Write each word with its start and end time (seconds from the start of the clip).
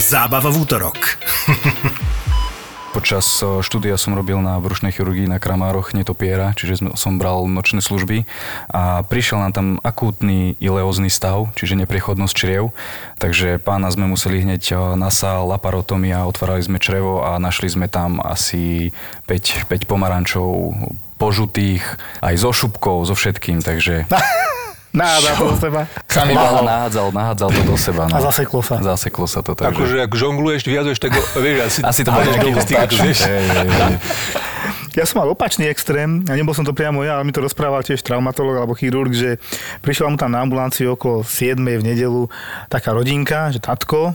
Zábava 0.00 0.48
v 0.48 0.64
útorok. 0.64 0.96
Počas 2.92 3.24
štúdia 3.40 3.96
som 3.96 4.12
robil 4.12 4.36
na 4.40 4.60
brušnej 4.60 4.92
chirurgii 4.92 5.24
na 5.24 5.40
Kramároch 5.40 5.96
netopiera, 5.96 6.52
čiže 6.52 6.92
som 6.92 7.16
bral 7.16 7.48
nočné 7.48 7.80
služby 7.80 8.28
a 8.68 9.00
prišiel 9.04 9.40
nám 9.40 9.52
tam 9.56 9.66
akútny 9.80 10.60
ileózny 10.60 11.08
stav, 11.08 11.52
čiže 11.56 11.80
neprechodnosť 11.80 12.34
čriev, 12.36 12.76
takže 13.16 13.56
pána 13.60 13.88
sme 13.88 14.08
museli 14.08 14.44
hneď 14.44 14.96
na 14.96 15.08
sál, 15.08 15.48
laparotomia, 15.48 16.28
otvárali 16.28 16.60
sme 16.60 16.76
črevo 16.76 17.24
a 17.24 17.40
našli 17.40 17.72
sme 17.72 17.88
tam 17.88 18.20
asi 18.20 18.92
5, 19.24 19.72
5 19.72 19.88
pomarančov 19.88 20.76
požutých, 21.16 21.84
aj 22.20 22.34
so 22.36 22.52
šupkou, 22.52 23.00
so 23.08 23.16
všetkým, 23.16 23.64
takže... 23.64 24.04
Nahádzal 24.92 25.34
to 25.40 25.44
do 25.48 25.56
seba. 25.56 25.80
Kanibál. 26.04 26.68
Nahádzal, 26.68 27.06
nahádzal 27.16 27.48
to 27.48 27.62
do 27.64 27.76
seba. 27.80 28.02
No. 28.12 28.16
A 28.16 28.18
zaseklo 28.28 28.60
sa. 28.60 28.76
Zaseklo 28.84 29.24
sa 29.24 29.40
to. 29.40 29.56
Takže... 29.56 29.72
Akože 29.72 29.96
ak 30.04 30.12
žongluješ, 30.12 30.62
viazuješ, 30.68 30.98
tak 31.00 31.16
vieš, 31.40 31.58
asi, 31.64 31.80
asi 31.80 32.00
to 32.04 32.12
bude 32.12 32.28
nejaký. 32.28 32.52
Ja 34.92 35.08
som 35.08 35.24
mal 35.24 35.32
opačný 35.32 35.72
extrém, 35.72 36.20
a 36.28 36.36
nebol 36.36 36.52
som 36.52 36.68
to 36.68 36.76
priamo 36.76 37.00
ja, 37.00 37.16
ale 37.16 37.24
mi 37.24 37.32
to 37.32 37.40
rozprával 37.40 37.80
tiež 37.80 38.04
traumatolog 38.04 38.60
alebo 38.60 38.76
chirurg, 38.76 39.16
že 39.16 39.40
prišla 39.80 40.12
mu 40.12 40.20
tam 40.20 40.36
na 40.36 40.44
ambulanciu 40.44 40.92
okolo 40.92 41.24
7 41.24 41.56
v 41.56 41.80
nedelu 41.80 42.28
taká 42.68 42.92
rodinka, 42.92 43.48
že 43.48 43.64
tatko, 43.64 44.12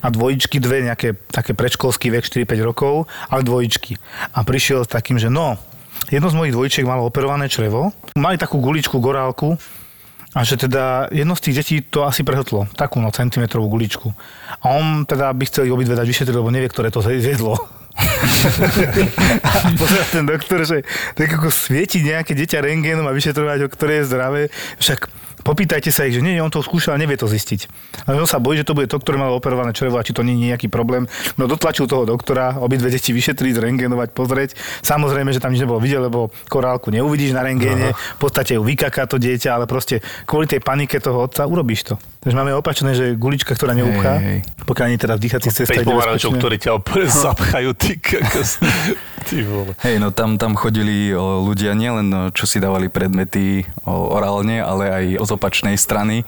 a 0.00 0.06
dvojičky, 0.08 0.62
dve 0.62 0.86
nejaké 0.86 1.18
také 1.28 1.52
predškolský 1.52 2.14
vek 2.14 2.24
4-5 2.24 2.46
rokov, 2.62 3.10
ale 3.26 3.42
dvojičky. 3.42 3.98
A 4.32 4.46
prišiel 4.46 4.86
s 4.86 4.90
takým, 4.94 5.18
že 5.18 5.28
no, 5.28 5.58
jedno 6.08 6.30
z 6.30 6.38
mojich 6.38 6.54
dvojčiek 6.54 6.86
malo 6.86 7.04
operované 7.04 7.50
črevo, 7.50 7.90
mali 8.16 8.38
takú 8.40 8.62
guličku, 8.62 9.02
gorálku, 9.02 9.58
a 10.30 10.46
že 10.46 10.54
teda 10.54 11.10
jedno 11.10 11.34
z 11.34 11.42
tých 11.50 11.56
detí 11.58 11.76
to 11.82 12.06
asi 12.06 12.22
prehltlo, 12.22 12.70
takú 12.78 13.02
no 13.02 13.10
centimetrovú 13.10 13.66
guličku. 13.66 14.14
A 14.62 14.78
on 14.78 15.02
teda 15.02 15.34
by 15.34 15.44
chcel 15.50 15.66
ich 15.66 15.74
obidve 15.74 15.98
dať 15.98 16.06
vyšetriť, 16.06 16.36
lebo 16.38 16.54
nevie, 16.54 16.70
ktoré 16.70 16.94
to 16.94 17.02
zjedlo. 17.02 17.58
a 19.44 19.50
pozera 19.74 20.06
ten 20.08 20.22
doktor, 20.22 20.62
že 20.62 20.86
tak 21.18 21.34
ako 21.34 21.50
svieti 21.50 22.06
nejaké 22.06 22.38
dieťa 22.38 22.62
rengénom 22.62 23.04
a 23.10 23.12
vyšetrovať 23.12 23.66
ho, 23.66 23.68
ktoré 23.68 24.00
je 24.00 24.08
zdravé. 24.08 24.42
Však 24.78 25.10
Popýtajte 25.40 25.88
sa 25.88 26.04
ich, 26.04 26.16
že 26.16 26.22
nie, 26.22 26.36
on 26.38 26.52
to 26.52 26.60
skúšal, 26.60 27.00
nevie 27.00 27.16
to 27.16 27.24
zistiť. 27.24 27.66
Ale 28.04 28.20
on 28.20 28.28
sa 28.28 28.36
bojí, 28.36 28.60
že 28.60 28.68
to 28.68 28.76
bude 28.76 28.92
to, 28.92 29.00
ktoré 29.00 29.16
malo 29.16 29.40
operované 29.40 29.72
črevo 29.72 29.96
a 29.96 30.04
či 30.04 30.12
to 30.12 30.20
nie 30.20 30.36
je 30.36 30.52
nejaký 30.52 30.68
problém. 30.68 31.08
No 31.40 31.48
dotlačil 31.48 31.88
toho 31.88 32.04
doktora, 32.04 32.60
obidve 32.60 32.92
deti 32.92 33.10
vyšetriť, 33.16 33.56
zrengenovať, 33.56 34.08
pozrieť. 34.12 34.50
Samozrejme, 34.84 35.32
že 35.32 35.40
tam 35.40 35.56
nič 35.56 35.64
nebolo 35.64 35.80
vidieť, 35.80 36.00
lebo 36.06 36.28
korálku 36.46 36.92
neuvidíš 36.92 37.32
na 37.32 37.40
rengéne, 37.40 37.96
v 37.96 38.18
podstate 38.20 38.56
ju 38.56 38.62
vykaká 38.62 39.08
to 39.08 39.16
dieťa, 39.16 39.56
ale 39.56 39.64
proste 39.64 40.04
kvôli 40.28 40.44
tej 40.44 40.60
panike 40.60 41.00
toho 41.00 41.24
otca 41.24 41.48
urobíš 41.48 41.92
to. 41.92 41.94
Takže 42.20 42.36
máme 42.36 42.52
opačné, 42.52 42.92
že 42.92 43.16
gulička, 43.16 43.56
ktorá 43.56 43.72
neupchá, 43.72 44.20
hey, 44.20 44.44
hey. 44.44 44.64
pokiaľ 44.68 44.84
ani 44.92 44.98
teda 45.00 45.16
v 45.16 45.20
dýchacích 45.24 45.52
cestách. 45.56 45.88
5 45.88 45.88
pomarančov, 45.88 46.30
ktorí 46.36 46.56
ťa 46.60 46.76
zapchajú, 47.08 47.72
ty 47.72 47.96
kakos. 47.96 48.60
Hej, 49.84 50.00
no 50.00 50.10
tam, 50.10 50.40
tam 50.40 50.56
chodili 50.56 51.12
o, 51.12 51.44
ľudia 51.44 51.76
nielen, 51.76 52.32
čo 52.32 52.48
si 52.48 52.58
dávali 52.58 52.88
predmety 52.88 53.68
o, 53.84 54.16
orálne, 54.16 54.58
ale 54.58 54.84
aj 54.90 55.04
z 55.22 55.30
opačnej 55.30 55.76
strany. 55.76 56.24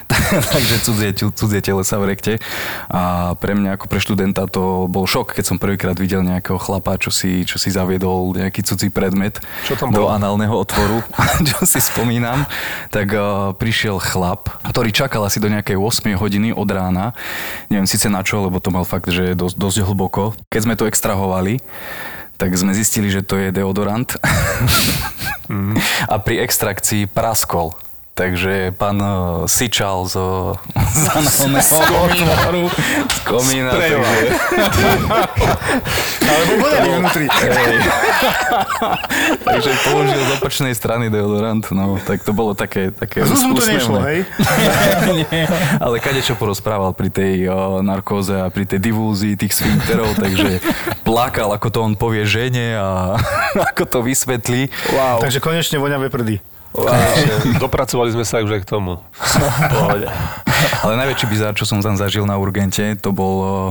Takže 0.54 0.76
cudzie, 0.84 1.10
cudzie 1.16 1.60
telesa 1.64 1.96
v 1.98 2.14
rekte. 2.14 2.32
A 2.92 3.32
pre 3.34 3.56
mňa 3.56 3.80
ako 3.80 3.84
pre 3.88 3.98
študenta 3.98 4.44
to 4.46 4.86
bol 4.86 5.08
šok, 5.08 5.34
keď 5.34 5.44
som 5.44 5.56
prvýkrát 5.56 5.96
videl 5.96 6.20
nejakého 6.22 6.60
chlapa, 6.60 7.00
čo 7.00 7.10
si, 7.10 7.42
čo 7.48 7.56
si 7.56 7.72
zaviedol 7.72 8.36
nejaký 8.36 8.60
cudzí 8.62 8.92
predmet 8.92 9.40
čo 9.66 9.74
tam 9.74 9.90
do 9.90 10.12
análneho 10.12 10.54
otvoru. 10.54 11.00
čo 11.48 11.64
si 11.64 11.80
spomínam, 11.80 12.44
tak 12.92 13.10
uh, 13.16 13.50
prišiel 13.56 13.98
chlap, 13.98 14.52
ktorý 14.68 14.92
čakal 14.94 15.26
asi 15.34 15.42
do 15.42 15.50
nejakej 15.50 15.74
8 15.74 16.14
hodiny 16.14 16.54
od 16.54 16.70
rána. 16.70 17.10
Neviem 17.66 17.90
síce 17.90 18.06
na 18.06 18.22
čo, 18.22 18.38
lebo 18.38 18.62
to 18.62 18.70
mal 18.70 18.86
fakt, 18.86 19.10
že 19.10 19.34
dosť, 19.34 19.58
dosť 19.58 19.82
hlboko. 19.82 20.38
Keď 20.46 20.60
sme 20.62 20.78
to 20.78 20.86
extrahovali, 20.86 21.58
tak 22.38 22.54
sme 22.54 22.70
zistili, 22.70 23.10
že 23.10 23.26
to 23.26 23.34
je 23.34 23.50
deodorant. 23.50 24.14
mm. 25.50 25.74
A 26.14 26.14
pri 26.22 26.46
extrakcii 26.46 27.10
praskol. 27.10 27.74
Takže 28.14 28.70
pán 28.78 29.02
Sičal 29.50 30.06
z, 30.14 30.14
z 31.50 31.70
análneho 31.74 32.30
otvoru, 32.30 32.64
z 33.10 33.18
komína. 33.26 33.74
Takže... 33.74 33.96
Alebo 36.24 36.52
bodali 36.62 36.88
vnútri. 36.94 37.26
takže 39.44 39.70
použil 39.82 40.22
z 40.24 40.30
opačnej 40.40 40.74
strany 40.78 41.10
deodorant, 41.10 41.66
no 41.74 41.98
tak 42.00 42.22
to 42.22 42.30
bolo 42.30 42.54
také, 42.54 42.94
také 42.94 43.26
Zuzmu 43.26 43.58
to 43.58 43.66
nešlo, 43.66 43.98
hej? 44.06 44.24
Nie, 45.04 45.44
ale 45.82 46.00
kade 46.00 46.24
čo 46.24 46.38
porozprával 46.38 46.96
pri 46.96 47.12
tej 47.12 47.50
uh, 47.50 47.82
narkóze 47.84 48.40
a 48.40 48.48
pri 48.48 48.64
tej 48.64 48.80
divúzii 48.80 49.36
tých 49.36 49.52
sfinkterov, 49.52 50.16
takže 50.16 50.64
plakal, 51.04 51.52
ako 51.52 51.68
to 51.68 51.78
on 51.82 51.92
povie 51.98 52.24
žene 52.24 52.78
a 52.78 53.20
ako 53.74 53.84
to 53.84 53.98
vysvetlí. 54.00 54.72
Wow. 54.96 55.20
Takže 55.20 55.44
konečne 55.44 55.76
voňavé 55.76 56.08
prdy. 56.08 56.53
Dopracovali 57.62 58.10
sme 58.10 58.24
sa 58.26 58.42
už 58.42 58.58
aj 58.58 58.62
k 58.66 58.68
tomu. 58.68 58.98
Ale 60.84 60.98
najväčší 60.98 61.26
bizár, 61.30 61.52
čo 61.54 61.68
som 61.68 61.78
tam 61.84 61.94
zažil 61.94 62.26
na 62.26 62.34
urgente, 62.40 62.96
to 62.98 63.14
bol 63.14 63.70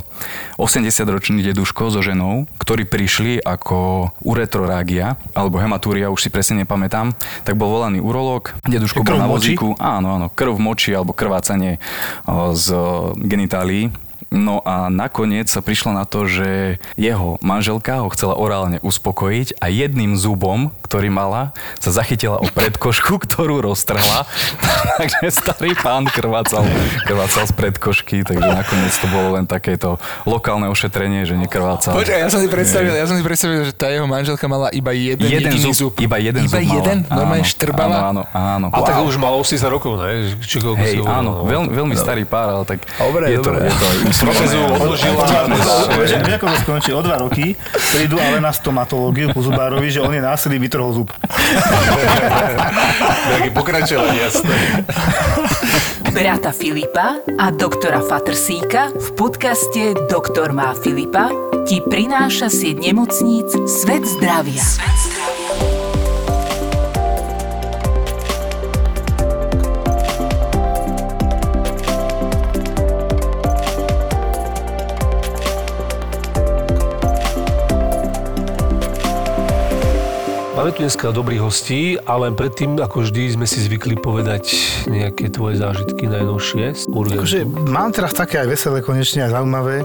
80-ročný 0.55 1.43
deduško 1.43 1.91
so 1.91 1.99
ženou, 1.99 2.45
ktorí 2.61 2.85
prišli 2.87 3.41
ako 3.43 4.11
uretrorágia, 4.23 5.19
alebo 5.33 5.59
hematúria, 5.59 6.13
už 6.13 6.27
si 6.27 6.29
presne 6.29 6.63
nepamätám, 6.63 7.11
tak 7.43 7.57
bol 7.57 7.69
volaný 7.71 7.99
urológ, 7.99 8.55
deduško 8.63 9.03
bol 9.03 9.19
na 9.19 9.27
vozíku, 9.27 9.75
áno, 9.81 10.15
áno, 10.15 10.27
krv 10.31 10.55
v 10.55 10.61
moči 10.61 10.91
alebo 10.93 11.11
krvácanie 11.11 11.81
z 12.53 12.65
genitálií 13.19 13.91
No 14.33 14.66
a 14.66 14.89
nakoniec 14.89 15.45
sa 15.45 15.61
prišlo 15.61 15.94
na 15.94 16.09
to, 16.09 16.25
že 16.25 16.81
jeho 16.97 17.38
manželka 17.45 18.01
ho 18.01 18.09
chcela 18.09 18.33
orálne 18.33 18.81
uspokojiť 18.81 19.61
a 19.61 19.69
jedným 19.69 20.17
zubom, 20.17 20.73
ktorý 20.81 21.13
mala, 21.13 21.53
sa 21.77 21.94
zachytila 21.94 22.41
o 22.41 22.49
predkošku, 22.49 23.21
ktorú 23.29 23.61
roztrhla. 23.61 24.25
takže 24.99 25.29
starý 25.29 25.77
pán 25.77 26.09
krvácal, 26.09 26.66
krvácal 27.05 27.45
z 27.45 27.53
predkošky, 27.53 28.25
takže 28.25 28.49
nakoniec 28.49 28.94
to 28.97 29.05
bolo 29.13 29.38
len 29.38 29.45
takéto 29.45 30.01
lokálne 30.25 30.65
ošetrenie, 30.65 31.29
že 31.29 31.38
nekrvácal. 31.38 31.94
Počkaj, 31.94 32.25
ja 32.25 32.29
som 32.33 32.41
si 32.41 32.50
predstavil, 32.50 32.97
ja 32.97 33.05
som 33.05 33.13
si 33.13 33.21
predstavil, 33.21 33.69
že 33.69 33.73
tá 33.77 33.94
jeho 33.94 34.09
manželka 34.09 34.50
mala 34.50 34.73
iba 34.73 34.97
jeden, 34.97 35.29
jeden 35.29 35.53
zub, 35.61 35.77
zub. 35.77 35.94
Iba 36.01 36.17
jeden 36.17 36.50
iba 36.50 36.57
zub 36.57 36.73
jeden? 36.73 37.05
Mala. 37.05 37.17
Normálne 37.21 37.45
štrbala? 37.45 37.95
Áno, 38.09 38.23
áno, 38.33 38.33
áno. 38.33 38.67
A 38.73 38.77
wow. 38.81 38.88
tak 38.89 38.95
už 39.05 39.21
malo 39.21 39.38
80 39.38 39.61
rokov, 39.69 40.01
ne? 40.01 40.33
Či 40.41 40.57
Hej, 40.63 41.05
áno, 41.05 41.45
veľmi, 41.45 41.69
veľmi 41.69 41.94
starý 41.94 42.25
pár, 42.25 42.50
ale 42.50 42.65
tak 42.65 42.81
dobre, 42.97 43.29
je, 43.29 43.38
dobre. 43.38 43.69
to, 43.69 43.85
je 44.09 44.09
to 44.09 44.22
procesu 44.23 44.57
odložila. 44.63 45.23
Vieš, 46.00 46.11
ako 46.39 46.45
to 46.47 46.57
skončí? 46.63 46.89
O 46.95 47.01
dva 47.03 47.19
roky 47.19 47.53
prídu 47.94 48.18
ale 48.18 48.39
na 48.39 48.56
stomatológiu 48.56 49.30
ku 49.36 49.44
zubárovi, 49.44 49.92
že 49.92 50.00
on 50.00 50.15
je 50.15 50.24
násilí 50.24 50.57
vytrhol 50.57 50.95
zub. 50.95 51.09
Taký 53.38 53.50
pokračovanie, 53.51 54.19
jasné. 54.31 54.56
Brata 56.13 56.53
Filipa 56.53 57.18
a 57.42 57.50
doktora 57.50 58.01
Fatrsíka 58.01 58.94
v 58.94 59.09
podcaste 59.18 59.97
Doktor 60.07 60.53
má 60.53 60.77
Filipa 60.77 61.33
ti 61.65 61.81
prináša 61.81 62.51
sieť 62.51 62.92
nemocníc 62.92 63.50
Svet 63.65 64.06
zdravia. 64.06 64.62
Svet 64.62 64.97
zdravia. 65.00 65.12
Máme 80.63 80.80
tu 80.80 80.88
dneska 80.88 81.12
dobrých 81.12 81.44
hostí, 81.44 82.00
ale 82.07 82.31
predtým, 82.31 82.80
ako 82.80 83.04
vždy, 83.04 83.36
sme 83.36 83.44
si 83.44 83.60
zvykli 83.68 84.00
povedať 84.00 84.48
nejaké 84.88 85.27
tvoje 85.27 85.60
zážitky 85.60 86.07
najnovšie 86.07 86.71
z 86.71 86.88
Akože 86.88 87.44
mám 87.68 87.92
teraz 87.92 88.15
také 88.15 88.39
aj 88.39 88.48
veselé, 88.48 88.80
konečne 88.80 89.27
aj 89.27 89.36
zaujímavé. 89.36 89.83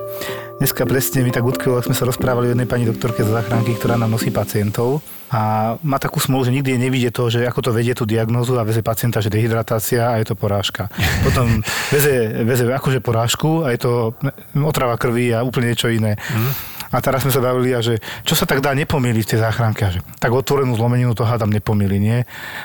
Dneska 0.62 0.86
presne 0.86 1.26
mi 1.26 1.34
tak 1.34 1.42
utkvilo, 1.42 1.82
sme 1.82 1.98
sa 1.98 2.06
rozprávali 2.06 2.46
o 2.46 2.52
jednej 2.54 2.70
pani 2.70 2.86
doktorke 2.86 3.26
z 3.26 3.30
záchranky, 3.34 3.74
ktorá 3.74 3.98
nám 3.98 4.14
nosí 4.14 4.30
pacientov 4.30 5.02
a 5.34 5.74
má 5.82 5.98
takú 5.98 6.22
smolu, 6.22 6.46
že 6.46 6.54
nikdy 6.54 6.78
nevidie 6.78 7.10
to, 7.10 7.26
že 7.26 7.42
ako 7.42 7.58
to 7.58 7.70
vedie 7.74 7.98
tú 7.98 8.06
diagnózu 8.06 8.54
a 8.54 8.62
veze 8.62 8.78
pacienta, 8.78 9.18
že 9.18 9.34
dehydratácia 9.34 10.14
a 10.14 10.22
je 10.22 10.30
to 10.30 10.38
porážka. 10.38 10.86
Potom 11.26 11.58
veze, 11.90 12.46
veze 12.46 12.62
akože 12.70 13.02
porážku 13.02 13.66
a 13.66 13.74
je 13.74 13.82
to 13.82 14.14
otrava 14.62 14.94
krvi 14.94 15.34
a 15.34 15.42
úplne 15.42 15.74
niečo 15.74 15.90
iné. 15.90 16.14
Mm. 16.14 16.77
A 16.88 17.04
teraz 17.04 17.20
sme 17.24 17.32
sa 17.32 17.44
bavili, 17.44 17.76
a 17.76 17.84
že 17.84 18.00
čo 18.24 18.32
sa 18.32 18.48
tak 18.48 18.64
dá 18.64 18.72
nepomýliť 18.72 19.24
v 19.24 19.30
tej 19.36 19.40
záchranke, 19.44 19.82
že 19.92 20.00
tak 20.16 20.32
otvorenú 20.32 20.72
zlomeninu 20.72 21.12
to 21.12 21.28
hádam 21.28 21.52
nepomýli, 21.52 22.00
nie? 22.00 22.18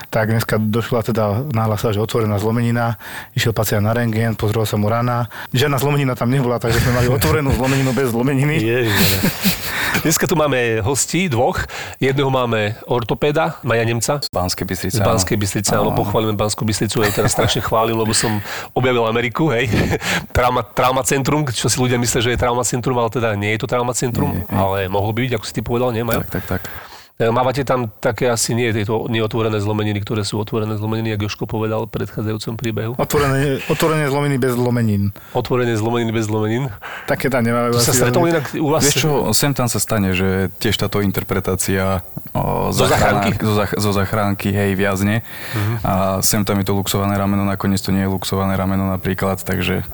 Tak 0.08 0.32
dneska 0.32 0.56
došla 0.60 1.04
teda 1.04 1.44
náhlasa, 1.52 1.92
že 1.92 2.00
otvorená 2.00 2.40
zlomenina, 2.40 2.96
išiel 3.36 3.52
pacient 3.52 3.84
na 3.84 3.92
rengen, 3.92 4.40
pozrel 4.40 4.64
sa 4.64 4.80
mu 4.80 4.88
rana. 4.88 5.28
Žiadna 5.52 5.78
zlomenina 5.80 6.14
tam 6.16 6.32
nebola, 6.32 6.56
takže 6.56 6.80
sme 6.80 7.04
mali 7.04 7.08
otvorenú 7.12 7.52
zlomeninu 7.52 7.92
bez 7.92 8.16
zlomeniny. 8.16 8.56
Ježiš, 8.64 9.08
Dneska 10.04 10.28
tu 10.28 10.36
máme 10.36 10.84
hostí, 10.84 11.32
dvoch. 11.32 11.64
Jedného 11.96 12.28
máme 12.28 12.76
ortopéda, 12.92 13.56
Maja 13.64 13.88
Nemca. 13.88 14.20
Z 14.20 14.28
Banskej 14.36 14.68
Bystrice. 14.68 15.00
Z 15.00 15.08
Banskej 15.08 15.40
Bystrice, 15.40 15.80
áno. 15.80 15.96
Pochválime 15.96 16.36
Banskú 16.36 16.68
Bystricu, 16.68 17.08
aj 17.08 17.24
teraz 17.24 17.32
strašne 17.32 17.64
chválim, 17.64 17.96
lebo 17.96 18.12
som 18.12 18.44
objavil 18.76 19.08
Ameriku, 19.08 19.48
hej. 19.56 19.72
trauma, 20.36 20.60
trauma 20.60 21.08
centrum, 21.08 21.48
čo 21.48 21.72
si 21.72 21.80
ľudia 21.80 21.96
myslia, 22.04 22.20
že 22.20 22.36
je 22.36 22.40
trauma 22.44 22.68
centrum, 22.68 23.00
ale 23.00 23.08
teda 23.16 23.32
nie 23.40 23.56
je 23.56 23.64
to 23.64 23.68
trauma 23.72 23.96
centrum, 23.96 24.36
nie, 24.36 24.44
nie. 24.44 24.52
ale 24.52 24.92
mohlo 24.92 25.16
by 25.16 25.24
byť, 25.24 25.40
ako 25.40 25.46
si 25.48 25.54
ty 25.56 25.62
povedal, 25.64 25.96
nie, 25.96 26.04
Maja? 26.04 26.20
Tak, 26.28 26.44
tak, 26.44 26.60
tak. 26.60 26.62
E, 27.24 27.32
mávate 27.32 27.64
tam 27.64 27.88
také 28.04 28.28
asi 28.28 28.52
nie 28.52 28.76
tieto 28.76 29.08
neotvorené 29.08 29.56
zlomeniny, 29.64 30.04
ktoré 30.04 30.28
sú 30.28 30.36
otvorené 30.44 30.76
zlomeniny, 30.76 31.16
ako 31.16 31.24
Joško 31.24 31.46
povedal 31.48 31.88
v 31.88 31.92
predchádzajúcom 31.96 32.54
príbehu. 32.60 32.94
Otvorené, 33.00 33.64
otvorené 33.72 34.12
zlomeniny 34.12 34.38
bez 34.40 34.54
zlomenín. 34.60 35.16
Otvorené 35.32 35.74
zlomeniny 35.80 36.12
bez 36.12 36.28
zlomenín. 36.28 36.68
Také 37.08 37.32
tam 37.32 37.48
nemáme. 37.48 37.72
To 37.72 37.80
sa 37.80 37.96
stretol 37.96 38.28
inak 38.28 38.52
u 38.60 38.68
vás? 38.68 38.84
Vieš 38.84 39.08
čo, 39.08 39.12
sem 39.32 39.56
tam 39.56 39.72
sa 39.72 39.80
stane, 39.80 40.12
že 40.12 40.52
tiež 40.60 40.76
táto 40.76 41.00
interpretácia 41.00 42.04
o, 42.36 42.76
zo, 42.76 42.84
zachránky? 42.92 43.40
Zo, 43.40 43.54
zach, 43.56 43.72
zo 43.80 43.92
zachránky, 43.96 44.52
hej, 44.52 44.76
viazne. 44.76 45.24
Uh-huh. 45.56 45.76
A 45.88 45.94
sem 46.20 46.44
tam 46.44 46.60
je 46.60 46.66
to 46.68 46.76
luxované 46.76 47.16
rameno, 47.16 47.48
nakoniec 47.48 47.80
to 47.80 47.96
nie 47.96 48.04
je 48.04 48.12
luxované 48.12 48.60
rameno 48.60 48.92
napríklad, 48.92 49.40
takže 49.40 49.88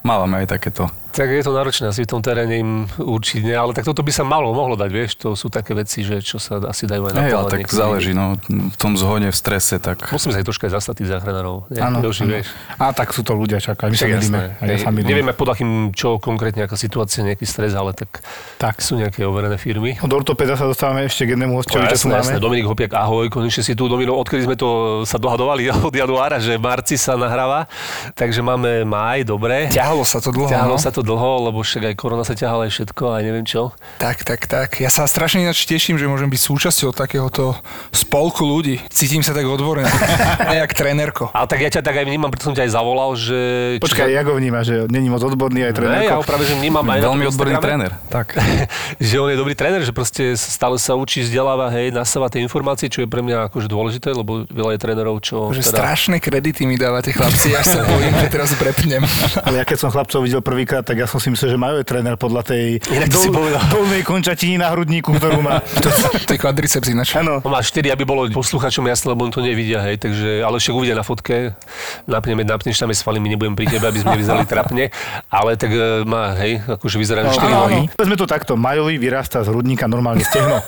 mávame 0.00 0.42
aj 0.42 0.56
takéto 0.56 0.88
tak 1.12 1.28
je 1.28 1.44
to 1.44 1.52
náročné 1.52 1.92
asi 1.92 2.02
v 2.02 2.08
tom 2.08 2.24
teréne 2.24 2.56
im 2.56 2.72
určiť, 2.88 3.44
ale 3.52 3.76
tak 3.76 3.84
toto 3.84 4.00
by 4.00 4.08
sa 4.08 4.24
malo, 4.24 4.56
mohlo 4.56 4.74
dať, 4.80 4.90
vieš, 4.90 5.10
to 5.20 5.36
sú 5.36 5.52
také 5.52 5.76
veci, 5.76 6.00
že 6.00 6.24
čo 6.24 6.40
sa 6.40 6.56
asi 6.64 6.88
dajú 6.88 7.12
aj 7.12 7.12
na 7.12 7.22
ale 7.28 7.52
tak 7.52 7.68
záleží, 7.68 8.16
no, 8.16 8.40
v 8.48 8.76
tom 8.80 8.96
zhone, 8.96 9.28
v 9.28 9.36
strese, 9.36 9.76
tak... 9.76 10.08
Musíme 10.08 10.32
sa 10.32 10.40
aj 10.40 10.46
troška 10.48 10.64
aj 10.72 10.72
zastať 10.80 10.94
tých 11.04 11.10
záchranárov. 11.12 11.68
Áno, 11.76 12.00
vieš. 12.00 12.48
A 12.80 12.96
tak 12.96 13.12
sú 13.12 13.20
to 13.20 13.36
ľudia, 13.36 13.60
čaká, 13.60 13.92
my 13.92 13.96
sa 13.96 14.08
vidíme. 14.08 14.56
Ja 14.64 14.88
nevieme 14.88 15.36
pod 15.36 15.52
akým, 15.52 15.92
čo 15.92 16.16
konkrétne, 16.16 16.64
aká 16.64 16.80
situácia, 16.80 17.20
nejaký 17.20 17.44
stres, 17.44 17.76
ale 17.76 17.92
tak, 17.92 18.24
tak. 18.56 18.80
sú 18.80 18.96
nejaké 18.96 19.28
overené 19.28 19.60
firmy. 19.60 20.00
Od 20.00 20.08
ortopeda 20.08 20.56
sa 20.56 20.64
dostávame 20.64 21.04
ešte 21.04 21.28
k 21.28 21.36
jednému 21.36 21.60
hostovi, 21.60 21.84
čo 21.92 22.08
tu 22.08 22.08
máme. 22.08 22.40
Dominik 22.40 22.64
Hopiak, 22.64 22.96
ahoj, 22.96 23.28
konečne 23.28 23.60
si 23.60 23.76
tu, 23.76 23.84
Domino, 23.86 24.16
odkedy 24.16 24.48
sme 24.48 24.56
to 24.56 25.02
sa 25.04 25.20
dohadovali 25.20 25.68
od 25.88 25.92
januára, 25.92 26.40
že 26.40 26.56
marci 26.56 26.96
sa 26.96 27.20
nahráva, 27.20 27.68
takže 28.16 28.40
máme 28.40 28.88
maj, 28.88 29.28
dobre. 29.28 29.68
Ťahalo 29.68 30.06
sa 30.08 30.18
to 30.24 30.32
dlho. 30.32 30.48
Ťahalo 30.48 30.76
no? 30.78 30.80
sa 30.80 30.90
to 30.94 31.01
dlho, 31.02 31.50
lebo 31.50 31.60
však 31.60 31.92
aj 31.92 31.94
korona 31.98 32.24
sa 32.24 32.34
ťahala 32.34 32.66
aj 32.66 32.72
všetko, 32.72 33.02
aj 33.18 33.22
neviem 33.22 33.46
čo. 33.46 33.74
Tak, 33.98 34.22
tak, 34.22 34.46
tak. 34.46 34.78
Ja 34.78 34.88
sa 34.88 35.04
strašne 35.06 35.42
ináč 35.42 35.66
teším, 35.66 35.98
že 35.98 36.06
môžem 36.06 36.30
byť 36.30 36.40
súčasťou 36.40 36.94
takéhoto 36.94 37.58
spolku 37.90 38.46
ľudí. 38.46 38.78
Cítim 38.88 39.20
sa 39.20 39.34
tak 39.34 39.44
odborne, 39.46 39.84
nejak 40.54 40.72
trénerko. 40.72 41.34
Ale 41.34 41.46
tak 41.50 41.60
ja 41.60 41.70
ťa 41.74 41.82
tak 41.82 42.02
aj 42.02 42.06
vnímam, 42.06 42.30
preto 42.30 42.48
som 42.48 42.54
ťa 42.54 42.64
aj 42.66 42.72
zavolal, 42.72 43.10
že... 43.18 43.38
Počkaj, 43.82 44.08
ja 44.08 44.22
go 44.22 44.38
vníma, 44.38 44.62
že 44.62 44.86
není 44.86 45.10
moc 45.10 45.20
odborný 45.20 45.66
aj 45.68 45.72
tréner. 45.74 46.06
ja 46.06 46.16
ho 46.16 46.24
práve, 46.24 46.46
že 46.46 46.54
vnímam 46.54 46.86
aj 46.86 46.98
Veľmi 47.02 47.24
odborný 47.28 47.56
tréner, 47.58 47.92
tak. 48.06 48.38
že 49.02 49.14
on 49.18 49.28
je 49.28 49.36
dobrý 49.36 49.58
tréner, 49.58 49.82
že 49.82 49.90
proste 49.90 50.38
stále 50.38 50.78
sa 50.78 50.94
učí, 50.94 51.26
vzdeláva, 51.26 51.68
hej, 51.74 51.90
nasáva 51.90 52.30
tie 52.30 52.38
informácie, 52.38 52.86
čo 52.86 53.02
je 53.02 53.08
pre 53.10 53.20
mňa 53.20 53.50
akože 53.50 53.66
dôležité, 53.66 54.14
lebo 54.14 54.46
veľa 54.46 54.78
je 54.78 54.80
trénerov, 54.80 55.18
čo... 55.18 55.50
Že 55.50 55.66
teda... 55.66 55.78
strašné 55.82 56.16
kredity 56.22 56.64
mi 56.64 56.78
dávate 56.78 57.10
chlapci, 57.10 57.50
ja 57.50 57.66
sa 57.66 57.82
bojím, 57.82 58.14
že 58.22 58.28
teraz 58.30 58.54
prepnem. 58.54 59.02
Ale 59.42 59.60
ja 59.60 59.64
keď 59.66 59.78
som 59.82 59.88
chlapcov 59.90 60.22
videl 60.22 60.44
prvýkrát, 60.44 60.86
tak 60.92 61.00
ja 61.00 61.08
som 61.08 61.16
si 61.16 61.32
myslel, 61.32 61.56
že 61.56 61.58
majú 61.58 61.80
aj 61.80 61.86
tréner 61.88 62.20
podľa 62.20 62.52
tej 62.52 62.76
dol, 63.08 63.32
dolnej 63.72 64.04
končatiny 64.04 64.60
na 64.60 64.68
hrudníku, 64.76 65.16
ktorú 65.16 65.40
má. 65.40 65.64
to, 65.80 65.88
to 66.28 66.36
je 66.36 66.38
kvadriceps 66.38 66.84
ináč. 66.92 67.16
Áno. 67.16 67.40
On 67.40 67.48
má 67.48 67.64
4, 67.64 67.88
aby 67.96 68.04
bolo 68.04 68.28
posluchačom 68.28 68.84
jasné, 68.92 69.16
lebo 69.16 69.24
on 69.24 69.32
to 69.32 69.40
nevidia, 69.40 69.80
hej, 69.88 69.96
takže, 69.96 70.44
ale 70.44 70.60
však 70.60 70.74
uvidia 70.76 70.92
na 70.92 71.00
fotke, 71.00 71.56
napneme, 72.04 72.44
napneš 72.44 72.76
tam 72.76 72.92
svaly, 72.92 73.24
my 73.24 73.32
nebudem 73.32 73.56
pri 73.56 73.72
tebe, 73.72 73.88
aby 73.88 74.04
sme 74.04 74.20
nevyzerali 74.20 74.44
trapne, 74.44 74.92
ale 75.32 75.56
tak 75.56 75.72
e, 75.72 76.04
má, 76.04 76.36
hej, 76.36 76.60
akože 76.60 76.96
vyzerá 77.00 77.24
na 77.24 77.32
4 77.32 77.40
nohy. 77.40 77.80
Povedzme 77.96 78.16
to 78.20 78.28
takto, 78.28 78.52
Majovi 78.60 79.00
vyrastá 79.00 79.40
z 79.40 79.48
hrudníka 79.48 79.88
normálne 79.88 80.28
stehno. 80.28 80.60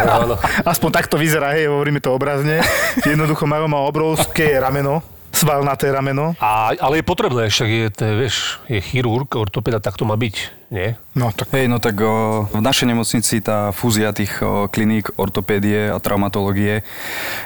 Aspoň 0.72 0.90
takto 0.90 1.14
vyzerá, 1.14 1.54
hej, 1.54 1.70
hovoríme 1.70 2.02
to 2.02 2.10
obrazne. 2.10 2.58
Jednoducho 3.06 3.46
Majo 3.46 3.70
má 3.70 3.86
obrovské 3.86 4.58
rameno, 4.58 5.19
svalnaté 5.40 5.88
rameno. 5.88 6.36
A, 6.36 6.76
ale 6.76 7.00
je 7.00 7.04
potrebné, 7.08 7.48
však 7.48 7.68
je, 7.68 7.88
to, 7.88 8.04
vieš, 8.12 8.36
je 8.68 8.80
chirurg, 8.84 9.32
ortopeda, 9.32 9.80
tak 9.80 9.96
to 9.96 10.04
má 10.04 10.20
byť 10.20 10.59
nie? 10.70 10.94
No 11.18 11.34
tak... 11.34 11.50
Hej, 11.50 11.66
no 11.66 11.82
tak 11.82 11.98
o, 11.98 12.46
v 12.46 12.62
našej 12.62 12.86
nemocnici 12.94 13.42
tá 13.42 13.74
fúzia 13.74 14.14
tých 14.14 14.38
o, 14.38 14.70
kliník 14.70 15.10
ortopédie 15.18 15.90
a 15.90 15.98
traumatológie 15.98 16.86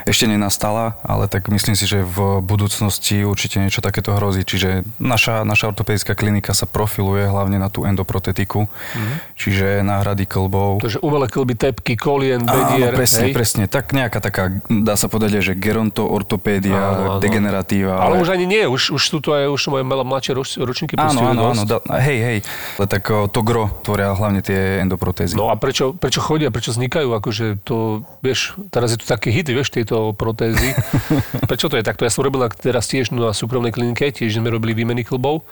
ešte 0.05 0.29
nenastala, 0.29 1.00
ale 1.00 1.25
tak 1.32 1.49
myslím 1.49 1.73
si, 1.73 1.88
že 1.88 2.05
v 2.05 2.44
budúcnosti 2.44 3.25
určite 3.25 3.65
niečo 3.65 3.81
takéto 3.81 4.12
hrozí. 4.12 4.44
Čiže 4.44 4.85
naša, 5.00 5.49
naša 5.49 5.73
ortopedická 5.73 6.12
klinika 6.12 6.53
sa 6.53 6.69
profiluje 6.69 7.25
hlavne 7.25 7.56
na 7.56 7.73
tú 7.73 7.88
endoprotetiku, 7.88 8.69
mm-hmm. 8.69 9.17
čiže 9.41 9.81
náhrady 9.81 10.29
klbov. 10.29 10.85
Takže 10.85 11.00
umelé 11.00 11.32
klby, 11.32 11.56
tepky, 11.56 11.97
kolien, 11.97 12.44
bedier. 12.44 12.93
Áno, 12.93 13.00
presne, 13.00 13.32
hej? 13.32 13.32
presne. 13.32 13.65
Tak 13.65 13.97
nejaká 13.97 14.21
taká, 14.21 14.61
dá 14.69 15.00
sa 15.00 15.09
povedať, 15.09 15.41
že 15.41 15.53
gerontoortopédia, 15.56 16.76
áno, 16.76 17.05
áno. 17.17 17.21
degeneratíva. 17.25 17.97
Ale... 17.97 18.21
ale 18.21 18.29
už 18.29 18.29
ani 18.37 18.44
nie, 18.44 18.69
už, 18.69 18.93
už 18.93 19.03
sú 19.03 19.19
to 19.25 19.32
aj 19.32 19.49
už 19.49 19.73
moje 19.73 19.85
mladšie 19.88 20.32
ročníky 20.61 21.00
Áno, 21.00 21.32
áno, 21.32 21.56
áno, 21.56 21.65
da, 21.65 21.81
hej, 22.05 22.19
hej. 22.21 22.38
Ale 22.76 22.87
tak 22.93 23.13
to 23.31 23.40
gro 23.46 23.70
tvoria 23.87 24.12
hlavne 24.12 24.40
tie 24.43 24.82
endoprotézy. 24.84 25.38
No 25.38 25.49
a 25.50 25.56
prečo, 25.56 25.94
prečo 25.94 26.20
chodia, 26.20 26.50
prečo 26.50 26.75
vznikajú? 26.75 27.11
Akože 27.14 27.61
to, 27.62 28.02
vieš, 28.20 28.58
teraz 28.69 28.94
je 28.94 28.99
tu 29.00 29.06
taký 29.06 29.31
hit, 29.31 29.49
vieš, 29.49 29.70
tieto 29.70 30.12
protézy. 30.12 30.75
prečo 31.50 31.70
to 31.70 31.78
je 31.78 31.84
takto? 31.87 32.02
Ja 32.06 32.12
som 32.12 32.26
robil 32.26 32.44
teraz 32.58 32.90
tiež 32.90 33.14
na 33.14 33.32
súkromnej 33.32 33.70
klinike, 33.70 34.11
tiež 34.11 34.38
sme 34.38 34.50
robili 34.50 34.75
výmeny 34.75 35.06
klbov. 35.06 35.46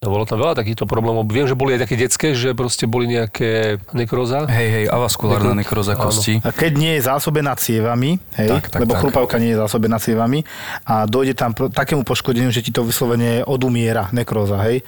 No 0.00 0.16
bolo 0.16 0.24
tam 0.24 0.40
veľa 0.40 0.56
takýchto 0.56 0.88
problémov. 0.88 1.28
Viem, 1.28 1.44
že 1.44 1.52
boli 1.52 1.76
aj 1.76 1.84
také 1.84 2.00
detské, 2.00 2.32
že 2.32 2.56
proste 2.56 2.88
boli 2.88 3.04
nejaké 3.04 3.76
nekroza. 3.92 4.48
Hej, 4.48 4.68
hej, 4.72 4.84
avaskulárna 4.88 5.52
nekroza 5.52 5.92
kosti. 5.92 6.40
A 6.40 6.56
keď 6.56 6.72
nie 6.80 6.96
je 6.96 7.04
zásobená 7.04 7.52
cievami, 7.60 8.16
hej, 8.32 8.48
tak, 8.48 8.72
tak, 8.72 8.80
lebo 8.80 8.96
tak. 8.96 9.04
chrupavka 9.04 9.36
nie 9.36 9.52
je 9.52 9.60
zásobená 9.60 10.00
cievami 10.00 10.40
a 10.88 11.04
dojde 11.04 11.36
tam 11.36 11.52
pro, 11.52 11.68
takému 11.68 12.08
poškodeniu, 12.08 12.48
že 12.48 12.64
ti 12.64 12.72
to 12.72 12.80
vyslovene 12.80 13.44
odumiera 13.44 14.08
nekroza, 14.16 14.56
hej. 14.64 14.80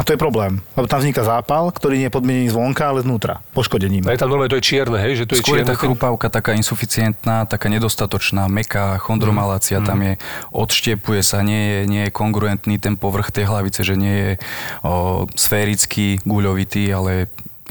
A 0.00 0.04
to 0.04 0.16
je 0.16 0.18
problém, 0.18 0.64
lebo 0.80 0.88
tam 0.88 1.04
vzniká 1.04 1.20
zápal, 1.20 1.68
ktorý 1.68 2.00
nie 2.00 2.08
je 2.08 2.14
podmienený 2.16 2.48
zvonka, 2.56 2.88
ale 2.88 3.04
znútra, 3.04 3.44
poškodením. 3.52 4.08
A 4.08 4.16
je 4.16 4.20
tam 4.24 4.32
normálne 4.32 4.48
to 4.48 4.56
je 4.56 4.64
čierne, 4.64 4.96
hej? 4.96 5.12
Že 5.20 5.24
to 5.28 5.32
je 5.36 5.40
Skôr 5.44 5.60
čierne, 5.60 5.68
je 5.68 5.70
tá 5.70 5.76
chrupavka 5.76 6.32
taká 6.32 6.56
insuficientná, 6.56 7.44
taká 7.44 7.68
nedostatočná, 7.68 8.48
meká, 8.48 8.96
chondromalácia 8.96 9.76
mm. 9.76 9.84
tam 9.84 9.98
je, 10.00 10.12
odštiepuje 10.56 11.20
sa, 11.20 11.44
nie 11.44 11.60
je, 11.60 11.78
nie 11.84 12.02
je 12.08 12.16
kongruentný 12.16 12.80
ten 12.80 12.96
povrch 12.96 13.28
tej 13.28 13.44
hlavice, 13.44 13.84
že 13.84 13.92
nie 14.00 14.16
je 14.16 14.32
o, 14.80 15.28
sférický, 15.36 16.24
guľovitý, 16.24 16.88
ale 16.96 17.28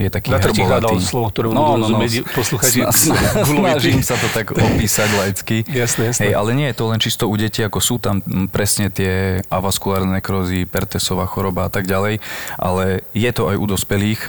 je 0.08 0.12
taký 0.12 0.32
Na 0.32 0.40
hľadal 0.40 0.96
slovo, 1.04 1.28
ktoré 1.34 1.52
no, 1.52 1.76
no, 1.76 1.88
no, 1.92 2.00
posluchači. 2.32 2.88
Snažím 3.52 4.00
sa 4.00 4.16
to 4.16 4.32
tak 4.32 4.56
opísať 4.56 5.10
laicky. 5.20 5.68
jasné, 5.84 6.14
jasné. 6.14 6.32
Hej, 6.32 6.34
ale 6.40 6.50
nie 6.56 6.68
je 6.72 6.76
to 6.80 6.86
len 6.88 7.00
čisto 7.04 7.28
u 7.28 7.36
detí, 7.36 7.60
ako 7.60 7.80
sú 7.84 7.96
tam 8.00 8.24
presne 8.54 8.88
tie 8.88 9.44
avaskulárne 9.52 10.20
nekrózy, 10.20 10.64
pertesová 10.64 11.28
choroba 11.28 11.68
a 11.68 11.72
tak 11.72 11.90
ďalej, 11.90 12.24
ale 12.56 13.04
je 13.12 13.32
to 13.36 13.52
aj 13.52 13.58
u 13.60 13.66
dospelých. 13.68 14.22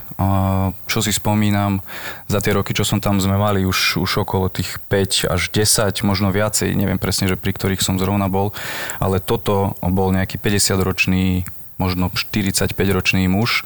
Čo 0.91 0.99
si 1.05 1.13
spomínam, 1.15 1.85
za 2.27 2.43
tie 2.43 2.55
roky, 2.55 2.75
čo 2.75 2.83
som 2.83 2.99
tam 2.99 3.19
sme 3.23 3.39
mali 3.39 3.63
už, 3.63 4.03
už 4.03 4.27
okolo 4.27 4.51
tých 4.51 4.79
5 4.91 5.31
až 5.31 5.43
10, 5.51 6.03
možno 6.03 6.31
viacej, 6.31 6.75
neviem 6.75 6.99
presne, 6.99 7.31
že 7.31 7.39
pri 7.39 7.55
ktorých 7.55 7.83
som 7.83 7.99
zrovna 7.99 8.27
bol, 8.27 8.51
ale 8.99 9.23
toto 9.23 9.75
bol 9.83 10.11
nejaký 10.11 10.39
50-ročný 10.39 11.45
možno 11.81 12.13
45-ročný 12.13 13.25
muž, 13.33 13.65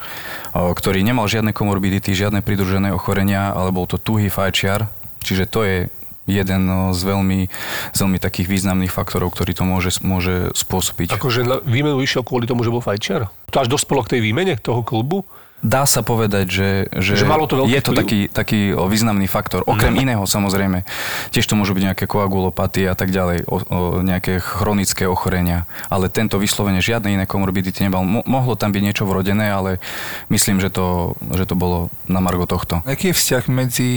ktorý 0.54 1.02
nemal 1.02 1.26
žiadne 1.26 1.50
komorbidity, 1.50 2.14
žiadne 2.14 2.46
pridružené 2.46 2.94
ochorenia, 2.94 3.50
ale 3.50 3.74
bol 3.74 3.90
to 3.90 3.98
tuhý 3.98 4.30
fajčiar, 4.30 4.86
čiže 5.26 5.50
to 5.50 5.60
je 5.66 5.76
jeden 6.24 6.62
z 6.96 7.00
veľmi, 7.04 7.52
z 7.92 7.98
veľmi 8.00 8.16
takých 8.16 8.48
významných 8.48 8.88
faktorov, 8.88 9.36
ktorý 9.36 9.52
to 9.52 9.68
môže, 9.68 10.00
môže 10.00 10.56
spôsobiť. 10.56 11.12
Akože 11.12 11.44
na 11.44 11.60
výmenu 11.60 12.00
išiel 12.00 12.24
kvôli 12.24 12.48
tomu, 12.48 12.64
že 12.64 12.72
bol 12.72 12.80
fajčiar? 12.80 13.28
To 13.52 13.56
až 13.60 13.68
dospelo 13.68 14.00
k 14.06 14.16
tej 14.16 14.20
výmene 14.24 14.56
toho 14.56 14.80
klubu? 14.80 15.28
Dá 15.64 15.88
sa 15.88 16.04
povedať, 16.04 16.46
že, 16.52 16.68
že, 16.92 17.16
Že 17.16 17.24
malo 17.24 17.48
to 17.48 17.64
veľký 17.64 17.72
je 17.72 17.80
to 17.80 17.92
vplyv? 17.96 18.00
taký, 18.04 18.20
taký 18.28 18.60
významný 18.76 19.24
faktor. 19.24 19.64
Okrem 19.64 19.96
iného 19.96 20.20
samozrejme. 20.28 20.84
Tiež 21.32 21.48
to 21.48 21.56
môžu 21.56 21.72
byť 21.72 21.88
nejaké 21.88 22.04
koagulopatie 22.04 22.84
a 22.84 22.92
tak 22.92 23.08
ďalej, 23.08 23.48
o, 23.48 23.56
o, 23.56 23.60
nejaké 24.04 24.44
chronické 24.44 25.08
ochorenia. 25.08 25.64
Ale 25.88 26.12
tento 26.12 26.36
vyslovene 26.36 26.84
žiadne 26.84 27.16
iné 27.16 27.24
komorbidity 27.24 27.80
nebal. 27.80 28.04
Mo, 28.04 28.20
mohlo 28.28 28.60
tam 28.60 28.76
byť 28.76 28.82
niečo 28.84 29.08
vrodené, 29.08 29.48
ale 29.48 29.80
myslím, 30.28 30.60
že 30.60 30.68
to, 30.68 31.16
že 31.32 31.48
to 31.48 31.56
bolo 31.56 31.88
na 32.04 32.20
margo 32.20 32.44
tohto. 32.44 32.84
Aký 32.84 33.10
je 33.10 33.16
vzťah 33.16 33.44
medzi 33.48 33.90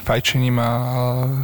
fajčením 0.00 0.56
a 0.56 0.70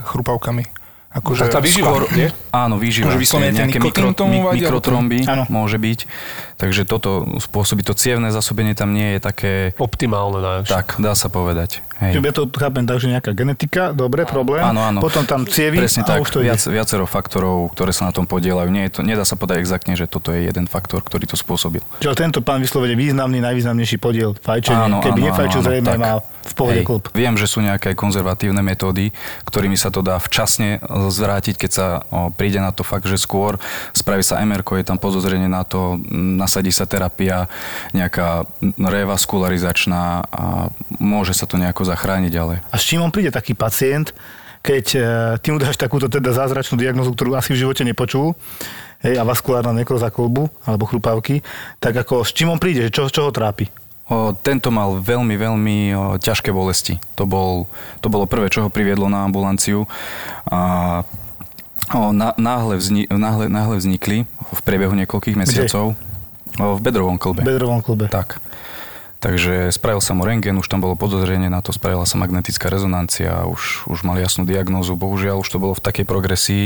chrupavkami? 0.08 0.85
Akože 1.16 1.48
Tak 1.48 1.52
tá 1.56 1.60
výživa, 1.64 1.88
skôr- 1.88 2.12
nie? 2.12 2.28
Áno, 2.52 2.76
výživa. 2.76 3.08
Akože 3.08 3.20
vyslovene 3.20 3.56
ten 3.56 3.72
nejaké 3.72 3.78
nikotín 3.80 4.12
tomu 4.12 4.36
to- 4.44 4.52
mikrotromby 4.52 5.24
Áno. 5.24 5.48
môže 5.48 5.80
byť. 5.80 6.04
Takže 6.56 6.88
toto 6.88 7.24
spôsobí, 7.36 7.84
to 7.84 7.92
cievne 7.92 8.32
zásobenie 8.32 8.72
tam 8.72 8.92
nie 8.92 9.16
je 9.16 9.20
také... 9.20 9.52
Optimálne 9.76 10.40
najlepšie. 10.40 10.72
Tak, 10.72 10.86
dá 11.00 11.12
sa 11.12 11.28
povedať. 11.28 11.84
Hej. 11.96 12.20
ja 12.20 12.32
to 12.32 12.44
chápem 12.52 12.84
tak, 12.84 13.00
že 13.00 13.08
nejaká 13.08 13.32
genetika, 13.32 13.96
dobre, 13.96 14.28
problém. 14.28 14.60
Áno, 14.60 14.84
áno. 14.84 15.00
Potom 15.00 15.24
tam 15.24 15.48
cievy 15.48 15.80
Presne 15.80 16.04
a 16.04 16.16
tak, 16.16 16.20
už 16.24 16.28
to 16.28 16.40
ide. 16.44 16.52
viac, 16.52 16.60
viacero 16.60 17.08
faktorov, 17.08 17.72
ktoré 17.72 17.92
sa 17.92 18.04
na 18.08 18.12
tom 18.12 18.28
podielajú. 18.28 18.68
Nie 18.68 18.88
je 18.88 18.92
to, 18.96 19.00
nedá 19.00 19.24
sa 19.24 19.36
povedať 19.36 19.64
exaktne, 19.64 19.96
že 19.96 20.04
toto 20.04 20.32
je 20.32 20.44
jeden 20.44 20.68
faktor, 20.68 21.00
ktorý 21.00 21.24
to 21.24 21.40
spôsobil. 21.40 21.80
Čiže 22.04 22.12
tento 22.16 22.40
pán 22.44 22.60
vyslovene 22.60 22.92
významný, 22.96 23.40
najvýznamnejší 23.40 23.96
podiel 23.96 24.36
fajčenia. 24.36 25.00
Keby 25.00 25.20
nefajčil, 25.24 25.60
zrejme 25.64 25.92
tak. 25.92 26.00
má 26.00 26.12
v 26.20 26.54
pohode 26.54 26.80
klub. 26.84 27.08
Viem, 27.16 27.40
že 27.40 27.48
sú 27.48 27.64
nejaké 27.64 27.96
konzervatívne 27.96 28.60
metódy, 28.60 29.12
ktorými 29.48 29.76
sa 29.76 29.88
to 29.88 30.04
dá 30.04 30.20
včasne 30.20 30.78
zvrátiť, 31.08 31.54
keď 31.56 31.70
sa 31.70 31.86
príde 32.34 32.58
na 32.60 32.70
to 32.70 32.86
fakt, 32.86 33.06
že 33.08 33.20
skôr. 33.20 33.58
Spraví 33.92 34.22
sa 34.22 34.42
MR, 34.42 34.62
je 34.62 34.86
tam 34.86 34.98
podozrenie 35.00 35.48
na 35.48 35.62
to, 35.64 35.98
nasadí 36.12 36.70
sa 36.74 36.84
terapia 36.84 37.48
nejaká 37.96 38.44
revaskularizačná 38.76 40.26
a 40.28 40.68
môže 41.00 41.32
sa 41.32 41.48
to 41.48 41.56
nejako 41.56 41.86
zachrániť, 41.86 42.32
ale 42.36 42.54
A 42.70 42.76
s 42.76 42.84
čím 42.84 43.02
on 43.02 43.12
príde 43.14 43.32
taký 43.32 43.56
pacient, 43.56 44.12
keď 44.66 44.86
e, 44.94 45.00
ty 45.38 45.54
mu 45.54 45.62
dáš 45.62 45.78
takúto 45.78 46.10
teda 46.10 46.34
zázračnú 46.34 46.74
diagnozu, 46.74 47.14
ktorú 47.14 47.38
asi 47.38 47.54
v 47.54 47.62
živote 47.62 47.86
nepočul, 47.86 48.34
hej, 49.06 49.14
a 49.14 49.22
vaskulárna 49.22 49.70
nekroza 49.70 50.10
kolbu, 50.10 50.50
alebo 50.66 50.90
chrupavky, 50.90 51.46
tak 51.78 51.94
ako 51.94 52.26
s 52.26 52.34
čím 52.34 52.50
on 52.50 52.58
príde, 52.58 52.90
čo, 52.90 53.06
čo 53.06 53.28
ho 53.28 53.30
trápi? 53.30 53.85
O, 54.06 54.30
tento 54.38 54.70
mal 54.70 55.02
veľmi, 55.02 55.34
veľmi 55.34 55.78
o, 55.90 55.98
ťažké 56.22 56.54
bolesti. 56.54 57.02
To, 57.18 57.26
bol, 57.26 57.66
to 57.98 58.06
bolo 58.06 58.30
prvé, 58.30 58.46
čo 58.54 58.62
ho 58.62 58.70
priviedlo 58.70 59.10
na 59.10 59.26
ambulanciu. 59.26 59.90
A 60.46 61.02
o, 61.90 62.14
na, 62.14 62.30
náhle, 62.38 62.78
vzni, 62.78 63.10
náhle, 63.10 63.50
náhle 63.50 63.74
vznikli 63.82 64.30
v 64.30 64.60
priebehu 64.62 64.94
niekoľkých 64.94 65.34
mesiacov 65.34 65.98
o, 66.54 66.66
v 66.78 66.80
bedrovom 66.86 67.18
klbe. 67.18 67.42
V 67.42 67.50
bedrovom 67.50 67.82
klube. 67.82 68.06
Tak. 68.06 68.38
Takže 69.18 69.74
spravil 69.74 69.98
sa 69.98 70.14
mu 70.14 70.22
rengen, 70.22 70.54
už 70.62 70.70
tam 70.70 70.86
bolo 70.86 70.94
podozrenie 70.94 71.50
na 71.50 71.58
to, 71.58 71.74
spravila 71.74 72.06
sa 72.06 72.14
magnetická 72.14 72.70
rezonancia, 72.70 73.42
už, 73.50 73.90
už 73.90 74.06
mal 74.06 74.22
jasnú 74.22 74.46
diagnózu. 74.46 74.94
Bohužiaľ, 74.94 75.42
už 75.42 75.50
to 75.50 75.58
bolo 75.58 75.74
v 75.74 75.82
takej 75.82 76.06
progresii, 76.06 76.64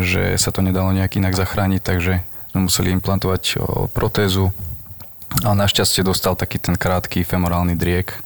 že 0.00 0.38
sa 0.40 0.48
to 0.48 0.64
nedalo 0.64 0.96
nejak 0.96 1.20
inak 1.20 1.36
zachrániť, 1.36 1.82
takže 1.84 2.24
sme 2.56 2.72
museli 2.72 2.88
implantovať 2.96 3.42
o, 3.60 3.84
protézu. 3.92 4.48
A 5.42 5.54
našťastie 5.54 6.02
dostal 6.02 6.34
taký 6.36 6.58
ten 6.58 6.74
krátky 6.76 7.22
femorálny 7.24 7.78
driek, 7.78 8.18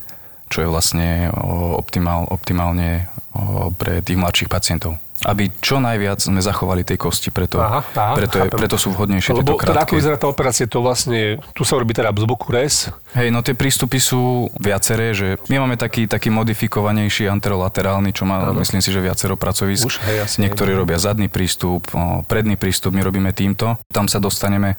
čo 0.48 0.64
je 0.64 0.68
vlastne 0.68 1.30
o, 1.30 1.78
optimál, 1.78 2.26
optimálne 2.26 3.06
o, 3.30 3.70
pre 3.70 4.00
tých 4.00 4.18
mladších 4.18 4.50
pacientov. 4.50 4.98
Aby 5.24 5.48
čo 5.62 5.78
najviac 5.80 6.20
sme 6.20 6.42
zachovali 6.42 6.82
tej 6.84 7.00
kosti, 7.00 7.30
preto, 7.30 7.56
Aha, 7.56 7.80
aha, 7.80 8.12
preto, 8.18 8.36
je, 8.36 8.44
chápem. 8.44 8.58
preto 8.60 8.76
sú 8.76 8.92
vhodnejšie 8.92 9.30
Lebo 9.32 9.40
tieto 9.40 9.56
teda 9.56 9.72
ako 9.72 9.94
krátke. 9.94 9.94
vyzerá 9.96 10.16
tá 10.20 10.26
operácia, 10.28 10.66
to 10.68 10.82
vlastne, 10.84 11.38
tu 11.56 11.62
sa 11.64 11.78
robí 11.80 11.96
teda 11.96 12.12
z 12.12 12.26
boku 12.28 12.50
res, 12.52 12.90
Hej, 13.14 13.30
no 13.30 13.46
tie 13.46 13.54
prístupy 13.54 14.02
sú 14.02 14.50
viaceré, 14.58 15.14
že 15.14 15.38
my 15.46 15.62
máme 15.62 15.78
taký, 15.78 16.10
taký 16.10 16.34
modifikovanejší 16.34 17.30
anterolaterálny, 17.30 18.10
čo 18.10 18.26
má, 18.26 18.50
myslím 18.58 18.82
si, 18.82 18.90
že 18.90 18.98
viacero 18.98 19.38
pracovisk. 19.38 19.86
Už, 19.86 20.02
hej, 20.02 20.26
jasne. 20.26 20.50
Niektorí 20.50 20.74
robia 20.74 20.98
zadný 20.98 21.30
prístup, 21.30 21.86
predný 22.26 22.58
prístup, 22.58 22.90
my 22.90 23.06
robíme 23.06 23.30
týmto. 23.30 23.78
Tam 23.94 24.10
sa 24.10 24.18
dostaneme 24.18 24.74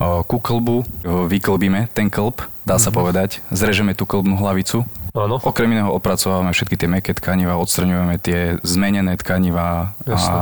ku 0.00 0.38
klbu, 0.38 0.86
vyklbíme 1.26 1.90
ten 1.90 2.06
klb, 2.06 2.46
dá 2.62 2.78
sa 2.78 2.94
povedať, 2.94 3.42
zrežeme 3.50 3.98
tú 3.98 4.06
klbnú 4.06 4.38
hlavicu. 4.38 4.86
Áno. 5.12 5.42
Okrem 5.42 5.68
iného 5.74 5.92
opracovávame 5.92 6.56
všetky 6.56 6.78
tie 6.78 6.88
meké 6.88 7.12
tkaniva, 7.12 7.60
odstraňujeme 7.60 8.16
tie 8.16 8.62
zmenené 8.64 9.18
tkaniva 9.20 9.98
Jasne. 10.08 10.32
a 10.32 10.40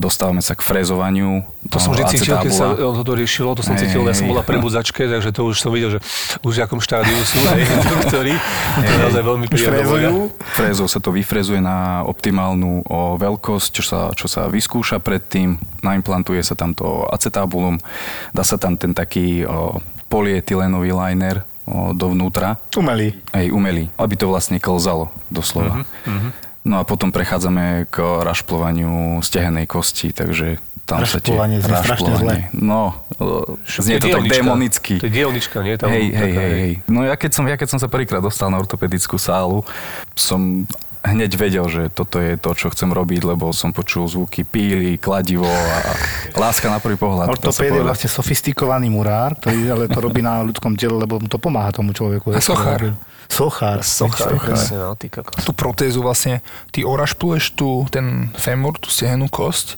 dostávame 0.00 0.40
sa 0.40 0.56
k 0.56 0.64
frézovaniu. 0.64 1.44
To 1.68 1.76
som 1.76 1.92
vždy 1.92 2.04
cítil, 2.16 2.40
keď 2.40 2.52
sa 2.52 2.72
on 2.72 3.04
to 3.04 3.12
riešilo, 3.12 3.52
to 3.52 3.60
som 3.60 3.76
Hej, 3.76 3.84
cítil, 3.84 4.00
ja 4.08 4.16
som 4.16 4.24
hej. 4.24 4.30
bol 4.32 4.40
na 4.40 4.46
prebudzačke, 4.46 5.04
takže 5.04 5.28
to 5.28 5.44
už 5.44 5.60
som 5.60 5.70
videl, 5.76 5.92
že 5.92 6.00
už 6.40 6.52
v 6.56 6.62
akom 6.64 6.80
štádiu 6.80 7.20
sú, 7.20 7.36
hej, 7.52 7.68
doktori. 7.92 8.34
To 8.80 8.88
je 8.88 8.98
naozaj 9.04 9.22
veľmi 9.22 9.46
príjemné. 9.52 9.84
Frézou 10.56 10.88
sa 10.88 10.98
to 11.04 11.12
vyfrezuje 11.12 11.60
na 11.60 12.00
optimálnu 12.08 12.80
veľkosť, 13.20 13.68
čo 13.76 13.84
sa, 13.84 14.00
čo 14.16 14.24
sa 14.24 14.48
vyskúša 14.48 15.04
predtým. 15.04 15.60
Naimplantuje 15.84 16.40
sa 16.40 16.56
tam 16.56 16.72
to 16.72 17.04
acetábulum, 17.12 17.76
dá 18.32 18.42
sa 18.42 18.56
tam 18.56 18.80
ten 18.80 18.96
taký 18.96 19.44
o, 19.44 19.78
polyetylenový 20.08 20.96
liner 20.96 21.44
dovnútra, 21.92 22.56
Umelý. 22.80 23.12
aj 23.36 23.52
umelý, 23.52 23.92
aby 24.00 24.14
to 24.16 24.32
vlastne 24.32 24.56
klzalo 24.56 25.12
doslova. 25.28 25.84
No 26.68 26.76
a 26.80 26.84
potom 26.84 27.08
prechádzame 27.08 27.88
k 27.88 27.96
rašplovaniu 27.98 29.24
stehenej 29.24 29.64
kosti, 29.64 30.12
takže 30.12 30.60
tam 30.84 31.04
sa 31.04 31.20
tie... 31.20 31.32
Rašplovanie 31.32 31.58
znie 31.64 31.76
strašne 31.80 32.12
zle. 32.16 32.34
No, 32.52 32.96
znie 33.64 33.96
to 34.00 34.08
tak 34.08 34.24
dielnička. 34.24 34.36
démonicky. 34.36 34.94
To 35.00 35.06
je 35.08 35.14
dielnička, 35.16 35.56
nie? 35.64 35.74
Tam 35.80 35.88
Hej, 35.88 36.04
hej, 36.12 36.32
taká, 36.32 36.40
hej, 36.40 36.52
hej. 36.60 36.72
No 36.88 37.00
ja 37.08 37.16
keď 37.16 37.30
som, 37.32 37.44
ja 37.48 37.56
keď 37.56 37.68
som 37.72 37.80
sa 37.80 37.88
prvýkrát 37.88 38.20
dostal 38.20 38.52
na 38.52 38.60
ortopedickú 38.60 39.16
sálu, 39.16 39.64
som 40.12 40.68
hneď 41.14 41.30
vedel, 41.36 41.66
že 41.68 41.88
toto 41.88 42.20
je 42.20 42.36
to, 42.36 42.52
čo 42.52 42.68
chcem 42.72 42.92
robiť, 42.92 43.24
lebo 43.24 43.50
som 43.56 43.72
počul 43.72 44.04
zvuky 44.08 44.44
píly, 44.44 45.00
kladivo 45.00 45.48
a 45.48 45.96
láska 46.36 46.68
na 46.68 46.78
prvý 46.78 47.00
pohľad. 47.00 47.32
Ortopéd 47.32 47.72
je 47.72 47.82
vlastne 47.82 48.08
sofistikovaný 48.12 48.92
murár, 48.92 49.36
ktorý 49.40 49.58
ale 49.72 49.84
to 49.88 49.98
robí 49.98 50.20
na 50.20 50.44
ľudskom 50.44 50.76
tele, 50.76 51.00
lebo 51.00 51.20
mu 51.20 51.28
to 51.28 51.40
pomáha 51.40 51.72
tomu 51.72 51.96
človeku. 51.96 52.32
A 52.32 52.40
sochár. 52.40 52.96
Sochár. 53.28 53.84
Sochár, 53.84 54.40
Sochár. 54.40 54.96
no, 54.96 54.96
tú 55.44 55.52
protézu 55.52 56.00
vlastne, 56.00 56.40
ty 56.72 56.80
orašpluješ 56.80 57.52
tu 57.52 57.84
ten 57.92 58.32
femur, 58.40 58.80
tú 58.80 58.88
stehenú 58.88 59.28
kosť 59.28 59.76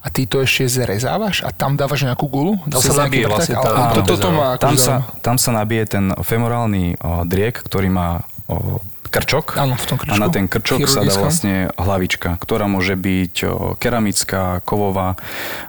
a 0.00 0.08
ty 0.08 0.24
to 0.24 0.40
ešte 0.40 0.68
zrezávaš 0.80 1.44
a 1.44 1.52
tam 1.52 1.76
dávaš 1.76 2.08
nejakú 2.08 2.28
gulu? 2.28 2.60
Tam 2.68 2.80
sa 2.80 3.04
nabije 3.04 3.24
vlastne 3.28 3.56
tá- 3.56 3.92
to, 3.96 4.04
toto 4.04 4.28
má 4.32 4.56
tam, 4.56 4.76
sa, 4.76 5.04
tam 5.20 5.36
sa 5.36 5.50
nabije 5.52 5.96
ten 5.96 6.04
femorálny 6.12 6.96
o, 7.00 7.24
driek, 7.28 7.60
ktorý 7.60 7.88
má 7.92 8.24
o, 8.48 8.80
krčok. 9.10 9.58
Áno, 9.58 9.74
v 9.74 9.84
tom 9.84 9.96
krčku. 9.98 10.14
A 10.14 10.16
na 10.16 10.30
ten 10.30 10.46
krčok 10.46 10.86
sa 10.86 11.02
dá 11.02 11.12
vlastne 11.12 11.74
hlavička, 11.74 12.38
ktorá 12.38 12.64
môže 12.64 12.94
byť 12.94 13.34
keramická, 13.76 14.62
kovová. 14.62 15.18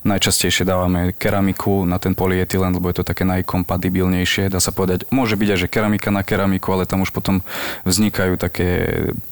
Najčastejšie 0.05 0.63
dávame 0.63 1.12
keramiku 1.12 1.83
na 1.83 1.98
ten 1.98 2.13
polyetylen, 2.13 2.71
lebo 2.71 2.88
je 2.88 3.01
to 3.01 3.05
také 3.05 3.25
najkompatibilnejšie. 3.25 4.48
Dá 4.48 4.62
sa 4.62 4.69
povedať, 4.69 5.10
môže 5.10 5.33
byť 5.33 5.50
aj, 5.50 5.60
že 5.60 5.67
keramika 5.67 6.10
na 6.10 6.21
keramiku, 6.21 6.71
ale 6.71 6.86
tam 6.86 7.01
už 7.01 7.10
potom 7.10 7.41
vznikajú 7.83 8.38
také 8.38 8.67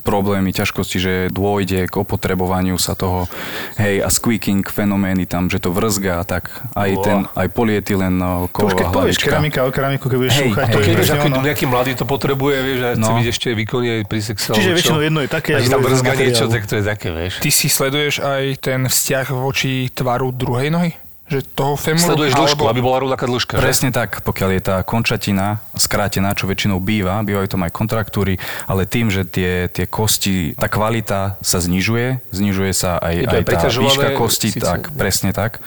problémy, 0.02 0.50
ťažkosti, 0.50 0.98
že 0.98 1.14
dôjde 1.30 1.86
k 1.86 1.96
opotrebovaniu 1.96 2.76
sa 2.76 2.98
toho, 2.98 3.30
hej, 3.78 4.02
a 4.02 4.10
squeaking 4.10 4.66
fenomény 4.66 5.30
tam, 5.30 5.48
že 5.48 5.62
to 5.62 5.70
vrzga, 5.70 6.26
tak 6.26 6.50
aj 6.74 6.90
Wow. 6.90 7.04
ten, 7.06 7.18
aj 7.38 7.48
polyetylen, 7.54 8.14
o, 8.18 8.50
To 8.50 8.66
už 8.66 8.74
keď 8.74 8.88
kovová 8.90 8.98
povieš 9.06 9.18
keramika 9.22 9.60
o 9.62 9.70
keramiku, 9.70 10.10
keď 10.10 10.18
budeš 10.18 10.34
Hej, 10.34 10.42
šúchať, 10.50 10.66
hej, 10.66 10.74
to 10.74 10.80
je 10.80 10.86
Keď 10.90 10.98
keď 11.06 11.32
ono. 11.32 11.46
nejaký 11.46 11.66
mladý 11.70 11.92
to 11.94 12.06
potrebuje, 12.06 12.56
vieš, 12.60 12.80
a 12.82 12.90
chce 12.98 13.02
No. 13.06 13.18
byť 13.22 13.28
ešte 13.30 13.48
výkonný 13.54 13.90
aj 14.00 14.06
pri 14.06 14.20
sexe. 14.20 14.50
Čiže 14.50 14.62
alebo 14.66 14.78
väčšinou 14.80 15.02
jedno 15.04 15.20
je 15.20 15.30
také, 15.30 15.52
A 15.54 15.58
a 15.58 15.62
ti 15.62 15.68
tam 15.68 15.84
brzga 15.84 16.12
niečo, 16.16 16.46
tak 16.48 16.64
to 16.66 16.74
je 16.80 16.84
také, 16.84 17.08
vieš. 17.12 17.34
Ty 17.40 17.50
si 17.52 17.68
sleduješ 17.68 18.16
aj 18.20 18.44
ten 18.58 18.80
vzťah 18.88 19.28
voči 19.30 19.92
tvaru 19.92 20.32
druhej 20.32 20.72
nohy? 20.72 20.92
Že 21.30 21.46
toho 21.54 21.78
femuru? 21.78 22.10
Sleduješ 22.10 22.34
dĺžku, 22.34 22.64
aby 22.66 22.82
bola 22.82 22.98
rovnaká 23.06 23.30
dĺžka. 23.30 23.54
že? 23.54 23.62
Presne 23.62 23.90
tak, 23.94 24.26
pokiaľ 24.26 24.50
je 24.50 24.62
tá 24.66 24.82
končatina 24.82 25.62
skrátená, 25.78 26.34
čo 26.34 26.50
väčšinou 26.50 26.82
býva, 26.82 27.22
bývajú 27.22 27.54
tam 27.54 27.70
aj 27.70 27.72
kontraktúry, 27.72 28.42
ale 28.66 28.90
tým, 28.90 29.14
že 29.14 29.30
tie, 29.30 29.70
tie 29.70 29.86
kosti, 29.86 30.58
tá 30.58 30.66
kvalita 30.66 31.38
sa 31.46 31.62
znižuje, 31.62 32.34
znižuje 32.34 32.72
sa 32.74 32.98
aj, 32.98 33.14
to 33.30 33.36
aj 33.36 33.46
tá 33.46 33.70
výška 33.70 34.10
kosti, 34.18 34.58
síce- 34.58 34.66
tak, 34.66 34.90
presne 34.98 35.30
tak. 35.30 35.62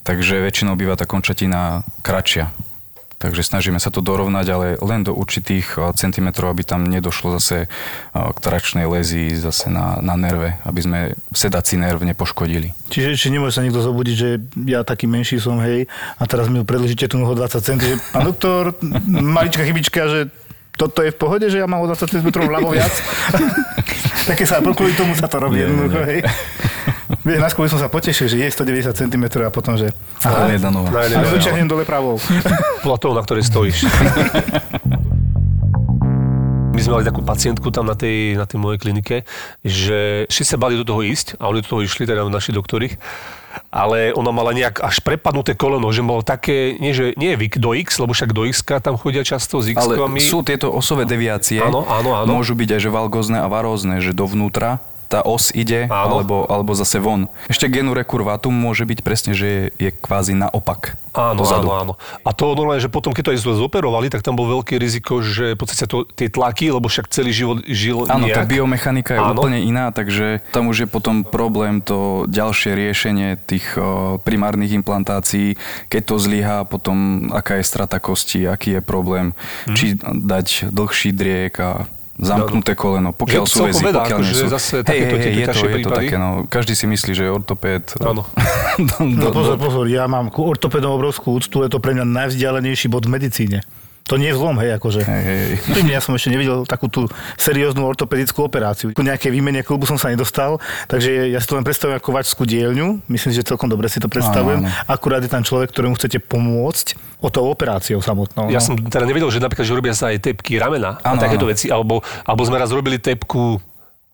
Takže 0.00 0.40
väčšinou 0.40 0.80
býva 0.80 0.96
tá 0.96 1.04
končatina 1.04 1.84
kratšia. 2.00 2.48
Takže 3.16 3.40
snažíme 3.40 3.80
sa 3.80 3.88
to 3.88 4.04
dorovnať, 4.04 4.46
ale 4.52 4.66
len 4.84 5.00
do 5.00 5.16
určitých 5.16 5.80
eh, 5.80 5.92
centimetrov, 5.96 6.52
aby 6.52 6.62
tam 6.68 6.84
nedošlo 6.84 7.40
zase 7.40 7.64
eh, 7.64 7.68
k 8.12 8.38
tračnej 8.38 8.84
lezii 8.84 9.32
zase 9.32 9.72
na, 9.72 10.00
na 10.04 10.20
nerve, 10.20 10.60
aby 10.68 10.80
sme 10.84 10.98
sedací 11.32 11.80
nerv 11.80 12.04
nepoškodili. 12.04 12.76
Čiže 12.92 13.16
či 13.16 13.32
nemôže 13.32 13.56
sa 13.56 13.64
niekto 13.64 13.80
zobudiť, 13.80 14.16
že 14.16 14.28
ja 14.68 14.84
taký 14.84 15.08
menší 15.08 15.40
som, 15.40 15.56
hej, 15.64 15.88
a 16.20 16.22
teraz 16.28 16.52
mi 16.52 16.60
predlžíte 16.60 17.08
tú 17.08 17.16
nohu 17.16 17.32
20 17.32 17.56
cm, 17.56 17.78
že 17.80 17.96
pán 18.12 18.28
doktor, 18.28 18.76
maličká 19.36 19.64
chybička, 19.64 20.00
že 20.12 20.20
toto 20.76 21.00
je 21.00 21.08
v 21.08 21.18
pohode, 21.18 21.48
že 21.48 21.56
ja 21.56 21.64
mám 21.64 21.80
o 21.80 21.88
20 21.88 22.20
cm 22.20 22.28
vľavo 22.36 22.68
viac. 22.76 22.92
Také 24.28 24.44
sa, 24.44 24.60
kvôli 24.60 24.92
tomu 24.92 25.16
sa 25.16 25.24
to 25.24 25.40
robí 25.40 25.64
jednoducho, 25.64 26.00
hej. 26.04 26.20
Vieš, 27.26 27.42
najskôr 27.42 27.66
som 27.66 27.82
sa 27.82 27.90
potešil, 27.90 28.30
že 28.30 28.38
je 28.38 28.46
190 28.46 28.94
cm 28.94 29.24
a 29.42 29.50
potom, 29.50 29.74
že... 29.74 29.90
Ale 30.22 30.54
jedna 30.54 30.70
noha. 30.70 30.94
Na 30.94 31.26
A 31.26 31.26
vyťahnem 31.26 31.66
dole 31.66 31.82
pravou. 31.82 32.22
Toho, 32.86 33.18
na 33.18 33.22
ktorej 33.26 33.42
stojíš. 33.42 33.82
sme 36.86 37.02
mali 37.02 37.08
takú 37.08 37.26
pacientku 37.26 37.74
tam 37.74 37.90
na 37.90 37.98
tej, 37.98 38.38
na 38.38 38.46
tej 38.46 38.62
mojej 38.62 38.78
klinike, 38.78 39.26
že 39.66 40.30
všetci 40.30 40.54
sa 40.54 40.60
bali 40.60 40.78
do 40.78 40.86
toho 40.86 41.02
ísť 41.02 41.34
a 41.42 41.50
oni 41.50 41.66
do 41.66 41.68
toho 41.74 41.82
išli, 41.82 42.06
teda 42.06 42.22
naši 42.30 42.54
doktori 42.54 42.94
ale 43.72 44.12
ona 44.12 44.36
mala 44.36 44.52
nejak 44.52 44.84
až 44.84 45.00
prepadnuté 45.00 45.56
koleno, 45.56 45.88
že 45.88 46.04
bolo 46.04 46.20
také, 46.20 46.76
nie, 46.76 46.92
že, 46.92 47.16
nie 47.16 47.32
je 47.32 47.56
do 47.56 47.72
X, 47.72 47.96
lebo 47.96 48.12
však 48.12 48.36
do 48.36 48.44
X 48.44 48.60
tam 48.84 49.00
chodia 49.00 49.24
často 49.24 49.64
s 49.64 49.72
x 49.72 49.80
Ale 49.80 49.96
sú 50.20 50.44
tieto 50.44 50.68
osové 50.68 51.08
deviácie, 51.08 51.64
áno, 51.64 51.88
áno, 51.88 52.20
áno. 52.20 52.36
môžu 52.36 52.52
byť 52.52 52.76
aj 52.76 52.80
že 52.84 52.90
valgózne 52.92 53.40
a 53.40 53.48
varózne, 53.48 54.04
že 54.04 54.12
dovnútra 54.12 54.84
tá 55.06 55.22
os 55.22 55.50
ide, 55.50 55.86
alebo, 55.86 56.44
alebo 56.46 56.74
zase 56.74 56.98
von. 56.98 57.30
Ešte 57.46 57.66
genu 57.66 57.92
recurvatum 57.92 58.50
môže 58.50 58.82
byť 58.82 58.98
presne, 59.00 59.32
že 59.32 59.46
je, 59.46 59.62
je 59.78 59.90
kvázi 59.92 60.34
naopak. 60.34 60.98
Áno, 61.16 61.40
dozadu. 61.40 61.72
áno, 61.72 61.80
áno. 61.80 61.92
A 62.22 62.36
to 62.36 62.52
normálne, 62.52 62.76
že 62.76 62.92
potom, 62.92 63.16
keď 63.16 63.22
to 63.24 63.32
aj 63.32 63.40
zoperovali, 63.56 64.12
tak 64.12 64.20
tam 64.20 64.36
bol 64.36 64.52
veľké 64.52 64.76
riziko, 64.76 65.24
že 65.24 65.56
v 65.56 65.58
podstate 65.58 65.88
to, 65.88 66.04
tie 66.04 66.28
tlaky, 66.28 66.68
lebo 66.68 66.92
však 66.92 67.08
celý 67.08 67.32
život 67.32 67.64
žil 67.64 68.04
Áno, 68.04 68.28
nejak. 68.28 68.36
tá 68.36 68.44
biomechanika 68.44 69.16
je 69.16 69.20
áno. 69.24 69.32
úplne 69.32 69.64
iná, 69.64 69.88
takže 69.88 70.44
tam 70.52 70.68
už 70.68 70.84
je 70.84 70.88
potom 70.90 71.24
problém 71.24 71.80
to 71.80 72.28
ďalšie 72.28 72.76
riešenie 72.76 73.40
tých 73.40 73.64
o, 73.74 74.20
primárnych 74.20 74.76
implantácií, 74.76 75.56
keď 75.88 76.02
to 76.04 76.14
zlyhá, 76.20 76.58
potom 76.62 77.28
aká 77.32 77.56
je 77.56 77.64
strata 77.64 77.96
kosti, 77.96 78.44
aký 78.44 78.76
je 78.76 78.82
problém, 78.82 79.32
Mhm. 79.64 79.72
či 79.72 79.86
dať 79.96 80.68
dlhší 80.68 81.10
driek 81.10 81.56
a 81.56 81.88
zamknuté 82.16 82.72
koleno, 82.72 83.12
pokiaľ 83.12 83.44
Že 83.44 83.52
sú 83.52 83.62
väzy, 83.68 83.82
veda, 83.84 84.00
pokiaľ 84.04 84.18
nie 84.18 84.24
akože 84.24 84.34
sú. 84.34 84.46
zase 84.48 84.74
hej, 84.80 84.88
takéto 84.88 85.16
hej, 85.16 85.24
hej, 85.24 85.34
je 85.36 85.46
to, 85.46 85.60
je 85.68 85.78
to 85.84 85.90
také, 85.92 86.16
no, 86.16 86.28
každý 86.48 86.72
si 86.72 86.86
myslí, 86.88 87.12
že 87.12 87.22
je 87.28 87.30
ortopéd. 87.32 87.84
Áno. 88.00 88.24
No 89.00 89.32
pozor, 89.32 89.56
pozor, 89.56 89.88
ja 89.88 90.04
mám 90.04 90.28
ku 90.28 90.44
ortopedom 90.44 90.92
obrovskú 90.92 91.40
úctu, 91.40 91.64
je 91.64 91.72
to 91.72 91.80
pre 91.80 91.96
mňa 91.96 92.04
najvzdialenejší 92.04 92.92
bod 92.92 93.08
v 93.08 93.16
medicíne. 93.16 93.64
To 94.06 94.14
nie 94.14 94.30
je 94.30 94.38
zlom, 94.38 94.54
hej, 94.62 94.78
akože. 94.78 95.02
hej, 95.02 95.22
hej. 95.26 95.46
Ja 95.90 95.98
som 95.98 96.14
ešte 96.14 96.30
nevidel 96.30 96.62
takú 96.62 96.86
tú 96.86 97.10
serióznu 97.34 97.82
ortopedickú 97.82 98.46
operáciu. 98.46 98.94
Ku 98.94 99.02
nejakej 99.02 99.34
výmene 99.34 99.66
klubu 99.66 99.82
som 99.82 99.98
sa 99.98 100.14
nedostal, 100.14 100.62
takže 100.86 101.26
ja 101.26 101.38
si 101.42 101.46
to 101.50 101.58
len 101.58 101.66
predstavujem 101.66 101.98
ako 101.98 102.10
vačskú 102.14 102.42
dielňu. 102.46 103.02
Myslím, 103.10 103.34
že 103.34 103.42
celkom 103.42 103.66
dobre 103.66 103.90
si 103.90 103.98
to 103.98 104.06
predstavujem. 104.06 104.62
Áno, 104.62 104.70
áno. 104.70 104.86
Akurát 104.86 105.26
je 105.26 105.30
tam 105.30 105.42
človek, 105.42 105.74
ktorému 105.74 105.98
chcete 105.98 106.22
pomôcť 106.22 106.94
o 107.18 107.28
tou 107.34 107.50
operáciou 107.50 107.98
samotnou. 107.98 108.46
Ja 108.46 108.62
no. 108.62 108.66
som 108.66 108.74
teda 108.78 109.02
nevedel, 109.08 109.26
že 109.34 109.42
napríklad, 109.42 109.66
že 109.66 109.74
robia 109.74 109.94
sa 109.96 110.14
aj 110.14 110.22
tepky 110.22 110.62
ramena 110.62 111.02
a 111.02 111.16
Áno, 111.16 111.18
takéto 111.18 111.42
áno. 111.42 111.50
veci, 111.50 111.66
alebo, 111.72 111.98
alebo 112.22 112.42
sme 112.46 112.62
raz 112.62 112.70
robili 112.70 113.02
tepku 113.02 113.58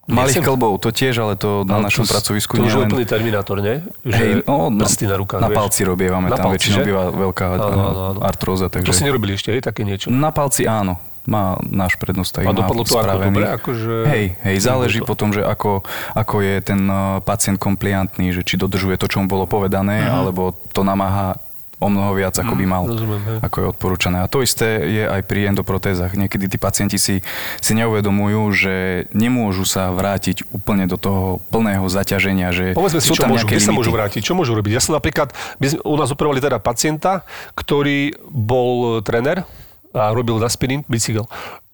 Malých 0.04 0.34
Nechcem- 0.34 0.46
klbov, 0.48 0.72
to 0.76 0.90
tiež, 0.90 1.14
ale 1.16 1.34
to 1.34 1.62
na 1.62 1.78
Ale 1.78 1.86
našom 1.86 2.02
to- 2.02 2.10
pracovisku 2.10 2.52
To 2.52 2.60
nie 2.60 2.66
už 2.66 2.74
len... 2.76 2.90
úplný 2.90 3.06
terminátor, 3.06 3.56
nie? 3.58 3.86
Že 4.02 4.12
Hej, 4.12 4.30
no, 4.42 4.66
na, 4.66 4.82
prsty 4.82 5.04
na 5.04 5.14
rukách, 5.14 5.38
na 5.38 5.46
vieš. 5.46 5.56
palci 5.56 5.80
robievame, 5.82 6.26
Na 6.26 6.34
tam 6.34 6.44
palci, 6.44 6.54
väčšinou 6.58 6.76
že? 6.76 6.84
býva 6.84 7.02
veľká 7.08 7.44
Áno, 7.48 7.62
áno, 7.62 8.00
áno. 8.08 8.20
artróza, 8.20 8.66
To 8.66 8.82
si 8.82 8.82
takže... 8.82 9.02
nerobili 9.04 9.32
ešte, 9.32 9.48
hej, 9.48 9.62
také 9.62 9.82
niečo? 9.82 10.10
Na 10.10 10.28
palci 10.28 10.66
áno, 10.66 10.98
má 11.22 11.54
náš 11.62 11.94
prednosta. 11.96 12.42
A 12.42 12.50
dopadlo 12.50 12.82
to 12.82 12.98
ako 12.98 13.14
dobre, 13.22 13.46
akože... 13.46 13.94
Hej, 14.04 14.24
hej, 14.42 14.56
záleží 14.58 14.98
to. 14.98 15.06
potom, 15.06 15.30
že 15.30 15.38
ako, 15.38 15.86
ako 16.12 16.34
je 16.40 16.54
ten 16.60 16.82
uh, 16.82 17.22
pacient 17.22 17.56
kompliantný, 17.56 18.30
že 18.32 18.42
či 18.42 18.58
dodržuje 18.58 18.98
to, 18.98 19.06
čo 19.06 19.22
mu 19.22 19.30
bolo 19.30 19.46
povedané, 19.46 20.02
alebo 20.02 20.50
to 20.68 20.82
namáha 20.82 21.38
o 21.82 21.88
mnoho 21.90 22.14
viac, 22.14 22.38
ako 22.38 22.54
by 22.54 22.64
mal, 22.64 22.84
rozumiem, 22.86 23.22
hej. 23.26 23.38
ako 23.42 23.56
je 23.58 23.66
odporúčané. 23.74 24.22
A 24.22 24.30
to 24.30 24.38
isté 24.46 24.86
je 24.86 25.02
aj 25.02 25.26
pri 25.26 25.50
endoprotézach. 25.50 26.14
Niekedy 26.14 26.46
tí 26.46 26.58
pacienti 26.62 27.02
si, 27.02 27.18
si 27.58 27.72
neuvedomujú, 27.74 28.42
že 28.54 28.74
nemôžu 29.10 29.66
sa 29.66 29.90
vrátiť 29.90 30.46
úplne 30.54 30.86
do 30.86 30.94
toho 30.94 31.42
plného 31.50 31.82
zaťaženia, 31.90 32.54
že 32.54 32.78
Povedzme 32.78 33.02
si, 33.02 33.10
sú 33.10 33.18
čo 33.18 33.26
tam 33.26 33.34
môžu, 33.34 33.50
kde 33.50 33.58
sa 33.58 33.74
môžu 33.74 33.90
vrátiť, 33.90 34.22
čo 34.22 34.38
môžu 34.38 34.54
robiť. 34.54 34.78
Ja 34.78 34.82
som 34.82 34.94
napríklad, 34.94 35.34
my 35.58 35.66
sme, 35.66 35.78
u 35.82 35.96
nás 35.98 36.14
operovali 36.14 36.38
teda 36.38 36.62
pacienta, 36.62 37.26
ktorý 37.58 38.14
bol 38.30 39.02
tréner 39.02 39.42
a 39.90 40.14
robil 40.14 40.38
na 40.38 40.46
spinning 40.46 40.86
bicykel. 40.86 41.26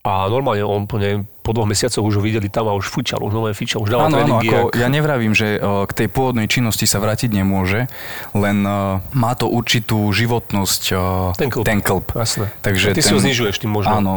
A 0.09 0.25
normálne 0.33 0.65
on 0.65 0.89
neviem, 0.97 1.29
po 1.49 1.57
dvoch 1.57 1.65
mesiacoch 1.65 2.05
už 2.05 2.21
ho 2.21 2.23
videli 2.23 2.53
tam 2.53 2.69
a 2.69 2.77
už 2.77 2.93
fučal, 2.93 3.25
už 3.25 3.33
normálne 3.33 3.57
fičal, 3.57 3.81
už 3.81 3.89
dával 3.89 4.13
Áno, 4.13 4.21
áno, 4.21 4.37
ako 4.45 4.77
ja 4.77 4.93
nevravím, 4.93 5.33
že 5.33 5.57
o, 5.57 5.89
k 5.89 6.05
tej 6.05 6.09
pôvodnej 6.13 6.45
činnosti 6.45 6.85
sa 6.85 7.01
vrátiť 7.01 7.33
nemôže, 7.33 7.89
len 8.37 8.61
o, 8.61 9.01
má 9.17 9.33
to 9.33 9.49
určitú 9.49 10.13
životnosť 10.13 10.83
o, 10.93 11.01
Ten 11.41 11.49
klb. 11.49 11.65
ten 11.65 11.81
klb. 11.81 12.05
Jasné. 12.13 12.53
Takže 12.61 12.93
ty 12.93 13.01
si 13.01 13.17
ho 13.17 13.21
znižuješ 13.25 13.65
tým 13.65 13.73
možno. 13.73 13.97
Áno, 13.97 14.13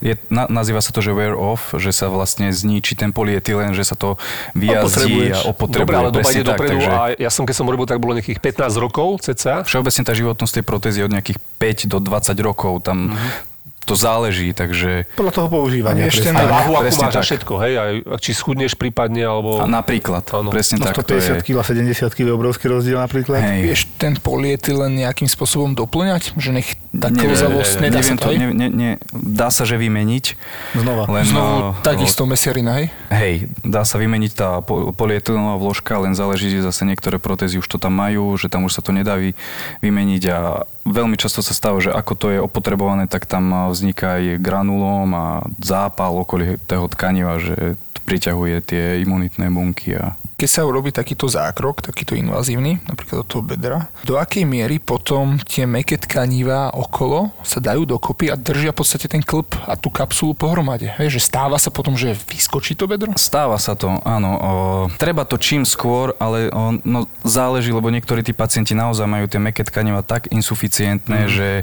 je, 0.00 0.16
na, 0.32 0.48
nazýva 0.48 0.80
sa 0.80 0.96
to, 0.96 1.04
že 1.04 1.12
wear 1.12 1.36
off, 1.36 1.76
že 1.76 1.92
sa 1.92 2.08
vlastne 2.08 2.48
zničí 2.48 2.96
ten 2.96 3.12
polyetylen, 3.12 3.76
že 3.76 3.84
sa 3.84 3.92
to 3.92 4.16
vyjazdí 4.56 5.36
a 5.36 5.44
opotrebuje. 5.52 5.84
Dobre, 5.84 5.96
ale 6.00 6.08
doba 6.08 6.30
ide 6.32 6.40
tak, 6.40 6.56
dopredu 6.56 6.80
takže 6.80 6.88
a 6.88 7.02
ja 7.20 7.28
som, 7.28 7.44
keď 7.44 7.54
som 7.60 7.66
robil, 7.68 7.84
tak 7.84 8.00
bolo 8.00 8.16
nejakých 8.16 8.40
15 8.40 8.80
rokov 8.80 9.20
cca. 9.20 9.66
Všeobecne 9.68 10.02
tá 10.08 10.14
životnosť 10.16 10.52
tej 10.56 10.64
protézy 10.64 10.96
je 11.02 11.04
od 11.04 11.12
nejakých 11.12 11.38
5 11.60 11.92
do 11.92 11.98
20 12.00 12.32
rokov, 12.40 12.80
tam 12.80 13.12
Mhm. 13.12 13.51
To 13.86 13.94
záleží, 13.94 14.50
takže... 14.52 15.06
Podľa 15.14 15.32
toho 15.32 15.48
používania. 15.50 16.06
Ešte 16.06 16.30
Áno, 16.30 16.46
váhu, 16.46 16.72
akú 16.78 16.82
presne 16.86 17.04
máš 17.06 17.14
tak. 17.18 17.24
všetko, 17.26 17.52
hej, 17.62 17.74
aj 17.78 17.92
či 18.18 18.30
schudneš 18.34 18.72
prípadne, 18.74 19.22
alebo... 19.22 19.62
A 19.62 19.66
napríklad, 19.66 20.26
Áno. 20.34 20.50
presne 20.50 20.82
No 20.82 20.90
tak. 20.90 21.02
to 21.02 21.14
150 21.14 21.38
je, 21.38 21.44
kg 21.46 21.56
a 21.60 21.64
70 21.64 22.10
kg 22.10 22.26
je 22.26 22.34
obrovský 22.34 22.66
rozdiel 22.66 22.98
napríklad. 22.98 23.38
hej, 23.42 23.60
Vieš 23.62 23.80
ten 23.98 24.18
polyetylen 24.18 24.98
nejakým 24.98 25.26
spôsobom 25.26 25.74
doplňať? 25.74 26.34
Že 26.34 26.50
nech 26.58 26.68
tá 26.92 27.08
klzavosť, 27.08 27.80
nedá 27.80 28.04
neviem 28.04 28.18
sa 28.20 28.20
to, 28.20 28.28
ne, 28.36 28.48
ne, 28.52 28.68
ne, 28.68 28.90
dá 29.16 29.48
sa, 29.48 29.64
že 29.64 29.80
vymeniť. 29.80 30.36
Znova. 30.76 31.08
Len, 31.08 31.24
Znovu 31.24 31.56
o, 31.56 31.66
takisto 31.80 32.28
mesiarina, 32.28 32.76
hej? 32.76 32.92
Hej, 33.08 33.48
dá 33.64 33.80
sa 33.88 33.96
vymeniť 33.96 34.32
tá 34.36 34.60
po- 34.60 34.92
polyetylenová 34.92 35.56
vložka, 35.56 35.96
len 36.04 36.12
záleží, 36.12 36.52
že 36.52 36.60
zase 36.60 36.84
niektoré 36.84 37.16
protézy 37.16 37.56
už 37.56 37.64
to 37.64 37.80
tam 37.80 37.96
majú, 37.96 38.36
že 38.36 38.52
tam 38.52 38.68
už 38.68 38.76
sa 38.76 38.84
to 38.84 38.92
nedá 38.92 39.16
vy, 39.16 39.32
vymeniť 39.80 40.22
a 40.28 40.68
veľmi 40.84 41.16
často 41.16 41.40
sa 41.40 41.56
stáva, 41.56 41.80
že 41.80 41.88
ako 41.88 42.12
to 42.12 42.26
je 42.28 42.38
opotrebované, 42.44 43.08
tak 43.08 43.24
tam 43.24 43.72
vzniká 43.72 44.20
aj 44.20 44.36
granulóm 44.36 45.08
a 45.16 45.26
zápal 45.64 46.12
okolí 46.20 46.60
toho 46.68 46.92
tkaniva, 46.92 47.40
že 47.40 47.80
priťahuje 48.04 48.56
tie 48.68 48.84
imunitné 49.00 49.48
bunky 49.48 49.96
a 49.96 50.12
Keď 50.42 50.50
sa 50.50 50.66
urobí 50.66 50.90
takýto 50.90 51.30
zákrok, 51.30 51.86
takýto 51.86 52.18
invazívny, 52.18 52.82
napríklad 52.90 53.22
do 53.22 53.26
toho 53.30 53.42
bedra, 53.46 53.86
do 54.02 54.18
akej 54.18 54.42
miery 54.42 54.82
potom 54.82 55.38
tie 55.38 55.70
meké 55.70 55.94
tkanivá 55.94 56.74
okolo 56.74 57.30
sa 57.46 57.62
dajú 57.62 57.86
dokopy 57.86 58.26
a 58.26 58.34
držia 58.34 58.74
v 58.74 58.78
podstate 58.82 59.06
ten 59.06 59.22
klb 59.22 59.54
a 59.70 59.78
tú 59.78 59.86
kapsulu 59.86 60.34
pohromade. 60.34 60.90
Vieš, 60.98 61.22
že 61.22 61.30
stáva 61.30 61.62
sa 61.62 61.70
potom, 61.70 61.94
že 61.94 62.18
vyskočí 62.26 62.74
to 62.74 62.90
bedro? 62.90 63.14
Stáva 63.14 63.54
sa 63.62 63.78
to, 63.78 64.02
áno. 64.02 64.30
O, 64.34 64.50
treba 64.98 65.22
to 65.22 65.38
čím 65.38 65.62
skôr, 65.62 66.18
ale 66.18 66.50
o, 66.50 66.74
no, 66.82 67.06
záleží, 67.22 67.70
lebo 67.70 67.94
niektorí 67.94 68.26
tí 68.26 68.34
pacienti 68.34 68.74
naozaj 68.74 69.06
majú 69.06 69.30
tie 69.30 69.38
meké 69.38 69.62
tkaniva 69.62 70.02
tak 70.02 70.26
insuficientné, 70.34 71.30
že 71.30 71.62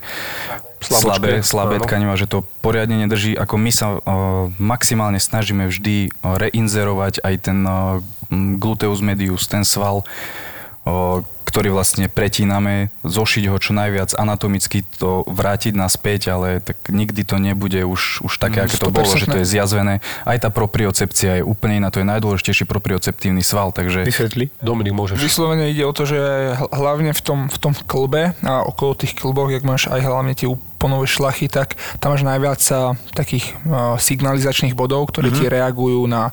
Slabočké, 0.81 1.03
slabé, 1.05 1.31
slabé 1.41 1.75
áno. 1.75 1.83
tkaniva, 1.83 2.13
že 2.13 2.25
to 2.25 2.41
poriadne 2.59 2.95
nedrží. 2.97 3.33
Ako 3.33 3.55
my 3.55 3.69
sa 3.69 3.87
o, 3.91 3.99
maximálne 4.55 5.17
snažíme 5.17 5.65
vždy 5.65 5.95
o, 6.17 6.35
reinzerovať 6.35 7.19
aj 7.19 7.35
ten 7.41 7.57
m, 7.61 7.99
gluteus 8.55 8.99
medius, 8.99 9.43
ten 9.43 9.61
sval, 9.61 10.07
o, 10.83 11.21
ktorý 11.43 11.73
vlastne 11.73 12.05
pretíname, 12.05 12.93
zošiť 13.01 13.49
ho 13.49 13.57
čo 13.57 13.73
najviac 13.73 14.13
anatomicky, 14.13 14.85
to 14.95 15.25
vrátiť 15.25 15.73
naspäť, 15.73 16.29
ale 16.29 16.61
tak 16.61 16.77
nikdy 16.87 17.25
to 17.25 17.41
nebude 17.41 17.81
už, 17.81 18.21
už 18.21 18.37
také, 18.37 18.61
Mm, 18.61 18.65
aké 18.69 18.77
to 18.77 18.93
bolo, 18.93 19.09
že 19.09 19.25
to 19.25 19.33
100%. 19.33 19.41
je 19.41 19.49
zjazvené. 19.49 19.95
Aj 20.23 20.37
tá 20.37 20.53
propriocepcia 20.53 21.31
je 21.35 21.43
úplne 21.43 21.81
iná, 21.81 21.89
to 21.89 21.99
je 21.99 22.07
najdôležitejší 22.07 22.69
proprioceptívny 22.69 23.41
sval, 23.41 23.73
takže 23.73 24.05
Vysvetli. 24.05 24.53
Dominik, 24.61 24.93
môžeš. 24.93 25.17
Vyslovene 25.17 25.67
ide 25.67 25.81
o 25.81 25.91
to, 25.91 26.05
že 26.05 26.21
hl- 26.53 26.69
hlavne 26.69 27.11
v 27.11 27.21
tom, 27.25 27.39
v 27.49 27.57
tom 27.57 27.73
klbe 27.73 28.37
a 28.39 28.61
okolo 28.61 28.93
tých 28.95 29.17
klbov, 29.17 29.49
jak 29.49 29.65
máš 29.65 29.89
aj 29.89 29.99
hlavne 29.99 30.37
tie 30.37 30.45
úponové 30.79 31.11
šlachy, 31.11 31.51
tak 31.51 31.75
tam 31.99 32.15
máš 32.15 32.23
najviac 32.23 32.63
a, 32.71 32.95
takých 33.11 33.51
a, 33.67 33.99
signalizačných 33.99 34.79
bodov, 34.79 35.11
ktoré 35.11 35.27
ti 35.35 35.51
reagujú 35.51 36.07
na, 36.07 36.31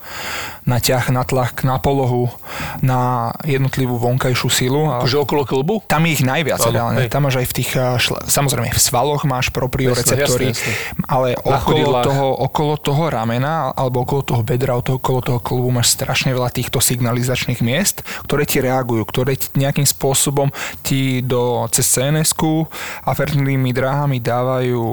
na 0.63 0.79
ťah, 0.79 1.11
na 1.11 1.27
tlak, 1.27 1.67
na 1.67 1.83
polohu, 1.83 2.31
na 2.79 3.35
jednotlivú 3.43 3.99
vonkajšiu 3.99 4.49
silu. 4.55 4.87
Akože 5.03 5.19
okolo 5.19 5.43
klbu? 5.43 5.75
tam 5.91 6.07
je 6.07 6.11
ich 6.15 6.23
najviac 6.23 6.63
Áno, 6.63 6.71
reálne. 6.71 6.99
hej. 7.03 7.11
Tam 7.11 7.27
máš 7.27 7.43
aj 7.43 7.47
v 7.51 7.55
tých, 7.59 7.71
a, 7.75 7.99
šla, 7.99 8.23
samozrejme 8.23 8.71
v 8.71 8.79
svaloch 8.79 9.27
máš 9.27 9.51
proprioreceptory, 9.51 10.55
jasné, 10.55 10.73
ale 11.11 11.35
Na 11.43 11.59
okolo 11.59 11.91
toho, 12.07 12.27
okolo 12.47 12.75
toho 12.79 13.05
ramena 13.11 13.75
alebo 13.75 14.07
okolo 14.07 14.23
toho 14.23 14.43
bedra, 14.47 14.79
okolo 14.79 15.19
toho 15.27 15.41
klbu 15.43 15.75
máš 15.75 15.99
strašne 15.99 16.31
veľa 16.31 16.55
týchto 16.55 16.79
signalizačných 16.79 17.59
miest, 17.67 18.07
ktoré 18.31 18.47
ti 18.47 18.63
reagujú, 18.63 19.03
ktoré 19.03 19.35
ti 19.35 19.51
nejakým 19.59 19.89
spôsobom 19.89 20.55
ti 20.87 21.25
do 21.25 21.67
cez 21.75 21.89
CNS-ku 21.91 22.69
a 23.03 23.11
vertnými 23.11 23.73
dráhami 23.73 24.23
dávajú 24.37 24.85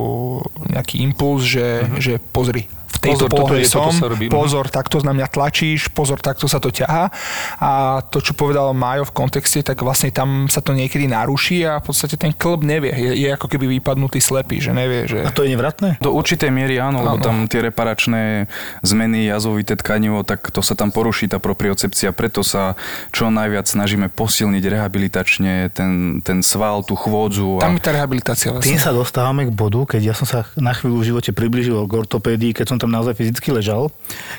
nejaký 0.72 1.04
impuls, 1.04 1.44
že, 1.44 1.84
že 2.00 2.18
pozri, 2.32 2.66
tejto 3.04 3.28
Pozor, 3.28 3.52
polohe 3.52 3.60
je, 3.60 3.68
toto 3.68 3.92
som, 3.92 4.00
sa 4.00 4.08
robí. 4.08 4.26
Mhm. 4.28 4.34
pozor, 4.34 4.66
takto 4.72 5.04
na 5.04 5.12
mňa 5.12 5.28
tlačíš, 5.28 5.92
pozor, 5.92 6.24
takto 6.24 6.48
sa 6.48 6.64
to 6.64 6.72
ťahá. 6.72 7.12
A 7.60 8.00
to, 8.08 8.24
čo 8.24 8.32
povedal 8.32 8.72
Majo 8.72 9.04
v 9.04 9.14
kontexte, 9.14 9.60
tak 9.60 9.84
vlastne 9.84 10.08
tam 10.16 10.48
sa 10.48 10.64
to 10.64 10.72
niekedy 10.72 11.12
naruší 11.12 11.68
a 11.68 11.84
v 11.84 11.92
podstate 11.92 12.16
ten 12.16 12.32
klb 12.32 12.64
nevie. 12.64 12.96
Je, 12.96 13.28
je 13.28 13.30
ako 13.36 13.52
keby 13.52 13.68
vypadnutý 13.80 14.24
slepý, 14.24 14.64
že 14.64 14.72
nevie, 14.72 15.04
že... 15.12 15.28
A 15.28 15.36
to 15.36 15.44
je 15.44 15.52
nevratné? 15.52 16.00
Do 16.00 16.16
určitej 16.16 16.48
miery 16.48 16.80
áno, 16.80 17.04
lebo 17.04 17.20
Áno. 17.20 17.26
tam 17.26 17.36
tie 17.52 17.60
reparačné 17.60 18.48
zmeny, 18.80 19.28
jazovité 19.28 19.76
tkanivo, 19.76 20.24
tak 20.24 20.48
to 20.54 20.64
sa 20.64 20.78
tam 20.78 20.96
poruší 20.96 21.28
tá 21.28 21.42
propriocepcia, 21.44 22.16
preto 22.16 22.46
sa 22.46 22.80
čo 23.12 23.28
najviac 23.28 23.68
snažíme 23.68 24.08
posilniť 24.14 24.64
rehabilitačne 24.64 25.74
ten, 25.74 26.24
ten 26.24 26.40
sval, 26.46 26.86
tú 26.86 26.96
chôdzu. 26.96 27.60
Tam 27.60 27.74
A... 27.74 27.78
je 27.78 27.84
tá 27.84 27.92
rehabilitácia 27.92 28.54
Tým 28.54 28.78
vlastne. 28.78 28.80
sa 28.80 28.94
dostávame 28.94 29.50
k 29.50 29.52
bodu, 29.52 29.98
keď 29.98 30.14
ja 30.14 30.16
som 30.16 30.30
sa 30.30 30.46
na 30.56 30.72
chvíľu 30.72 31.02
v 31.02 31.06
živote 31.10 31.32
približil 31.34 31.76
k 31.84 31.92
ortopédii, 32.06 32.54
keď 32.54 32.66
som 32.70 32.78
tam 32.78 32.93
naozaj 32.94 33.18
fyzicky 33.18 33.50
ležal, 33.50 33.90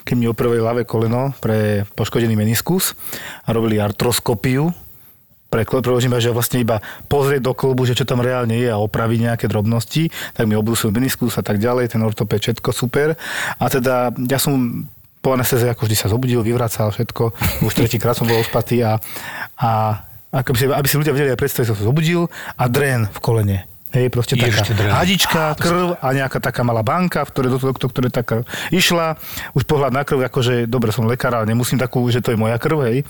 keď 0.06 0.14
mi 0.14 0.30
opravili 0.30 0.62
ľavé 0.62 0.86
koleno 0.86 1.34
pre 1.42 1.82
poškodený 1.98 2.38
meniskus 2.38 2.94
a 3.42 3.50
robili 3.50 3.82
artroskopiu, 3.82 4.70
pre 5.54 5.62
preložím, 5.62 6.18
že 6.18 6.34
vlastne 6.34 6.58
iba 6.66 6.82
pozrieť 7.06 7.46
do 7.46 7.54
klubu, 7.54 7.86
že 7.86 7.94
čo 7.94 8.02
tam 8.02 8.18
reálne 8.18 8.58
je 8.58 8.66
a 8.66 8.82
opraviť 8.82 9.18
nejaké 9.30 9.46
drobnosti, 9.46 10.10
tak 10.34 10.50
mi 10.50 10.58
obrúsil 10.58 10.90
meniskus 10.90 11.38
a 11.38 11.46
tak 11.46 11.62
ďalej, 11.62 11.94
ten 11.94 12.02
ortoped, 12.02 12.42
všetko 12.42 12.74
super. 12.74 13.14
A 13.62 13.64
teda 13.70 14.10
ja 14.26 14.42
som 14.42 14.82
po 15.22 15.32
anestéze 15.32 15.64
ako 15.70 15.86
vždy 15.86 15.96
sa 15.96 16.10
zobudil, 16.10 16.42
vyvracal 16.42 16.90
všetko, 16.90 17.32
už 17.64 17.72
tretíkrát 17.72 18.18
som 18.18 18.26
bol 18.26 18.42
uspatý 18.42 18.82
a, 18.82 18.98
a 19.54 20.02
ako 20.34 20.50
by 20.52 20.58
si, 20.58 20.64
aby 20.66 20.88
si 20.90 20.98
ľudia 20.98 21.14
vedeli 21.14 21.30
aj 21.32 21.40
predstaviť, 21.40 21.66
som 21.70 21.78
sa 21.78 21.86
zobudil 21.86 22.26
a 22.58 22.64
drén 22.66 23.06
v 23.06 23.18
kolene. 23.22 23.58
Hej, 23.94 24.10
proste 24.10 24.34
taká 24.34 24.66
hadička, 24.98 25.54
krv 25.54 25.94
a 26.02 26.06
nejaká 26.10 26.42
taká 26.42 26.66
malá 26.66 26.82
banka, 26.82 27.22
v 27.22 27.30
ktorej, 27.30 27.50
do, 27.54 27.58
do, 27.62 27.70
do 27.78 27.88
ktorej 27.94 28.10
taká 28.10 28.42
išla. 28.74 29.14
Už 29.54 29.62
pohľad 29.70 29.94
na 29.94 30.02
krv, 30.02 30.26
akože, 30.26 30.66
dobre, 30.66 30.90
som 30.90 31.06
lekár, 31.06 31.30
ale 31.30 31.46
nemusím 31.46 31.78
takú, 31.78 32.02
že 32.10 32.18
to 32.18 32.34
je 32.34 32.38
moja 32.38 32.58
krv, 32.58 32.90
hej. 32.90 33.06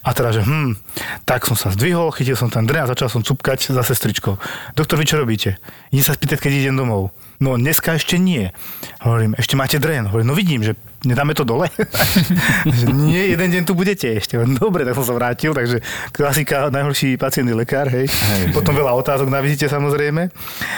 A 0.00 0.16
teda, 0.16 0.32
že 0.32 0.40
hm, 0.40 0.80
tak 1.28 1.44
som 1.44 1.52
sa 1.52 1.68
zdvihol, 1.68 2.08
chytil 2.16 2.32
som 2.32 2.48
ten 2.48 2.64
dren 2.64 2.88
a 2.88 2.88
začal 2.88 3.12
som 3.12 3.20
cupkať 3.20 3.76
za 3.76 3.84
sestričkou. 3.84 4.40
Doktor, 4.72 4.96
vy 4.96 5.04
čo 5.04 5.20
robíte? 5.20 5.60
Idem 5.92 6.04
sa 6.08 6.16
spýtať, 6.16 6.48
keď 6.48 6.64
idem 6.64 6.80
domov. 6.80 7.12
No 7.36 7.60
dneska 7.60 7.92
ešte 7.92 8.16
nie. 8.16 8.48
Hovorím, 9.04 9.36
ešte 9.36 9.52
máte 9.52 9.76
dren. 9.76 10.08
Hovorím, 10.08 10.32
no 10.32 10.36
vidím, 10.38 10.64
že 10.64 10.72
nedáme 11.04 11.34
to 11.34 11.44
dole. 11.44 11.66
nie, 13.10 13.34
jeden 13.34 13.48
deň 13.50 13.62
tu 13.66 13.74
budete 13.74 14.06
ešte. 14.08 14.38
Dobre, 14.58 14.86
tak 14.86 14.94
som 14.94 15.06
sa 15.06 15.14
vrátil, 15.14 15.54
takže 15.54 15.82
klasika, 16.14 16.70
najhorší 16.70 17.18
pacient 17.18 17.48
je 17.50 17.56
lekár, 17.56 17.90
hej. 17.90 18.06
hej 18.06 18.42
potom 18.54 18.74
veľa 18.74 18.94
otázok 18.94 19.28
na 19.28 19.42
vizite 19.42 19.66
samozrejme. 19.66 20.30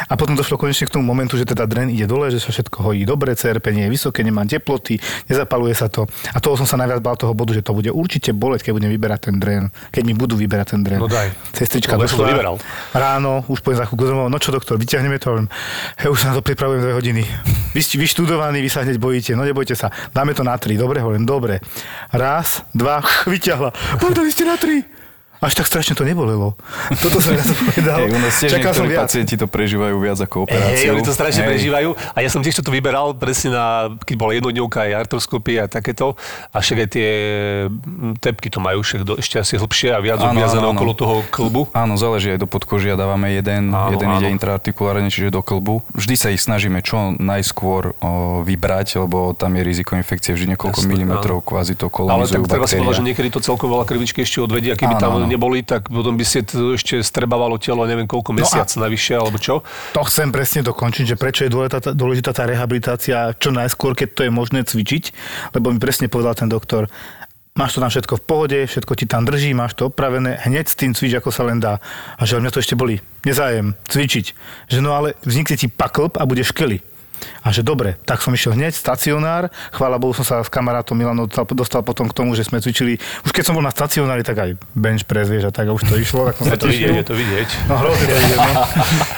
A 0.09 0.13
potom 0.17 0.37
došlo 0.37 0.57
konečne 0.57 0.89
k 0.89 0.95
tomu 0.97 1.05
momentu, 1.05 1.37
že 1.37 1.45
teda 1.45 1.69
dren 1.69 1.93
ide 1.93 2.09
dole, 2.09 2.33
že 2.33 2.41
sa 2.41 2.51
všetko 2.51 2.91
hojí 2.91 3.05
dobre, 3.05 3.37
CRP 3.37 3.73
nie 3.77 3.85
je 3.89 3.91
vysoké, 3.93 4.25
nemám 4.25 4.49
teploty, 4.49 4.97
nezapaluje 5.29 5.75
sa 5.77 5.93
to. 5.93 6.09
A 6.33 6.39
toho 6.41 6.57
som 6.57 6.65
sa 6.65 6.81
najviac 6.81 7.01
bál 7.05 7.17
toho 7.21 7.37
bodu, 7.37 7.53
že 7.53 7.61
to 7.61 7.77
bude 7.77 7.93
určite 7.93 8.33
boleť, 8.33 8.65
keď 8.65 8.73
budem 8.77 8.91
vyberať 8.93 9.21
ten 9.31 9.37
dren. 9.37 9.63
Keď 9.93 10.03
mi 10.03 10.15
budú 10.17 10.39
vyberať 10.39 10.77
ten 10.77 10.81
dren. 10.81 11.01
No 11.01 11.11
daj. 11.11 11.33
Sestrička 11.53 12.01
to 12.01 12.09
došla. 12.09 12.33
vyberal. 12.33 12.57
Ráno, 12.97 13.45
už 13.51 13.61
poviem 13.61 13.79
za 13.83 13.87
chvíľku 13.87 14.05
domov, 14.09 14.27
no 14.33 14.39
čo 14.41 14.55
doktor, 14.55 14.81
vyťahneme 14.81 15.21
to. 15.21 15.47
Hej, 16.01 16.09
už 16.09 16.19
sa 16.19 16.33
na 16.33 16.35
to 16.39 16.43
pripravujem 16.43 16.81
dve 16.81 16.93
hodiny. 16.97 17.23
Vy 17.75 17.81
ste 17.83 17.99
vyštudovaní, 17.99 18.63
vy 18.63 18.71
sa 18.71 18.87
hneď 18.87 18.97
bojíte, 19.03 19.35
no 19.35 19.43
nebojte 19.43 19.75
sa. 19.75 19.91
Dáme 20.14 20.31
to 20.31 20.46
na 20.46 20.55
tri, 20.55 20.79
dobre? 20.79 21.03
Hovorím, 21.03 21.27
dobre. 21.27 21.59
Raz, 22.14 22.62
dva, 22.70 23.03
vyťahla. 23.33 23.98
Povedali 23.98 24.31
ste 24.31 24.46
na 24.46 24.55
tri. 24.55 24.87
Až 25.45 25.61
tak 25.61 25.69
strašne 25.69 25.93
to 25.93 26.09
nebolelo. 26.09 26.57
Toto 27.05 27.21
som 27.21 27.37
ja 27.37 27.45
to 27.45 27.53
povedal. 27.53 28.01
Hej, 28.01 28.09
u 28.09 28.19
nás 28.19 28.33
tiež 28.41 28.51
Čakal 28.57 28.73
som 28.73 28.89
viac. 28.89 29.05
pacienti 29.05 29.37
to 29.37 29.45
prežívajú 29.45 29.97
viac 30.01 30.17
ako 30.17 30.49
operáciu. 30.49 30.97
oni 30.97 31.05
to 31.05 31.13
strašne 31.13 31.45
Hej. 31.45 31.51
prežívajú. 31.53 31.89
A 32.17 32.19
ja 32.25 32.29
som 32.33 32.41
tiež 32.41 32.65
to 32.65 32.73
vyberal 32.73 33.13
presne 33.13 33.53
na, 33.53 33.93
keď 34.09 34.15
bola 34.17 34.33
jednodňovka 34.41 34.89
aj 34.89 34.93
artroskopia 35.05 35.61
a 35.65 35.69
takéto. 35.69 36.17
A 36.49 36.65
však 36.65 36.77
aj 36.81 36.89
tie 36.89 37.09
tepky 38.25 38.49
to 38.49 38.59
majú 38.65 38.81
však 38.81 39.01
do, 39.05 39.21
ešte 39.21 39.37
asi 39.37 39.61
hlbšie 39.61 39.93
a 39.93 40.01
viac 40.01 40.25
obviazané 40.25 40.65
okolo 40.65 40.93
toho 40.97 41.17
klbu. 41.29 41.69
Áno, 41.77 42.01
záleží 42.01 42.33
aj 42.33 42.41
do 42.41 42.49
podkožia, 42.49 42.97
dávame 42.97 43.37
jeden, 43.37 43.69
Áno, 43.69 43.93
jeden 43.93 44.09
áno. 44.09 44.25
ide 44.25 44.33
intraartikulárne, 44.33 45.13
čiže 45.13 45.29
do 45.29 45.45
klbu. 45.45 45.85
Vždy 45.93 46.15
sa 46.17 46.29
ich 46.33 46.41
snažíme 46.41 46.81
čo 46.81 47.13
najskôr 47.15 47.93
o, 48.01 48.41
vybrať, 48.41 48.97
lebo 48.97 49.37
tam 49.37 49.61
je 49.61 49.63
riziko 49.63 49.93
infekcie 50.01 50.33
vždy 50.33 50.57
niekoľko 50.57 50.81
Jasné, 50.81 50.89
milimetrov, 50.89 51.45
kvázi 51.45 51.77
to 51.77 51.93
Ale 51.93 52.25
tak 52.25 52.49
treba 52.49 52.65
si 52.65 52.81
povedať, 52.81 52.97
že 52.97 53.05
niekedy 53.05 53.29
to 53.29 53.41
celkom 53.45 53.69
veľa 53.69 53.85
krvičky 53.85 54.25
ešte 54.25 54.41
odvedia, 54.41 54.73
keby 54.79 54.97
Áno, 54.97 55.03
tam 55.03 55.11
áno. 55.21 55.27
Neboli, 55.35 55.66
tak 55.66 55.90
potom 55.90 56.14
by 56.14 56.25
si 56.25 56.47
to 56.47 56.79
ešte 56.79 57.03
strebávalo 57.03 57.59
telo 57.59 57.83
neviem 57.85 58.07
koľko 58.07 58.31
mesiac 58.31 58.70
navyše, 58.79 59.18
alebo 59.18 59.37
čo. 59.37 59.66
To 59.92 60.07
chcem 60.07 60.31
presne 60.31 60.62
dokončiť, 60.62 61.14
že 61.14 61.16
prečo 61.18 61.44
je 61.44 61.51
dôležitá, 61.51 61.92
dôležitá 61.92 62.31
tá 62.31 62.47
rehabilitácia 62.47 63.35
čo 63.37 63.51
najskôr, 63.51 63.99
keď 63.99 64.09
to 64.14 64.23
je 64.27 64.31
možné 64.31 64.62
cvičiť, 64.62 65.05
lebo 65.59 65.75
mi 65.75 65.83
presne 65.83 66.07
povedal 66.07 66.38
ten 66.38 66.47
doktor, 66.47 66.87
máš 67.55 67.79
to 67.79 67.83
tam 67.83 67.90
všetko 67.90 68.14
v 68.18 68.25
pohode, 68.27 68.59
všetko 68.66 68.92
ti 68.99 69.07
tam 69.07 69.23
drží, 69.23 69.55
máš 69.55 69.79
to 69.79 69.90
opravené, 69.90 70.42
hneď 70.42 70.66
s 70.66 70.79
tým 70.79 70.90
cvič, 70.94 71.18
ako 71.18 71.31
sa 71.31 71.47
len 71.47 71.62
dá. 71.62 71.79
A 72.18 72.27
že 72.27 72.38
mňa 72.38 72.51
to 72.51 72.62
ešte 72.62 72.75
boli, 72.75 72.99
nezájem, 73.23 73.79
cvičiť. 73.87 74.27
Že 74.70 74.79
no 74.83 74.94
ale 74.99 75.14
vznikne 75.23 75.55
ti 75.55 75.70
paklb 75.70 76.18
a 76.18 76.27
budeš 76.27 76.51
škely. 76.51 76.83
A 77.45 77.53
že 77.53 77.61
dobre, 77.61 78.01
tak 78.09 78.25
som 78.25 78.33
išiel 78.33 78.57
hneď, 78.57 78.73
stacionár, 78.73 79.53
chvála 79.69 80.01
Bohu 80.01 80.17
som 80.17 80.25
sa 80.25 80.41
s 80.41 80.49
kamarátom 80.49 80.97
Milanom 80.97 81.29
dostal, 81.29 81.85
potom 81.85 82.09
k 82.09 82.17
tomu, 82.17 82.33
že 82.33 82.49
sme 82.49 82.57
cvičili, 82.57 82.97
už 83.21 83.37
keď 83.37 83.45
som 83.45 83.53
bol 83.53 83.61
na 83.61 83.69
stacionári, 83.69 84.25
tak 84.25 84.41
aj 84.41 84.51
bench 84.73 85.05
press, 85.05 85.29
vieš, 85.29 85.49
a 85.49 85.53
tak 85.53 85.69
a 85.69 85.77
už 85.77 85.85
to 85.85 86.01
išlo, 86.01 86.33
tak 86.33 86.41
som 86.41 86.49
Je 86.49 86.57
to 86.57 86.73
vidieť, 86.73 86.95
je 86.97 87.07
to 87.07 87.13
vidieť. 87.13 87.49
No 87.69 87.75
hrozne 87.85 88.07
to 88.09 88.17
ide, 88.17 88.37
no. 88.41 88.53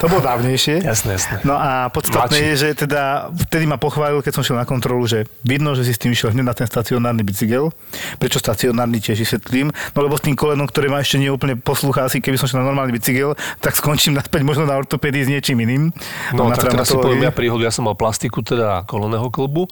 To 0.02 0.06
bolo 0.10 0.22
dávnejšie. 0.26 0.82
Jasné, 0.82 1.10
jasné. 1.14 1.34
No 1.46 1.54
a 1.54 1.86
podstatné 1.94 2.42
Mladší. 2.42 2.50
je, 2.50 2.54
že 2.58 2.68
teda 2.74 3.30
vtedy 3.46 3.64
ma 3.70 3.78
pochválil, 3.78 4.18
keď 4.26 4.32
som 4.34 4.42
šiel 4.42 4.58
na 4.58 4.66
kontrolu, 4.66 5.06
že 5.06 5.30
vidno, 5.46 5.78
že 5.78 5.86
si 5.86 5.94
s 5.94 6.00
tým 6.02 6.10
išiel 6.10 6.34
hneď 6.34 6.50
na 6.50 6.54
ten 6.58 6.66
stacionárny 6.66 7.22
bicykel. 7.22 7.70
Prečo 8.18 8.42
stacionárny 8.42 8.98
tiež 8.98 9.22
vysvetlím? 9.22 9.70
No 9.94 10.02
lebo 10.02 10.18
s 10.18 10.26
tým 10.26 10.34
kolenom, 10.34 10.66
ktoré 10.66 10.90
ma 10.90 10.98
ešte 10.98 11.22
nie 11.22 11.30
úplne 11.30 11.54
poslúcha, 11.54 12.02
asi 12.02 12.18
keby 12.18 12.42
som 12.42 12.50
šiel 12.50 12.66
na 12.66 12.74
normálny 12.74 12.90
bicykel, 12.90 13.38
tak 13.62 13.78
skončím 13.78 14.18
naspäť 14.18 14.42
možno 14.42 14.66
na 14.66 14.74
ortopédii 14.74 15.22
s 15.24 15.30
niečím 15.30 15.62
iným. 15.62 15.94
No 16.34 16.50
na 16.50 16.58
tak 16.58 16.74
teraz 16.74 16.90
si 16.90 16.98
poviem 16.98 17.22
ja 17.22 17.32
príhodu, 17.32 17.62
ja 17.62 17.70
som 17.70 17.86
mal 17.86 17.94
plastiku 18.16 18.40
teda 18.40 18.88
koleného 18.88 19.28
klbu. 19.28 19.68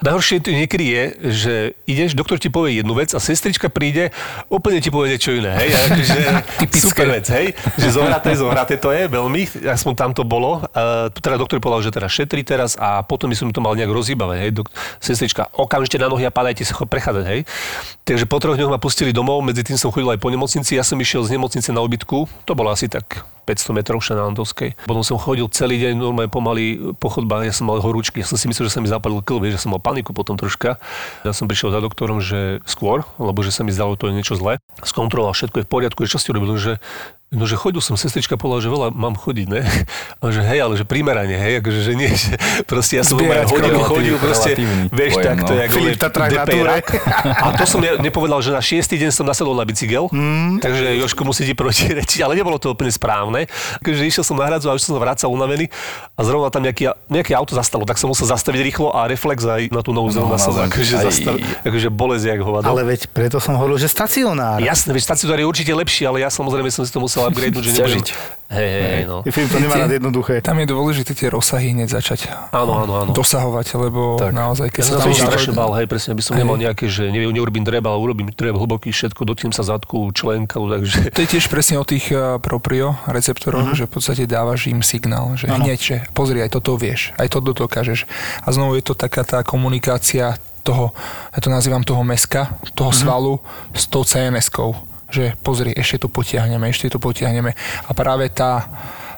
Najhoršie 0.00 0.40
to 0.40 0.48
niekedy 0.48 0.84
je, 0.88 1.04
že 1.28 1.54
ideš, 1.84 2.16
doktor 2.16 2.40
ti 2.40 2.48
povie 2.48 2.80
jednu 2.80 2.96
vec 2.96 3.12
a 3.12 3.20
sestrička 3.20 3.68
príde, 3.68 4.08
úplne 4.48 4.80
ti 4.80 4.88
povie 4.88 5.12
niečo 5.12 5.36
iné, 5.36 5.52
hej, 5.60 5.70
akože 5.76 6.20
super 6.88 7.12
vec, 7.12 7.28
hej, 7.28 7.52
že 7.76 7.92
zohraté, 7.92 8.32
zohraté 8.40 8.80
to 8.80 8.96
je 8.96 9.12
veľmi, 9.12 9.68
aspoň 9.68 9.92
tam 9.92 10.10
to 10.16 10.24
bolo. 10.24 10.64
Uh, 10.72 11.12
teda 11.12 11.36
doktor 11.36 11.60
povedal, 11.60 11.84
že 11.84 11.92
teraz 11.92 12.16
šetri 12.16 12.40
teraz 12.40 12.80
a 12.80 13.04
potom 13.04 13.28
by 13.28 13.36
som 13.36 13.52
to 13.52 13.60
mal 13.60 13.76
nejak 13.76 13.92
rozhýbavať, 13.92 14.48
hej, 14.48 14.50
Dok- 14.56 14.72
sestrička, 14.98 15.52
okamžite 15.52 16.00
na 16.00 16.08
nohy 16.08 16.24
a 16.24 16.32
padajte 16.32 16.64
sa 16.64 16.80
prechádzať, 16.80 17.24
hej. 17.28 17.44
Takže 18.08 18.24
po 18.24 18.40
troch 18.40 18.56
dňoch 18.56 18.72
ma 18.72 18.80
pustili 18.80 19.12
domov, 19.12 19.44
medzi 19.44 19.60
tým 19.60 19.76
som 19.76 19.92
chodil 19.92 20.08
aj 20.08 20.18
po 20.18 20.32
nemocnici, 20.32 20.80
ja 20.80 20.82
som 20.82 20.96
išiel 20.96 21.28
z 21.28 21.36
nemocnice 21.36 21.70
na 21.76 21.84
obytku, 21.84 22.24
to 22.48 22.56
bolo 22.56 22.72
asi 22.72 22.88
tak 22.88 23.22
500 23.44 23.74
metrov 23.74 23.98
Šanandovskej. 24.02 24.86
Potom 24.86 25.02
som 25.02 25.18
chodil 25.18 25.46
celý 25.50 25.82
deň 25.82 25.98
normálne 25.98 26.30
pomaly 26.30 26.94
po 26.96 27.10
chodbách, 27.10 27.46
ja 27.46 27.54
som 27.54 27.68
mal 27.68 27.82
horúčky, 27.82 28.22
ja 28.22 28.28
som 28.28 28.38
si 28.38 28.46
myslel, 28.46 28.70
že 28.70 28.74
sa 28.78 28.80
mi 28.82 28.88
zapadol 28.88 29.22
klb, 29.22 29.50
že 29.50 29.58
som 29.58 29.74
mal 29.74 29.82
paniku 29.82 30.14
potom 30.14 30.38
troška. 30.38 30.78
Ja 31.26 31.32
som 31.34 31.50
prišiel 31.50 31.74
za 31.74 31.80
doktorom, 31.82 32.22
že 32.22 32.62
skôr, 32.64 33.02
lebo 33.18 33.42
že 33.42 33.50
sa 33.50 33.66
mi 33.66 33.74
zdalo, 33.74 33.98
to 33.98 34.10
je 34.10 34.16
niečo 34.16 34.38
zlé. 34.38 34.62
Skontroloval 34.82 35.34
všetko 35.34 35.62
je 35.62 35.66
v 35.66 35.70
poriadku, 35.70 35.98
že 36.06 36.14
čo 36.14 36.18
ste 36.22 36.30
urobil, 36.34 36.54
že 36.58 36.78
No, 37.32 37.48
že 37.48 37.56
chodil 37.56 37.80
som, 37.80 37.96
sestrička 37.96 38.36
povedala, 38.36 38.60
že 38.60 38.68
veľa 38.68 38.88
mám 38.92 39.16
chodiť, 39.16 39.46
ne? 39.48 39.64
A 40.20 40.28
že 40.28 40.44
hej, 40.44 40.60
ale 40.68 40.76
že 40.76 40.84
primerane, 40.84 41.32
hej, 41.32 41.64
akože, 41.64 41.80
že 41.80 41.92
nie, 41.96 42.12
že 42.12 42.36
proste 42.68 43.00
ja 43.00 43.04
som 43.08 43.16
Zbierať 43.16 43.48
kroky. 43.48 43.88
chodil, 43.88 44.14
proste, 44.20 44.52
vieš, 44.92 45.16
pojem, 45.16 45.24
tak 45.24 45.36
to 45.48 45.52
no. 45.52 45.56
je 45.56 45.62
ako 45.64 45.76
Filip 45.80 45.96
túre. 46.44 46.72
A 47.24 47.46
to 47.56 47.64
som 47.64 47.80
ne, 47.80 47.96
nepovedal, 48.04 48.44
že 48.44 48.52
na 48.52 48.60
šiestý 48.60 49.00
deň 49.00 49.16
som 49.16 49.24
nasadol 49.24 49.56
na 49.56 49.64
bicykel, 49.64 50.12
mm. 50.12 50.60
takže 50.60 50.92
Joško 51.00 51.24
musí 51.24 51.48
ti 51.48 51.56
protirečiť, 51.56 52.20
ale 52.20 52.36
nebolo 52.36 52.60
to 52.60 52.76
úplne 52.76 52.92
správne. 52.92 53.48
Takže 53.80 54.04
išiel 54.04 54.24
som 54.28 54.36
na 54.36 54.44
hradzu 54.52 54.68
a 54.68 54.76
už 54.76 54.84
som 54.84 54.92
sa 54.92 55.00
vracal 55.00 55.32
unavený 55.32 55.72
a 56.12 56.20
zrovna 56.28 56.52
tam 56.52 56.60
nejaký, 56.68 56.92
nejaké 57.08 57.32
auto 57.32 57.56
zastalo, 57.56 57.88
tak 57.88 57.96
som 57.96 58.12
musel 58.12 58.28
zastaviť 58.28 58.60
rýchlo 58.60 58.92
a 58.92 59.08
reflex 59.08 59.40
aj 59.48 59.72
na 59.72 59.80
tú 59.80 59.96
nohu 59.96 60.12
zrovna 60.12 60.36
na 60.36 60.44
som 60.44 60.52
zem. 60.52 60.68
akože, 60.68 60.94
Aj- 61.00 61.04
zastav, 61.08 61.34
akože 61.64 61.88
bolesť 61.88 62.24
jak 62.28 62.44
hovado. 62.44 62.68
Ale 62.68 62.84
veď 62.84 63.08
preto 63.08 63.40
som 63.40 63.56
hovoril, 63.56 63.80
že 63.80 63.88
stacionár. 63.88 64.60
Jasné, 64.60 64.92
veď 64.92 65.02
stacionár 65.08 65.40
je 65.40 65.46
určite 65.48 65.72
lepší, 65.72 66.04
ale 66.04 66.20
ja 66.20 66.28
samozrejme 66.28 66.68
som 66.68 66.84
si 66.84 66.92
to 66.92 67.00
musel 67.00 67.21
upgradenúť, 67.24 67.62
že 67.62 67.72
nebudem... 67.72 68.04
Hej, 68.52 68.68
hej, 68.68 68.84
hej, 68.84 69.04
no. 69.08 69.24
Filip 69.24 69.48
to 69.48 69.58
nemá 69.58 69.80
rád 69.80 69.96
jednoduché. 69.96 70.44
Tam 70.44 70.60
je 70.60 70.68
dôležité 70.68 71.16
tie 71.16 71.32
rozsahy 71.32 71.72
hneď 71.72 71.88
začať 71.90 72.28
Áno, 72.52 72.84
áno, 72.84 72.92
áno. 73.00 73.10
dosahovať, 73.10 73.80
lebo 73.80 74.20
Tak. 74.20 74.28
naozaj, 74.28 74.68
keď 74.68 74.76
Ja 74.76 74.84
sa 74.84 74.92
som 74.92 75.00
tam 75.08 75.24
strašne 75.24 75.52
bál, 75.56 75.72
hej, 75.72 75.88
presne, 75.88 76.12
aby 76.12 76.20
som 76.20 76.36
nemal 76.36 76.60
nejaké, 76.60 76.84
že 76.84 77.08
ne, 77.08 77.32
neurobím 77.32 77.64
dreb, 77.64 77.80
ale 77.80 77.96
urobím 77.96 78.28
dreb 78.28 78.52
hlboký, 78.52 78.92
všetko, 78.92 79.24
dotím 79.24 79.50
sa 79.50 79.64
zadku, 79.64 80.04
členka, 80.12 80.60
takže... 80.60 81.08
To 81.10 81.20
je 81.24 81.30
tiež 81.30 81.48
presne 81.48 81.80
o 81.80 81.86
tých 81.86 82.12
eh, 82.12 82.36
proprio 82.38 83.00
receptoroch, 83.06 83.72
Mhm. 83.72 83.74
že 83.74 83.84
v 83.84 83.90
podstate 83.90 84.22
dávaš 84.26 84.68
im 84.68 84.84
signál, 84.84 85.32
že 85.32 85.48
hneď, 85.48 85.78
že 85.80 85.96
pozri, 86.12 86.44
aj 86.44 86.52
toto 86.52 86.76
vieš, 86.76 87.16
aj 87.16 87.32
toto 87.32 87.56
dokážeš. 87.56 88.04
A 88.38 88.52
znovu 88.52 88.76
je 88.76 88.84
to 88.84 88.92
taká 88.92 89.24
tá 89.24 89.40
komunikácia 89.40 90.36
toho, 90.60 90.92
ja 91.32 91.40
to 91.40 91.48
nazývam 91.48 91.80
toho 91.80 92.04
meska, 92.04 92.52
toho 92.70 92.92
Mhm. 92.92 92.98
svalu 92.98 93.40
s 93.72 93.88
tou 93.88 94.04
CNS-kou, 94.04 94.76
že 95.12 95.36
pozri, 95.44 95.76
ešte 95.76 96.02
to 96.02 96.08
potiahneme, 96.08 96.72
ešte 96.72 96.88
to 96.88 96.98
potiahneme. 96.98 97.52
A 97.86 97.90
práve 97.92 98.32
tá, 98.32 98.64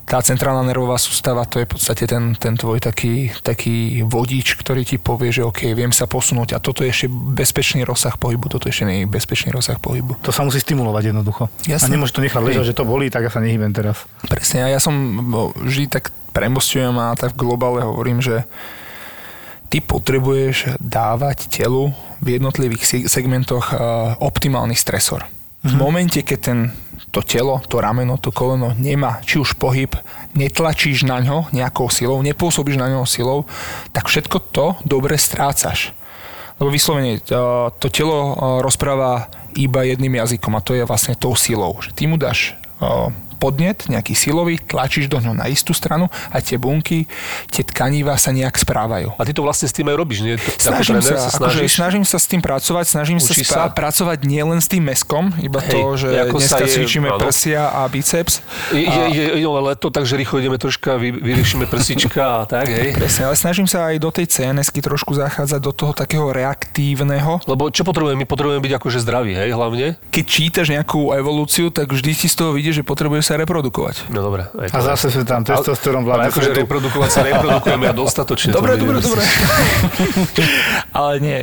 tá 0.04 0.20
centrálna 0.20 0.66
nervová 0.66 0.98
sústava, 1.00 1.46
to 1.48 1.62
je 1.62 1.64
v 1.64 1.70
podstate 1.70 2.04
ten, 2.04 2.35
ten 2.35 2.59
tvoj 2.59 2.83
taký, 2.83 3.33
taký 3.40 4.04
vodič, 4.04 4.59
ktorý 4.59 4.85
ti 4.85 4.98
povie, 5.00 5.33
že 5.33 5.46
OK, 5.46 5.72
viem 5.72 5.94
sa 5.94 6.04
posunúť 6.04 6.52
a 6.52 6.59
toto 6.61 6.85
je 6.85 6.92
ešte 6.92 7.07
bezpečný 7.09 7.87
rozsah 7.87 8.18
pohybu, 8.18 8.52
toto 8.52 8.68
ešte 8.68 8.85
nie 8.85 9.07
je 9.07 9.07
bezpečný 9.09 9.54
rozsah 9.54 9.80
pohybu. 9.80 10.20
To 10.20 10.35
sa 10.35 10.44
musí 10.44 10.61
stimulovať 10.61 11.14
jednoducho. 11.14 11.48
Jasné. 11.64 11.88
A 11.88 11.94
nemôže 11.94 12.12
to 12.12 12.20
nechať 12.20 12.42
ležať, 12.42 12.64
že 12.68 12.76
to 12.76 12.85
bolí, 12.85 13.09
tak 13.09 13.24
ja 13.24 13.30
sa 13.33 13.40
nehýbem 13.40 13.72
teraz. 13.72 14.04
Presne, 14.28 14.66
a 14.66 14.68
ja 14.68 14.83
som 14.83 14.92
vždy 15.57 15.88
tak 15.88 16.12
premostujem 16.35 16.92
a 16.98 17.14
tak 17.14 17.38
v 17.38 17.46
globále 17.46 17.80
hovorím, 17.87 18.18
že 18.20 18.44
ty 19.72 19.80
potrebuješ 19.80 20.78
dávať 20.78 21.48
telu 21.48 21.90
v 22.20 22.38
jednotlivých 22.38 22.85
se- 22.85 23.07
segmentoch 23.09 23.72
optimálny 24.20 24.76
stresor. 24.76 25.26
V 25.64 25.74
momente, 25.81 26.20
keď 26.20 26.38
ten 26.38 26.59
to 27.09 27.22
telo, 27.22 27.62
to 27.70 27.79
rameno, 27.81 28.18
to 28.18 28.35
koleno 28.35 28.74
nemá 28.74 29.22
či 29.22 29.38
už 29.38 29.55
pohyb, 29.57 29.94
netlačíš 30.35 31.07
na 31.07 31.22
ňo 31.22 31.48
nejakou 31.55 31.87
silou, 31.88 32.20
nepôsobíš 32.20 32.77
na 32.77 32.90
ňo 32.90 33.07
silou, 33.07 33.46
tak 33.94 34.11
všetko 34.11 34.37
to 34.50 34.66
dobre 34.83 35.14
strácaš. 35.14 35.94
Lebo 36.59 36.74
vyslovene 36.74 37.22
to 37.22 37.87
telo 37.90 38.35
rozpráva 38.62 39.31
iba 39.55 39.87
jedným 39.87 40.18
jazykom 40.18 40.55
a 40.59 40.62
to 40.62 40.74
je 40.74 40.87
vlastne 40.87 41.14
tou 41.14 41.38
silou. 41.38 41.79
Že 41.83 41.90
ty 41.94 42.03
mu 42.11 42.18
dáš 42.18 42.59
podnet, 43.44 43.85
nejaký 43.92 44.16
silový, 44.16 44.57
tlačíš 44.57 45.12
do 45.12 45.20
ňo 45.20 45.37
na 45.37 45.52
istú 45.52 45.76
stranu 45.76 46.09
a 46.33 46.40
tie 46.40 46.57
bunky, 46.57 47.04
tie 47.52 47.61
tkaníva 47.61 48.16
sa 48.16 48.33
nejak 48.33 48.57
správajú. 48.57 49.12
A 49.20 49.22
ty 49.28 49.37
to 49.37 49.44
vlastne 49.44 49.68
s 49.68 49.76
tým 49.76 49.92
aj 49.92 49.96
robíš, 50.00 50.24
nie? 50.24 50.40
Snažím 50.57 51.04
sa, 51.04 51.28
sa 51.28 51.37
akože 51.44 51.68
snažím 51.68 52.04
sa 52.09 52.16
s 52.16 52.24
tým 52.24 52.40
pracovať, 52.40 52.85
snažím 52.88 53.20
Učí 53.20 53.44
sa, 53.44 53.68
sa 53.68 53.76
pracovať 53.76 54.24
nielen 54.24 54.64
s 54.64 54.72
tým 54.72 54.88
meskom, 54.88 55.37
iba 55.44 55.61
Hej, 55.61 55.76
to, 55.76 55.80
že 56.00 56.09
dneska 56.24 56.64
je, 56.64 56.72
cvičíme 56.80 57.09
áno. 57.12 57.20
prsia 57.20 57.68
a 57.68 57.85
biceps. 57.90 58.40
Je, 58.72 58.88
a... 58.88 59.12
je, 59.12 59.24
je, 59.42 59.46
ale 59.46 59.76
to 59.76 59.92
tak, 59.92 60.09
že 60.09 60.16
rýchlo 60.16 60.40
ideme 60.40 60.57
troška, 60.57 60.96
vy, 60.96 61.12
vyriešime 61.12 61.68
prsička 61.68 62.24
a 62.24 62.42
tak, 62.48 62.72
hej? 62.72 62.96
Presne, 62.96 63.28
ale 63.28 63.37
snažím 63.37 63.68
sa 63.68 63.92
aj 63.92 64.00
do 64.00 64.09
tej 64.09 64.30
CNS-ky 64.30 64.80
trošku 64.80 65.12
zachádzať 65.12 65.61
do 65.61 65.72
toho 65.76 65.92
takého 65.92 66.33
reaktívneho. 66.33 67.44
Lebo 67.44 67.68
čo 67.68 67.85
potrebujeme? 67.85 68.24
My 68.24 68.26
potrebujeme 68.30 68.62
byť 68.64 68.72
akože 68.80 68.98
zdraví, 69.04 69.37
hej, 69.37 69.50
hlavne. 69.52 70.00
Keď 70.09 70.24
čítaš 70.24 70.72
nejakú 70.72 71.12
evolúciu, 71.12 71.68
tak 71.74 71.90
vždy 71.90 72.12
si 72.14 72.30
z 72.30 72.38
toho 72.38 72.54
vidíš, 72.54 72.80
že 72.80 72.85
potrebuje 72.87 73.26
sa 73.26 73.34
reprodukovať. 73.40 74.09
No 74.14 74.23
dobre. 74.23 74.49
A 74.55 74.79
zase 74.83 75.11
sú 75.11 75.23
tam 75.27 75.42
testosterón 75.42 76.07
vládne. 76.07 76.31
Akože 76.31 76.55
reprodukovať 76.64 77.11
sa 77.11 77.20
reprodukujeme 77.27 77.87
a 77.90 77.94
dostatočne. 77.94 78.55
Dobre, 78.55 78.79
dobre, 78.79 79.03
dobre. 79.03 79.23
Ale 80.99 81.12
nie, 81.23 81.38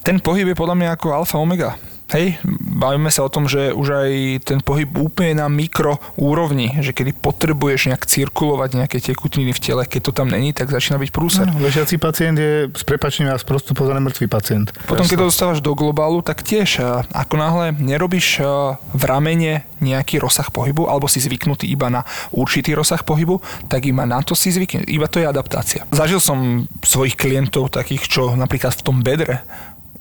ten 0.00 0.16
pohyb 0.18 0.50
je 0.52 0.56
podľa 0.56 0.76
mňa 0.76 0.88
ako 0.96 1.06
alfa 1.12 1.36
omega. 1.38 1.76
Hej, 2.14 2.38
bavíme 2.78 3.10
sa 3.10 3.26
o 3.26 3.32
tom, 3.32 3.50
že 3.50 3.74
už 3.74 3.88
aj 3.90 4.10
ten 4.46 4.62
pohyb 4.62 4.86
úplne 5.02 5.42
na 5.42 5.50
mikro 5.50 5.98
úrovni, 6.14 6.70
že 6.78 6.94
kedy 6.94 7.10
potrebuješ 7.18 7.90
nejak 7.90 8.06
cirkulovať 8.06 8.78
nejaké 8.78 9.02
tekutiny 9.02 9.50
v 9.50 9.58
tele, 9.58 9.82
keď 9.82 10.00
to 10.06 10.12
tam 10.14 10.30
není, 10.30 10.54
tak 10.54 10.70
začína 10.70 11.02
byť 11.02 11.10
prúser. 11.10 11.50
No, 11.50 11.58
ležiaci 11.58 11.98
pacient 11.98 12.38
je 12.38 12.70
s 12.70 12.86
prepačením 12.86 13.34
vás 13.34 13.42
prosto 13.42 13.74
pozvaný 13.74 13.98
mŕtvý 14.06 14.26
pacient. 14.30 14.70
Potom, 14.86 15.02
keď 15.02 15.26
to 15.26 15.30
dostávaš 15.34 15.58
do 15.58 15.74
globálu, 15.74 16.22
tak 16.22 16.46
tiež 16.46 17.02
ako 17.10 17.34
náhle 17.34 17.74
nerobíš 17.82 18.46
v 18.94 19.02
ramene 19.02 19.66
nejaký 19.82 20.22
rozsah 20.22 20.46
pohybu, 20.54 20.86
alebo 20.86 21.10
si 21.10 21.18
zvyknutý 21.18 21.66
iba 21.66 21.90
na 21.90 22.06
určitý 22.30 22.78
rozsah 22.78 23.02
pohybu, 23.02 23.42
tak 23.66 23.90
iba 23.90 24.06
na 24.06 24.22
to 24.22 24.38
si 24.38 24.54
zvyknutý. 24.54 24.86
Iba 24.86 25.10
to 25.10 25.18
je 25.18 25.26
adaptácia. 25.26 25.82
Zažil 25.90 26.22
som 26.22 26.70
svojich 26.78 27.18
klientov 27.18 27.74
takých, 27.74 28.06
čo 28.06 28.38
napríklad 28.38 28.70
v 28.70 28.84
tom 28.86 29.02
bedre 29.02 29.42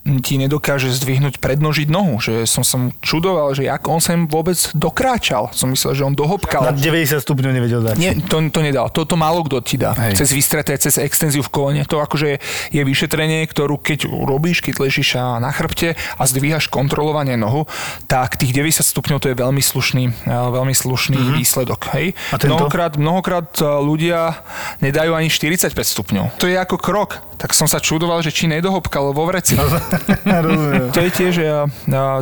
ti 0.03 0.35
nedokáže 0.35 0.91
zdvihnúť, 0.91 1.39
prednožiť 1.39 1.87
nohu. 1.87 2.19
Že 2.19 2.43
som 2.43 2.63
sa 2.67 2.91
čudoval, 2.99 3.55
že 3.55 3.71
ako 3.71 3.87
on 3.87 4.01
sem 4.03 4.19
vôbec 4.27 4.59
dokráčal. 4.75 5.47
Som 5.55 5.71
myslel, 5.71 5.95
že 5.95 6.03
on 6.03 6.11
dohopkal. 6.11 6.67
Na 6.67 6.75
90 6.75 7.23
stupňov 7.23 7.51
nevedel 7.55 7.79
dať. 7.79 7.95
Nie, 7.95 8.11
to, 8.19 8.43
to 8.51 8.59
nedal. 8.59 8.91
To, 8.91 9.07
to 9.07 9.15
málo 9.15 9.47
kto 9.47 9.63
ti 9.63 9.79
dá. 9.79 9.95
Hej. 9.95 10.19
Cez 10.19 10.35
vystreté, 10.35 10.75
cez 10.75 10.99
extenziu 10.99 11.39
v 11.39 11.47
kolene. 11.47 11.83
To 11.87 12.03
akože 12.03 12.43
je 12.75 12.81
vyšetrenie, 12.83 13.47
ktorú 13.47 13.79
keď 13.79 14.11
robíš, 14.11 14.59
keď 14.59 14.83
ležíš 14.83 15.15
na 15.39 15.47
chrbte 15.55 15.95
a 15.95 16.23
zdvíhaš 16.27 16.67
kontrolovanie 16.67 17.39
nohu, 17.39 17.63
tak 18.11 18.35
tých 18.35 18.51
90 18.51 18.83
stupňov 18.83 19.23
to 19.23 19.31
je 19.31 19.39
veľmi 19.39 19.63
slušný, 19.63 20.27
veľmi 20.27 20.75
slušný 20.75 21.15
mm-hmm. 21.15 21.37
výsledok. 21.39 21.81
Hej? 21.95 22.11
A 22.35 22.35
tento? 22.35 22.59
Mnohokrát, 22.59 22.99
mnohokrát 22.99 23.47
ľudia 23.79 24.43
nedajú 24.83 25.15
ani 25.15 25.31
45 25.31 25.71
stupňov. 25.71 26.25
To 26.43 26.51
je 26.51 26.59
ako 26.59 26.75
krok. 26.75 27.23
Tak 27.39 27.55
som 27.55 27.67
sa 27.67 27.79
čudoval, 27.79 28.23
že 28.23 28.31
či 28.31 28.51
nedohopkal 28.51 29.15
vo 29.15 29.23
vreci. 29.27 29.55
to 30.95 30.99
je 30.99 31.09
tiež 31.11 31.35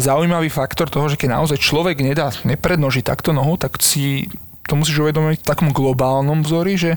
zaujímavý 0.02 0.50
faktor 0.52 0.92
toho, 0.92 1.08
že 1.08 1.20
keď 1.20 1.42
naozaj 1.42 1.58
človek 1.60 2.00
nedá, 2.04 2.32
neprednoží 2.44 3.04
takto 3.04 3.32
nohu, 3.32 3.56
tak 3.56 3.80
si 3.80 4.28
to 4.72 4.80
musíš 4.80 5.04
uvedomiť 5.04 5.42
v 5.42 5.48
takom 5.48 5.70
globálnom 5.74 6.46
vzori, 6.46 6.80
že 6.80 6.92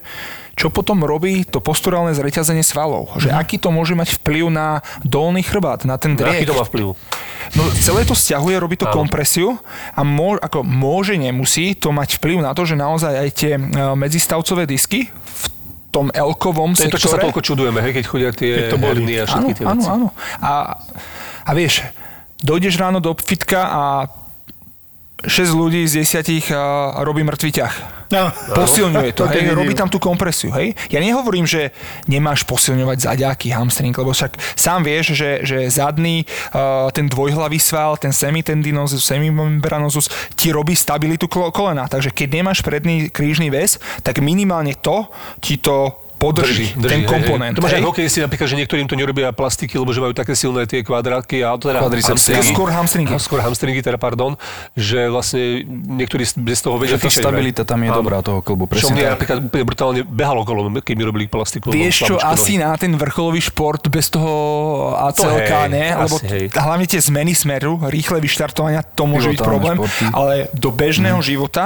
čo 0.55 0.71
potom 0.71 1.03
robí 1.03 1.43
to 1.43 1.59
posturálne 1.59 2.15
zreťazenie 2.15 2.63
svalov. 2.63 3.11
Že 3.19 3.35
mm. 3.35 3.37
aký 3.41 3.57
to 3.59 3.75
môže 3.75 3.99
mať 3.99 4.23
vplyv 4.23 4.47
na 4.53 4.79
dolný 5.03 5.43
chrbát, 5.43 5.83
na 5.83 5.99
ten 5.99 6.15
driek. 6.15 6.45
Aký 6.45 6.47
to 6.47 6.55
má 6.55 6.63
vplyv? 6.63 6.95
No 7.59 7.63
celé 7.83 8.07
to 8.07 8.15
stiahuje, 8.15 8.55
robí 8.63 8.79
to 8.79 8.87
Áno. 8.87 9.03
kompresiu 9.03 9.59
a 9.91 10.07
mô, 10.07 10.39
ako 10.39 10.63
môže, 10.63 11.19
nemusí 11.19 11.75
to 11.75 11.91
mať 11.91 12.23
vplyv 12.23 12.47
na 12.47 12.55
to, 12.55 12.63
že 12.63 12.79
naozaj 12.79 13.13
aj 13.13 13.29
tie 13.35 13.53
medzistavcové 13.99 14.71
disky 14.71 15.11
tom 15.95 16.07
elkovom 16.11 16.75
to 16.75 16.83
sektore. 16.83 16.91
To 16.91 16.99
je 16.99 16.99
to, 16.99 17.05
čo 17.07 17.15
sa 17.15 17.23
toľko 17.23 17.41
čudujeme, 17.47 17.79
hej, 17.79 17.93
keď 17.95 18.05
chodia 18.11 18.31
tie 18.35 18.75
herny 18.75 19.15
a 19.23 19.25
všetky 19.31 19.53
áno, 19.55 19.59
tie 19.59 19.65
áno, 19.65 19.79
veci. 19.79 19.91
Áno, 19.95 20.07
a, 20.43 20.53
a 21.47 21.51
vieš, 21.55 21.87
dojdeš 22.43 22.75
ráno 22.75 22.99
do 22.99 23.15
fitka 23.15 23.61
a 23.63 23.83
6 25.25 25.53
ľudí 25.57 25.89
z 25.89 26.05
10 26.05 26.53
a, 26.53 26.95
a 26.97 27.01
robí 27.05 27.25
mŕtvý 27.25 27.51
ťah. 27.51 27.75
No. 28.13 28.31
Posilňuje 28.55 29.11
to, 29.17 29.27
hej, 29.27 29.51
robí 29.57 29.75
tam 29.75 29.89
tú 29.91 29.99
kompresiu, 29.99 30.53
hej. 30.55 30.77
Ja 30.93 31.01
nehovorím, 31.03 31.49
že 31.49 31.75
nemáš 32.07 32.47
posilňovať 32.47 33.11
zaďaky, 33.11 33.51
hamstring, 33.51 33.97
lebo 33.97 34.13
však 34.13 34.37
sám 34.55 34.85
vieš, 34.87 35.17
že, 35.17 35.43
že 35.43 35.67
zadný, 35.73 36.23
ten 36.95 37.11
dvojhlavý 37.11 37.59
sval, 37.59 37.97
ten 37.99 38.13
semitendinozus, 38.13 39.03
semimembranozus 39.03 40.13
ti 40.37 40.55
robí 40.55 40.77
stabilitu 40.77 41.27
kolena. 41.27 41.89
Takže 41.89 42.13
keď 42.13 42.29
nemáš 42.45 42.61
predný 42.63 43.09
krížny 43.11 43.49
väz, 43.51 43.81
tak 44.05 44.23
minimálne 44.23 44.77
to 44.79 45.09
ti 45.41 45.59
to 45.59 46.04
podrží 46.25 46.73
drží, 46.73 46.89
ten 46.89 47.01
komponent. 47.05 47.55
Hej. 47.55 47.59
To 47.59 47.65
máš 47.65 47.75
aj 47.77 47.85
hokejisti 47.85 48.19
napríklad, 48.25 48.49
že 48.49 48.57
niektorým 48.65 48.87
to 48.89 48.97
nerobia 48.97 49.29
plastiky, 49.37 49.77
lebo 49.77 49.91
že 49.93 50.01
majú 50.01 50.15
také 50.17 50.33
silné 50.33 50.65
tie 50.65 50.81
kvadrátky 50.81 51.45
a 51.45 51.57
teda 51.61 51.85
hamstringy. 51.85 52.53
Skôr 52.55 52.69
hamstringy. 52.73 53.13
Skôr 53.21 53.41
hamstringy, 53.45 53.81
teda 53.85 54.01
pardon, 54.01 54.41
že 54.73 55.13
vlastne 55.13 55.67
niektorí 55.69 56.25
bez 56.41 56.65
toho 56.65 56.81
vedia. 56.81 56.97
Že 56.97 57.05
tá 57.05 57.11
stabilita 57.13 57.63
tam 57.69 57.85
je 57.85 57.91
dobrá 57.93 58.25
toho 58.25 58.41
klubu. 58.41 58.71
Čo 58.73 58.95
mne 58.95 59.13
napríklad 59.15 59.39
brutálne 59.45 60.01
behalo 60.07 60.47
okolo, 60.47 60.73
keď 60.81 60.95
mi 60.97 61.05
robili 61.05 61.25
plastiku. 61.29 61.69
Vieš 61.75 62.09
čo, 62.09 62.15
asi 62.19 62.57
na 62.57 62.73
ten 62.81 62.95
vrcholový 62.95 63.43
šport 63.45 63.85
bez 63.93 64.09
toho 64.09 64.33
ACLK, 64.97 65.51
to 65.51 65.73
ne? 65.73 65.87
Lebo 65.93 66.17
hlavne 66.55 66.87
tie 66.89 67.01
zmeny 67.03 67.37
smeru, 67.37 67.83
rýchle 67.91 68.23
vyštartovania, 68.23 68.81
to 68.83 69.05
môže 69.05 69.29
byť 69.35 69.41
problém, 69.43 69.77
ale 70.15 70.49
do 70.55 70.71
bežného 70.71 71.19
mhm. 71.21 71.27
života 71.27 71.65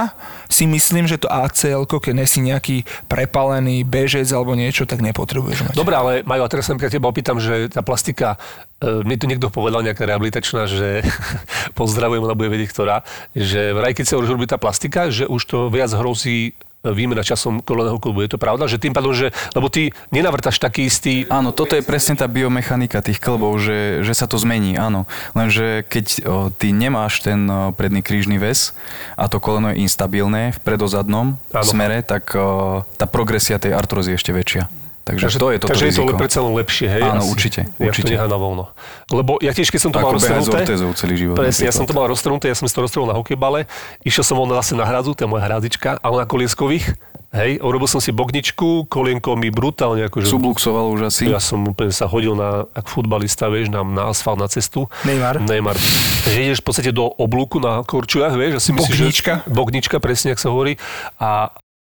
si 0.49 0.65
myslím, 0.65 1.05
že 1.05 1.21
to 1.21 1.29
ACL, 1.29 1.85
keď 1.85 2.13
nesi 2.17 2.41
nejaký 2.41 2.81
prepalený 3.05 3.85
bežec 3.85 4.25
alebo 4.33 4.48
niečo, 4.53 4.85
tak 4.85 5.01
nepotrebuješ 5.01 5.69
mať. 5.69 5.75
Dobre, 5.75 5.95
ale 5.97 6.11
majú, 6.23 6.45
a 6.45 6.51
teraz 6.51 6.69
sa 6.69 6.77
teba 6.77 7.09
opýtam, 7.09 7.41
že 7.41 7.67
tá 7.67 7.81
plastika, 7.81 8.37
e, 8.79 9.03
mne 9.03 9.17
tu 9.17 9.25
niekto 9.25 9.47
povedal, 9.49 9.81
nejaká 9.81 10.05
rehabilitačná, 10.05 10.69
že 10.69 11.03
pozdravujem, 11.79 12.23
ona 12.23 12.37
bude 12.37 12.53
vedieť, 12.53 12.69
ktorá, 12.71 13.01
že 13.33 13.73
vraj, 13.73 13.97
keď 13.97 14.05
sa 14.05 14.15
už 14.21 14.29
robí 14.29 14.45
tá 14.45 14.61
plastika, 14.61 15.09
že 15.09 15.25
už 15.25 15.41
to 15.45 15.57
viac 15.73 15.89
hrozí 15.91 16.53
výmena 16.83 17.23
časom 17.27 17.59
koleného 17.59 17.99
klubu. 17.99 18.23
Je 18.23 18.31
to 18.31 18.39
pravda? 18.39 18.63
Že 18.71 18.79
tým 18.79 18.93
pádom, 18.95 19.11
že, 19.11 19.35
lebo 19.51 19.67
ty 19.67 19.91
nenavrtaš 20.15 20.63
taký 20.63 20.87
istý... 20.87 21.27
Áno, 21.27 21.51
toto 21.51 21.75
je 21.75 21.83
presne 21.83 22.15
tá 22.15 22.23
biomechanika 22.31 23.03
tých 23.03 23.19
klbov, 23.19 23.59
že, 23.59 23.99
že 24.07 24.13
sa 24.15 24.31
to 24.31 24.39
zmení, 24.39 24.79
áno. 24.79 25.03
Lenže 25.35 25.83
keď 25.91 26.05
o, 26.07 26.17
ty 26.55 26.71
nemáš 26.71 27.19
ten 27.19 27.43
o, 27.51 27.75
predný 27.75 27.99
krížny 27.99 28.39
väz 28.39 28.71
a 29.19 29.27
to 29.27 29.43
koleno 29.43 29.75
je 29.75 29.83
instabilné 29.83 30.55
v 30.55 30.59
predozadnom 30.63 31.35
áno. 31.51 31.67
smere, 31.67 31.99
tak 31.99 32.31
o, 32.39 32.87
tá 32.95 33.03
progresia 33.03 33.59
tej 33.59 33.75
artrozy 33.75 34.15
je 34.15 34.19
ešte 34.23 34.31
väčšia. 34.31 34.78
Takže, 35.09 35.23
takže 35.25 35.37
to 35.41 35.47
je 35.49 35.57
toto 35.57 35.69
Takže 35.73 35.85
riziko. 35.89 36.05
je 36.05 36.13
to 36.13 36.21
predsa 36.21 36.39
len 36.45 36.53
lepšie, 36.53 36.87
hej? 36.87 37.01
Áno, 37.01 37.21
asi. 37.25 37.31
určite. 37.33 37.59
Ja 37.81 37.89
určite. 37.89 38.13
to 38.13 38.29
na 38.29 38.37
voľno. 38.37 38.65
Lebo 39.09 39.41
ja 39.41 39.51
tiež, 39.57 39.73
keď 39.73 39.79
som 39.81 39.89
to 39.89 39.97
Ako 39.97 40.05
mal 40.05 40.13
roztrhnuté... 40.21 40.61
celý 40.93 41.15
život. 41.17 41.35
Presne, 41.41 41.63
ja 41.65 41.73
som 41.73 41.89
to 41.89 41.93
mal 41.97 42.05
roztrhnuté, 42.05 42.45
ja 42.45 42.57
som 42.57 42.69
si 42.69 42.73
to 42.77 42.85
roztrhol 42.85 43.09
na 43.09 43.17
hokejbale, 43.17 43.65
išiel 44.05 44.21
som 44.21 44.37
on 44.37 44.53
zase 44.53 44.77
na 44.77 44.85
hradzu, 44.85 45.17
to 45.17 45.25
je 45.25 45.29
moja 45.29 45.49
hradička, 45.49 45.97
ale 46.05 46.21
na 46.21 46.25
kolieskových. 46.29 46.93
Hej, 47.29 47.61
urobil 47.61 47.85
som 47.85 48.01
si 48.01 48.09
bogničku, 48.09 48.89
kolienko 48.89 49.37
mi 49.37 49.53
brutálne 49.53 50.01
akože... 50.09 50.33
Subluxoval 50.33 50.89
už 50.97 51.13
asi. 51.13 51.29
Ja 51.29 51.37
som 51.37 51.61
úplne 51.61 51.93
sa 51.93 52.09
hodil 52.09 52.33
na, 52.33 52.65
ako 52.73 52.89
futbalista, 52.89 53.53
vieš, 53.53 53.69
na, 53.69 53.85
na 53.85 54.09
asfalt, 54.09 54.41
na 54.41 54.49
cestu. 54.49 54.89
Neymar. 55.05 55.37
Neymar. 55.37 55.77
Takže 56.25 56.39
ideš 56.41 56.61
v 56.61 56.65
podstate 56.65 56.89
do 56.89 57.05
oblúku 57.05 57.61
na 57.61 57.85
korčuliach, 57.85 58.33
vieš, 58.33 58.65
asi 58.65 58.73
myslíš, 58.73 58.97
Bognička. 58.97 59.33
Že, 59.45 59.53
bognička, 59.53 59.95
presne, 60.01 60.33
ak 60.33 60.41
sa 60.41 60.49
hovorí. 60.49 60.81
A 61.21 61.53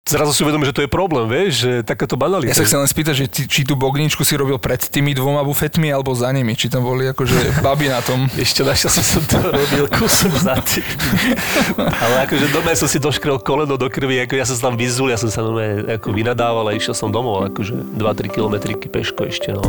Zrazu 0.09 0.33
si 0.33 0.41
uvedomím, 0.43 0.65
že 0.67 0.75
to 0.75 0.83
je 0.83 0.91
problém, 0.91 1.29
vieš, 1.29 1.53
že 1.61 1.71
takáto 1.85 2.17
banalita. 2.17 2.51
Ja 2.51 2.57
sa 2.57 2.65
chcem 2.65 2.81
len 2.81 2.89
spýtať, 2.89 3.15
že 3.15 3.27
ty, 3.29 3.43
či 3.45 3.69
tú 3.69 3.77
bogničku 3.77 4.25
si 4.25 4.35
robil 4.35 4.57
pred 4.57 4.81
tými 4.81 5.13
dvoma 5.13 5.45
bufetmi 5.45 5.93
alebo 5.93 6.17
za 6.17 6.33
nimi, 6.33 6.57
či 6.57 6.73
tam 6.73 6.83
boli 6.83 7.07
akože 7.13 7.63
baby 7.63 7.93
na 7.93 8.01
tom. 8.01 8.27
Ešte 8.41 8.65
našťastie 8.65 9.05
som 9.05 9.23
to 9.29 9.39
robil 9.39 9.87
kúsok 9.93 10.33
za 10.35 10.57
tým. 10.65 10.83
Ale 12.03 12.27
akože 12.27 12.49
doma 12.49 12.73
som 12.75 12.89
si 12.89 12.99
doškrel 12.99 13.39
koleno 13.45 13.77
do 13.77 13.87
krvi, 13.87 14.25
ako 14.25 14.35
ja 14.41 14.49
som 14.49 14.57
sa 14.59 14.63
tam 14.73 14.81
vyzul, 14.81 15.13
ja 15.13 15.21
som 15.21 15.29
sa 15.29 15.45
doma 15.45 15.85
ako 15.87 16.11
vynadával 16.11 16.67
a 16.67 16.75
išiel 16.75 16.97
som 16.97 17.13
domov, 17.13 17.47
akože 17.53 17.77
2-3 17.95 18.35
kilometriky 18.35 18.89
peško 18.91 19.29
ešte, 19.31 19.55
no. 19.55 19.63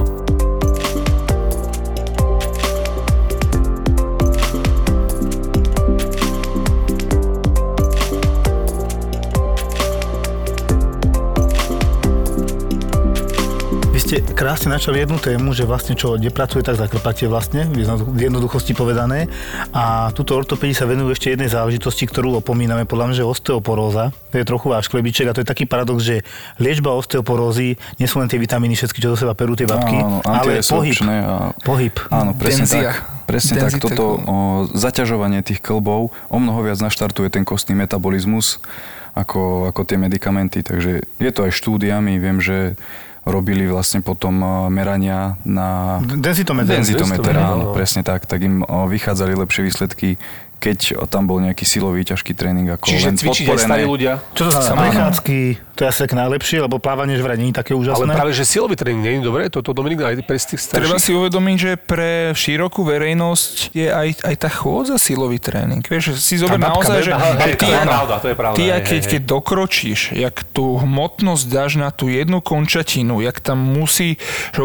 Krásne 14.19 14.75
načali 14.75 15.07
jednu 15.07 15.15
tému, 15.15 15.55
že 15.55 15.63
vlastne 15.63 15.95
čo 15.95 16.19
nepracuje, 16.19 16.59
tak 16.65 16.75
zakrpatie 16.75 17.31
vlastne, 17.31 17.63
v 17.71 17.87
jednodu- 17.87 18.11
v 18.11 18.27
jednoduchosti 18.27 18.75
povedané. 18.75 19.31
A 19.71 20.11
túto 20.11 20.35
ortopedi 20.35 20.75
sa 20.75 20.83
venujú 20.83 21.15
ešte 21.15 21.31
jednej 21.31 21.47
záležitosti, 21.47 22.03
ktorú 22.03 22.43
opomíname, 22.43 22.83
podľa 22.83 23.05
mňa, 23.07 23.15
že 23.21 23.23
osteoporóza. 23.23 24.11
To 24.33 24.35
je 24.35 24.43
trochu 24.43 24.67
váš 24.67 24.91
klebiček 24.91 25.31
a 25.31 25.35
to 25.37 25.45
je 25.45 25.47
taký 25.47 25.63
paradox, 25.63 26.03
že 26.03 26.27
liečba 26.59 26.91
osteoporózy 26.91 27.79
nie 28.01 28.07
sú 28.09 28.19
len 28.19 28.27
tie 28.27 28.41
vitamíny 28.41 28.75
všetky, 28.75 28.99
čo 28.99 29.15
do 29.15 29.17
seba 29.19 29.31
perú 29.31 29.55
tie 29.55 29.69
babky, 29.69 29.95
Áno, 29.95 30.19
ale 30.27 30.59
pohyb. 30.59 30.97
A... 31.07 31.55
Pohyb. 31.63 31.95
Áno, 32.11 32.35
presne 32.35 32.67
Denzia. 32.67 32.91
tak. 32.91 33.21
Presne 33.29 33.63
tak, 33.63 33.71
Denzite 33.71 33.85
toto 33.87 34.19
klbov. 34.19 34.27
o, 34.27 34.35
zaťažovanie 34.75 35.39
tých 35.45 35.63
klbov 35.63 36.11
o 36.11 36.37
mnoho 36.41 36.67
viac 36.67 36.83
naštartuje 36.83 37.31
ten 37.31 37.47
kostný 37.47 37.79
metabolizmus 37.79 38.59
ako, 39.15 39.71
ako 39.71 39.83
tie 39.83 39.99
medikamenty, 39.99 40.63
takže 40.63 41.03
je 41.19 41.31
to 41.31 41.43
aj 41.47 41.51
štúdiami, 41.51 42.15
viem, 42.15 42.39
že 42.39 42.79
robili 43.25 43.69
vlastne 43.69 44.01
potom 44.01 44.33
o, 44.41 44.47
merania 44.73 45.37
na 45.45 46.01
Denzitometer. 46.01 46.81
denzitometer, 46.81 47.37
áno, 47.37 47.69
presne 47.69 48.01
tak, 48.01 48.25
tak 48.25 48.41
im 48.41 48.65
o, 48.65 48.89
vychádzali 48.89 49.37
lepšie 49.37 49.61
výsledky, 49.61 50.17
keď 50.61 51.09
tam 51.09 51.25
bol 51.25 51.41
nejaký 51.41 51.65
silový 51.65 52.05
ťažký 52.05 52.37
tréning 52.37 52.69
ako 52.69 52.85
Čiže 52.85 53.05
len 53.09 53.17
cvičiť 53.17 53.45
aj 53.45 53.49
podporené. 53.49 53.65
starí 53.65 53.83
ľudia. 53.89 54.13
Čo 54.37 54.43
to 54.45 54.51
znamená? 54.53 54.81
Prechádzky, 54.85 55.37
to 55.73 55.79
je 55.81 55.87
asi 55.89 55.99
tak 56.05 56.13
najlepšie, 56.13 56.57
lebo 56.61 56.77
plávanie 56.77 57.17
že 57.17 57.25
vraj 57.25 57.41
nie 57.41 57.49
je 57.49 57.57
také 57.57 57.73
Ale 57.73 57.81
úžasné. 57.81 58.13
práve, 58.13 58.31
že 58.37 58.45
silový 58.45 58.77
tréning 58.77 59.01
nie 59.01 59.13
je 59.17 59.25
dobré, 59.25 59.49
toto 59.49 59.73
Dominik 59.73 60.05
aj 60.05 60.21
pre 60.21 60.37
tých 60.37 60.61
Treba 60.69 60.93
starších. 60.93 61.01
si 61.01 61.11
uvedomiť, 61.17 61.57
že 61.57 61.71
pre 61.81 62.37
širokú 62.37 62.85
verejnosť 62.85 63.73
je 63.73 63.87
aj, 63.89 64.09
aj 64.21 64.35
tá 64.37 64.49
chôdza 64.53 65.01
silový 65.01 65.41
tréning. 65.41 65.81
Vieš, 65.81 66.21
si 66.21 66.37
zober 66.37 66.61
naozaj, 66.61 67.09
že 67.09 67.11
hej, 67.17 67.57
ty, 67.57 67.65
to 67.65 67.73
je 67.73 67.81
pravda, 67.81 68.15
to 68.21 68.27
je 68.29 68.35
pravda. 68.37 68.55
ty 68.61 68.63
hej, 68.69 68.71
aj 68.77 68.81
keď, 68.85 69.01
hej, 69.01 69.11
keď 69.17 69.21
dokročíš, 69.25 69.99
jak 70.13 70.35
tú 70.53 70.77
hmotnosť 70.77 71.43
dáš 71.49 71.71
na 71.81 71.89
tú 71.89 72.05
jednu 72.05 72.37
končatinu, 72.45 73.17
jak 73.25 73.41
tam 73.41 73.57
musí 73.57 74.21
že, 74.53 74.61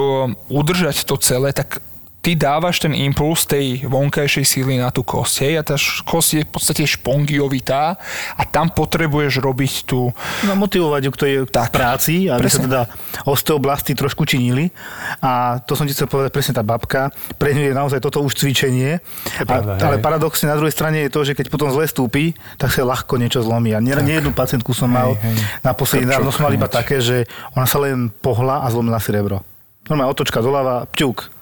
udržať 0.53 1.09
to 1.09 1.17
celé, 1.17 1.57
tak 1.57 1.81
ty 2.27 2.35
dávaš 2.35 2.83
ten 2.83 2.91
impuls 2.91 3.47
tej 3.47 3.87
vonkajšej 3.87 4.43
síly 4.43 4.83
na 4.83 4.91
tú 4.91 5.07
kosť. 5.07 5.47
Hej? 5.47 5.53
A 5.55 5.63
tá 5.63 5.79
kosť 6.03 6.31
je 6.35 6.43
v 6.43 6.51
podstate 6.51 6.83
špongiovitá 6.83 7.95
a 8.35 8.43
tam 8.43 8.67
potrebuješ 8.67 9.39
robiť 9.39 9.87
tú... 9.87 10.11
No, 10.43 10.59
motivovať 10.59 11.03
ju 11.07 11.11
k 11.15 11.19
tej 11.23 11.33
tak, 11.47 11.71
práci, 11.71 12.27
aby 12.27 12.43
Presne. 12.43 12.59
sa 12.59 12.67
teda 12.67 12.83
osteoblasty 13.31 13.95
trošku 13.95 14.27
činili. 14.27 14.75
A 15.23 15.63
to 15.63 15.79
som 15.79 15.87
ti 15.87 15.95
chcel 15.95 16.11
povedať 16.11 16.35
presne 16.35 16.59
tá 16.59 16.67
babka. 16.67 17.15
Pre 17.39 17.47
ňu 17.55 17.71
je 17.71 17.79
naozaj 17.79 18.03
toto 18.03 18.19
už 18.27 18.35
cvičenie. 18.35 18.99
A, 18.99 19.47
pravda, 19.47 19.79
ale 19.87 20.03
hej. 20.03 20.03
paradoxne 20.03 20.51
na 20.51 20.59
druhej 20.59 20.75
strane 20.75 21.07
je 21.07 21.15
to, 21.15 21.23
že 21.23 21.39
keď 21.39 21.47
potom 21.47 21.71
zle 21.71 21.87
stúpi, 21.87 22.35
tak 22.59 22.75
sa 22.75 22.83
ľahko 22.83 23.23
niečo 23.23 23.39
zlomí. 23.47 23.71
A 23.71 23.79
nie, 23.79 23.95
nie 24.03 24.19
jednu 24.19 24.35
pacientku 24.35 24.75
som 24.75 24.91
mal 24.91 25.15
Hej, 25.23 25.31
hej. 25.31 25.63
naposledy, 25.63 26.11
dávno 26.11 26.35
som 26.35 26.43
mal 26.43 26.51
iba 26.51 26.67
také, 26.67 26.99
že 26.99 27.31
ona 27.55 27.71
sa 27.71 27.79
len 27.79 28.11
pohla 28.11 28.67
a 28.67 28.71
zlomila 28.75 28.99
si 28.99 29.15
rebro. 29.15 29.47
Normálne 29.87 30.11
otočka 30.11 30.43
doľava, 30.43 30.91
pťuk. 30.91 31.36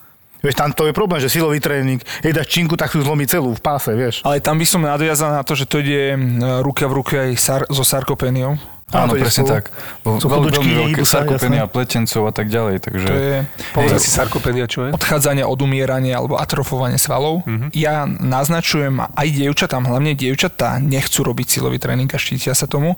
Vieš, 0.45 0.61
tam 0.61 0.77
to 0.77 0.85
je 0.85 0.93
problém, 0.93 1.25
že 1.25 1.33
silový 1.33 1.57
tréning, 1.57 2.05
jej 2.21 2.37
dáš 2.37 2.53
činku, 2.53 2.77
tak 2.77 2.93
ju 2.93 3.01
zlomí 3.01 3.25
celú 3.25 3.57
v 3.57 3.65
páse, 3.65 3.97
vieš. 3.97 4.21
Ale 4.29 4.45
tam 4.45 4.61
by 4.61 4.67
som 4.69 4.85
nadviazal 4.85 5.33
na 5.33 5.41
to, 5.41 5.57
že 5.57 5.65
to 5.65 5.81
ide 5.81 6.13
mm, 6.21 6.61
ruka 6.61 6.85
v 6.85 6.93
ruke 7.01 7.15
aj 7.17 7.33
sar- 7.41 7.69
so 7.73 7.81
sarkopéniou. 7.81 8.61
Áno, 8.87 9.11
to 9.11 9.19
presne 9.19 9.43
spolu. 9.43 9.51
tak. 9.51 9.65
Vo- 10.01 10.19
Sú 10.19 10.29
veľmi, 10.29 10.51
veľmi 10.51 10.75
veľké 10.87 11.03
sarkopenia 11.03 11.63
jasné. 11.63 11.73
pletencov 11.73 12.23
a 12.23 12.33
tak 12.33 12.47
ďalej, 12.47 12.75
takže... 12.79 13.07
To 13.07 13.17
je 13.17 13.37
Povedal 13.73 13.99
si 13.99 14.07
sarkopenia, 14.09 14.65
čo 14.65 14.87
je? 14.87 14.91
odchádzanie 14.93 15.43
od 15.43 15.59
umierania 15.59 16.15
alebo 16.15 16.37
atrofovanie 16.37 16.95
svalov. 16.95 17.43
Mm-hmm. 17.43 17.71
Ja 17.73 18.05
naznačujem 18.07 18.95
aj 19.03 19.27
dievčatám, 19.27 19.83
hlavne 19.83 20.13
dievčatá 20.13 20.79
nechcú 20.79 21.25
robiť 21.25 21.47
silový 21.51 21.77
tréning 21.77 22.07
a 22.07 22.17
štítia 22.17 22.53
sa 22.53 22.65
tomu, 22.65 22.95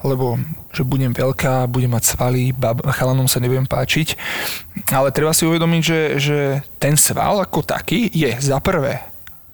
lebo 0.00 0.38
že 0.70 0.82
budem 0.82 1.10
veľká, 1.10 1.66
budem 1.66 1.90
mať 1.90 2.04
svaly, 2.06 2.52
bab, 2.52 2.86
chalanom 2.86 3.26
sa 3.26 3.38
nebudem 3.38 3.66
páčiť. 3.66 4.14
Ale 4.88 5.10
treba 5.10 5.32
si 5.32 5.42
uvedomiť, 5.42 5.82
že, 5.82 6.00
že 6.16 6.38
ten 6.76 6.94
sval 6.94 7.42
ako 7.42 7.60
taký 7.60 8.06
je 8.06 8.30
za 8.38 8.60
prvé 8.60 9.02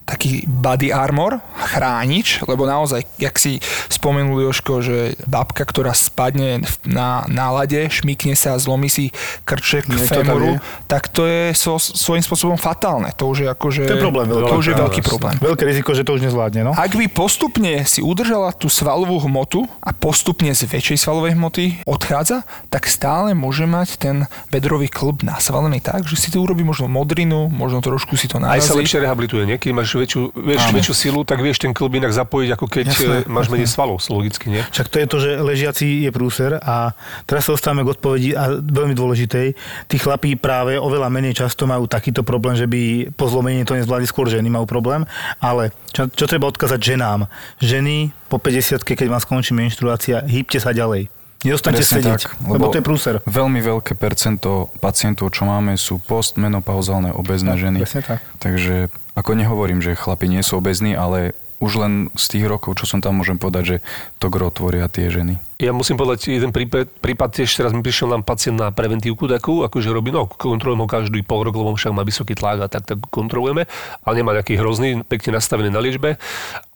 taký 0.07 0.47
body 0.47 0.89
armor, 0.89 1.43
chránič, 1.59 2.41
lebo 2.47 2.63
naozaj, 2.63 3.03
jak 3.19 3.35
si 3.35 3.59
spomenul 3.87 4.39
Joško, 4.41 4.79
že 4.79 4.97
babka, 5.23 5.61
ktorá 5.61 5.91
spadne 5.91 6.63
v- 6.63 6.77
na 6.87 7.27
nálade, 7.27 7.91
šmikne 7.91 8.31
sa, 8.33 8.55
zlomí 8.55 8.87
si 8.87 9.11
krček 9.43 9.85
Nie, 9.85 9.99
to 9.99 10.23
femoru, 10.23 10.55
je. 10.55 10.59
tak 10.87 11.11
to 11.11 11.27
je 11.27 11.51
so, 11.51 11.75
svojím 11.75 12.23
spôsobom 12.23 12.55
fatálne. 12.55 13.11
To 13.13 13.27
už 13.27 13.37
je 13.43 13.47
akože... 13.47 13.81
To 13.83 13.93
je 13.93 14.01
problém 14.01 14.27
veľký. 14.27 14.47
To 14.47 14.55
už 14.55 14.67
je 14.67 14.75
veľký 14.75 15.01
problém. 15.03 15.35
Veľké 15.37 15.63
riziko, 15.65 15.91
že 15.91 16.01
to 16.01 16.15
už 16.15 16.23
nezvládne, 16.23 16.61
no. 16.63 16.71
Ak 16.71 16.93
by 16.93 17.05
postupne 17.07 17.83
si 17.83 17.99
udržala 17.99 18.49
tú 18.51 18.71
svalovú 18.71 19.19
hmotu 19.21 19.67
a 19.83 19.91
postupne 19.91 20.49
z 20.49 20.63
väčšej 20.63 20.97
svalovej 20.99 21.35
hmoty 21.35 21.63
odchádza, 21.83 22.47
tak 22.69 22.87
stále 22.87 23.35
môže 23.35 23.67
mať 23.67 23.99
ten 23.99 24.15
bedrový 24.47 24.87
klb 24.87 25.21
nasvalený 25.21 25.83
tak, 25.83 26.07
že 26.07 26.15
si 26.15 26.31
to 26.31 26.39
urobí 26.39 26.63
možno 26.63 26.87
modrinu, 26.87 27.51
možno 27.51 27.83
trošku 27.83 28.15
si 28.15 28.31
to 28.31 28.39
Aj 28.39 28.55
narazí. 28.55 28.71
sa 28.71 28.79
lepšie 28.79 29.03
rehabilituje, 29.03 29.43
nie? 29.43 29.57
Keď 29.59 29.71
máš 29.97 30.01
väčšiu, 30.05 30.21
vieš, 30.37 30.61
väčšiu 30.77 30.93
silu, 30.93 31.21
tak 31.25 31.41
vieš 31.41 31.57
ten 31.57 31.73
klb 31.73 31.97
inak 31.97 32.13
zapojiť, 32.13 32.49
ako 32.53 32.65
keď 32.69 32.85
Jasné, 32.93 33.25
jasné, 33.25 33.33
máš 33.33 33.47
menej 33.49 33.67
svalov, 33.67 33.97
logicky, 34.13 34.45
nie? 34.53 34.61
Však 34.69 34.87
to 34.93 34.97
je 35.01 35.07
to, 35.09 35.17
že 35.17 35.31
ležiaci 35.41 35.87
je 36.05 36.11
prúser 36.13 36.51
a 36.61 36.93
teraz 37.25 37.49
sa 37.49 37.57
dostávame 37.57 37.81
k 37.81 37.97
odpovedi 37.97 38.29
a 38.37 38.61
veľmi 38.61 38.93
dôležitej. 38.93 39.47
Tí 39.89 39.95
chlapí 39.97 40.37
práve 40.37 40.77
oveľa 40.77 41.09
menej 41.09 41.33
často 41.33 41.65
majú 41.65 41.89
takýto 41.89 42.21
problém, 42.21 42.53
že 42.53 42.69
by 42.69 43.11
po 43.17 43.25
zlomení 43.25 43.65
to 43.65 43.73
nezvládli, 43.73 44.05
skôr 44.05 44.29
ženy 44.29 44.47
majú 44.53 44.69
problém. 44.69 45.03
Ale 45.41 45.73
čo, 45.89 46.05
čo 46.07 46.29
treba 46.29 46.45
odkázať 46.47 46.77
ženám? 46.77 47.25
Ženy 47.57 48.13
po 48.29 48.37
50 48.37 48.85
keď 48.85 49.07
vám 49.09 49.23
skončí 49.23 49.57
menštruácia, 49.57 50.21
hýbte 50.27 50.61
sa 50.61 50.75
ďalej. 50.75 51.09
Nedostaňte 51.45 51.85
Presne 51.85 51.97
sedieť, 52.01 52.21
tak, 52.25 52.33
lebo, 52.49 52.73
to 52.73 52.81
je 52.81 52.85
prúser. 52.85 53.15
Veľmi 53.29 53.61
veľké 53.61 53.93
percento 53.93 54.73
pacientov, 54.81 55.29
čo 55.29 55.45
máme, 55.45 55.77
sú 55.77 56.01
postmenopauzálne 56.01 57.13
obezné 57.13 57.53
ženy. 57.61 57.85
presne 57.85 58.01
tak. 58.01 58.25
Takže 58.41 58.89
ako 59.17 59.33
nehovorím, 59.33 59.81
že 59.81 59.97
chlapi 59.97 60.29
nie 60.29 60.45
sú 60.45 60.61
obezní, 60.61 60.93
ale 60.93 61.33
už 61.57 61.73
len 61.81 61.93
z 62.13 62.37
tých 62.37 62.45
rokov, 62.45 62.77
čo 62.77 62.85
som 62.85 63.01
tam, 63.01 63.17
môžem 63.17 63.41
povedať, 63.41 63.63
že 63.65 63.77
to 64.21 64.29
gro 64.29 64.53
tvoria 64.53 64.85
tie 64.85 65.09
ženy. 65.09 65.41
Ja 65.57 65.73
musím 65.73 65.97
povedať 65.97 66.29
jeden 66.29 66.53
prípad, 66.53 67.01
prípad 67.01 67.33
tiež 67.33 67.49
teraz 67.49 67.73
mi 67.73 67.81
prišiel 67.81 68.13
nám 68.13 68.21
pacient 68.21 68.61
na 68.61 68.69
preventívku 68.69 69.25
takú, 69.25 69.65
akože 69.65 69.89
robí, 69.89 70.13
no 70.13 70.29
kontrolujem 70.29 70.85
ho 70.85 70.89
každý 70.89 71.25
pol 71.25 71.41
rok, 71.41 71.57
lebo 71.57 71.73
však 71.73 71.97
má 71.97 72.05
vysoký 72.05 72.37
tlak 72.37 72.61
a 72.61 72.69
tak, 72.69 72.85
tak 72.85 73.01
kontrolujeme, 73.09 73.65
ale 74.05 74.13
nemá 74.13 74.37
nejaký 74.37 74.53
hrozný, 74.53 75.01
pekne 75.01 75.41
nastavený 75.41 75.73
na 75.73 75.81
liečbe 75.81 76.21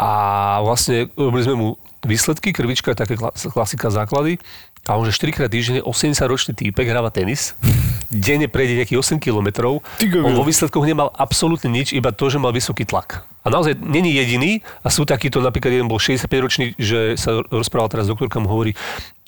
a 0.02 0.12
vlastne 0.66 1.14
robili 1.14 1.46
sme 1.46 1.56
mu 1.62 1.68
výsledky, 2.02 2.50
krvička, 2.50 2.98
také 2.98 3.14
kla- 3.14 3.38
klasika 3.38 3.94
základy 3.94 4.42
a 4.90 4.98
on 4.98 5.06
že 5.06 5.14
4 5.14 5.38
krát 5.38 5.50
týždenne 5.52 5.86
80 5.86 6.18
ročný 6.26 6.54
týpek 6.58 6.90
hráva 6.90 7.14
tenis, 7.14 7.54
denne 8.10 8.50
prejde 8.50 8.82
nejakých 8.82 9.00
8 9.00 9.22
kilometrov, 9.22 9.86
on 10.02 10.34
vo 10.34 10.44
výsledkoch 10.44 10.84
nemal 10.84 11.14
absolútne 11.14 11.70
nič, 11.70 11.94
iba 11.94 12.10
to, 12.10 12.28
že 12.28 12.42
mal 12.42 12.50
vysoký 12.50 12.84
tlak. 12.90 13.24
A 13.42 13.50
naozaj 13.50 13.78
není 13.82 14.14
jediný 14.14 14.62
a 14.86 14.94
sú 14.94 15.02
takíto, 15.02 15.42
napríklad 15.42 15.74
jeden 15.74 15.90
bol 15.90 15.98
65 15.98 16.46
ročný, 16.46 16.66
že 16.78 17.18
sa 17.18 17.42
rozprával 17.50 17.90
teraz 17.90 18.06
doktorka, 18.06 18.38
mu 18.38 18.50
hovorí, 18.50 18.78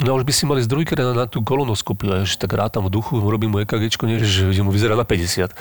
no 0.01 0.13
už 0.13 0.25
by 0.25 0.33
si 0.33 0.45
mali 0.45 0.61
z 0.61 0.69
druhýkrát 0.69 1.01
na, 1.01 1.25
na 1.25 1.25
tú 1.25 1.41
kolonoskopiu, 1.41 2.13
a 2.13 2.15
ja, 2.21 2.29
že 2.29 2.37
tak 2.37 2.53
rátam 2.53 2.85
v 2.85 2.93
duchu, 2.93 3.17
robím 3.17 3.57
mu 3.57 3.65
EKGčko, 3.65 4.05
nie, 4.05 4.21
že, 4.21 4.53
že 4.53 4.61
mu 4.61 4.69
vyzerá 4.69 4.93
na 4.93 5.05
50. 5.05 5.53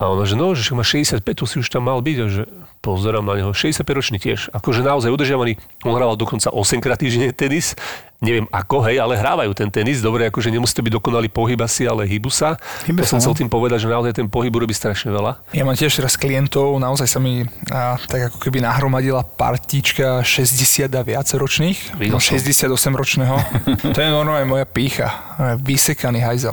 A 0.00 0.08
ona, 0.08 0.24
že 0.24 0.32
no, 0.32 0.56
že 0.56 0.72
má 0.72 0.80
65, 0.80 1.22
to 1.22 1.44
si 1.44 1.60
už 1.60 1.68
tam 1.68 1.84
mal 1.84 2.00
byť. 2.00 2.16
A 2.16 2.26
že 2.32 2.42
pozerám 2.80 3.24
na 3.24 3.36
neho, 3.36 3.52
65 3.52 3.84
ročný 3.92 4.16
tiež. 4.16 4.48
Akože 4.56 4.80
naozaj 4.80 5.12
udržiavaný. 5.12 5.60
On 5.84 5.92
hrával 5.92 6.16
dokonca 6.16 6.48
8 6.48 6.80
krát 6.80 6.96
týždenne 6.96 7.32
tenis. 7.36 7.76
Neviem 8.20 8.44
ako, 8.52 8.84
hej, 8.84 9.00
ale 9.00 9.16
hrávajú 9.16 9.56
ten 9.56 9.72
tenis. 9.72 10.04
Dobre, 10.04 10.28
akože 10.28 10.52
nemusí 10.52 10.76
to 10.76 10.84
byť 10.84 10.92
dokonalý 10.92 11.32
pohyb 11.32 11.56
asi, 11.64 11.88
ale 11.88 12.04
hýbu 12.04 12.28
sa. 12.28 12.60
Hýbe 12.84 13.00
to 13.00 13.16
som 13.16 13.16
sa, 13.16 13.24
chcel 13.24 13.32
no. 13.32 13.40
tým 13.40 13.48
povedať, 13.48 13.78
že 13.80 13.88
naozaj 13.88 14.12
ten 14.12 14.28
pohyb 14.28 14.52
robí 14.52 14.76
strašne 14.76 15.08
veľa. 15.08 15.40
Ja 15.56 15.64
mám 15.64 15.72
tiež 15.72 15.88
teraz 15.96 16.20
klientov, 16.20 16.76
naozaj 16.76 17.08
sa 17.08 17.16
mi 17.16 17.48
a, 17.72 17.96
tak 17.96 18.28
ako 18.28 18.36
keby 18.44 18.60
nahromadila 18.60 19.24
partička 19.24 20.20
60 20.20 20.92
a 20.92 21.00
viac 21.00 21.32
ročných, 21.32 21.96
no 22.12 22.20
som. 22.20 22.36
68 22.36 22.68
ročného. 22.92 23.40
to 23.96 23.98
je 24.04 24.08
normálne 24.12 24.44
moja 24.44 24.68
pícha, 24.68 25.08
vysekaný 25.56 26.20
hajzel. 26.20 26.52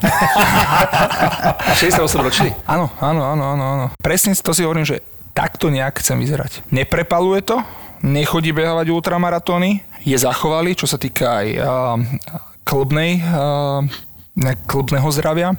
68 1.84 2.00
ročný. 2.00 2.56
Áno, 2.64 2.88
áno, 3.04 3.28
áno, 3.28 3.44
áno, 3.44 3.64
áno. 3.76 3.86
Presne 4.00 4.32
to 4.40 4.56
si 4.56 4.64
hovorím, 4.64 4.88
že 4.88 5.04
takto 5.38 5.70
nejak 5.70 6.02
chcem 6.02 6.18
vyzerať. 6.18 6.66
Neprepaluje 6.74 7.46
to, 7.46 7.62
nechodí 8.02 8.50
behávať 8.58 8.90
ultramaratóny, 8.90 9.86
je 10.02 10.18
zachovalý, 10.18 10.74
čo 10.74 10.90
sa 10.90 10.98
týka 10.98 11.46
aj 11.46 11.48
a, 11.54 11.62
klbnej, 12.66 13.22
a, 13.22 13.86
ne- 14.34 14.58
klbného 14.66 15.06
zdravia. 15.14 15.54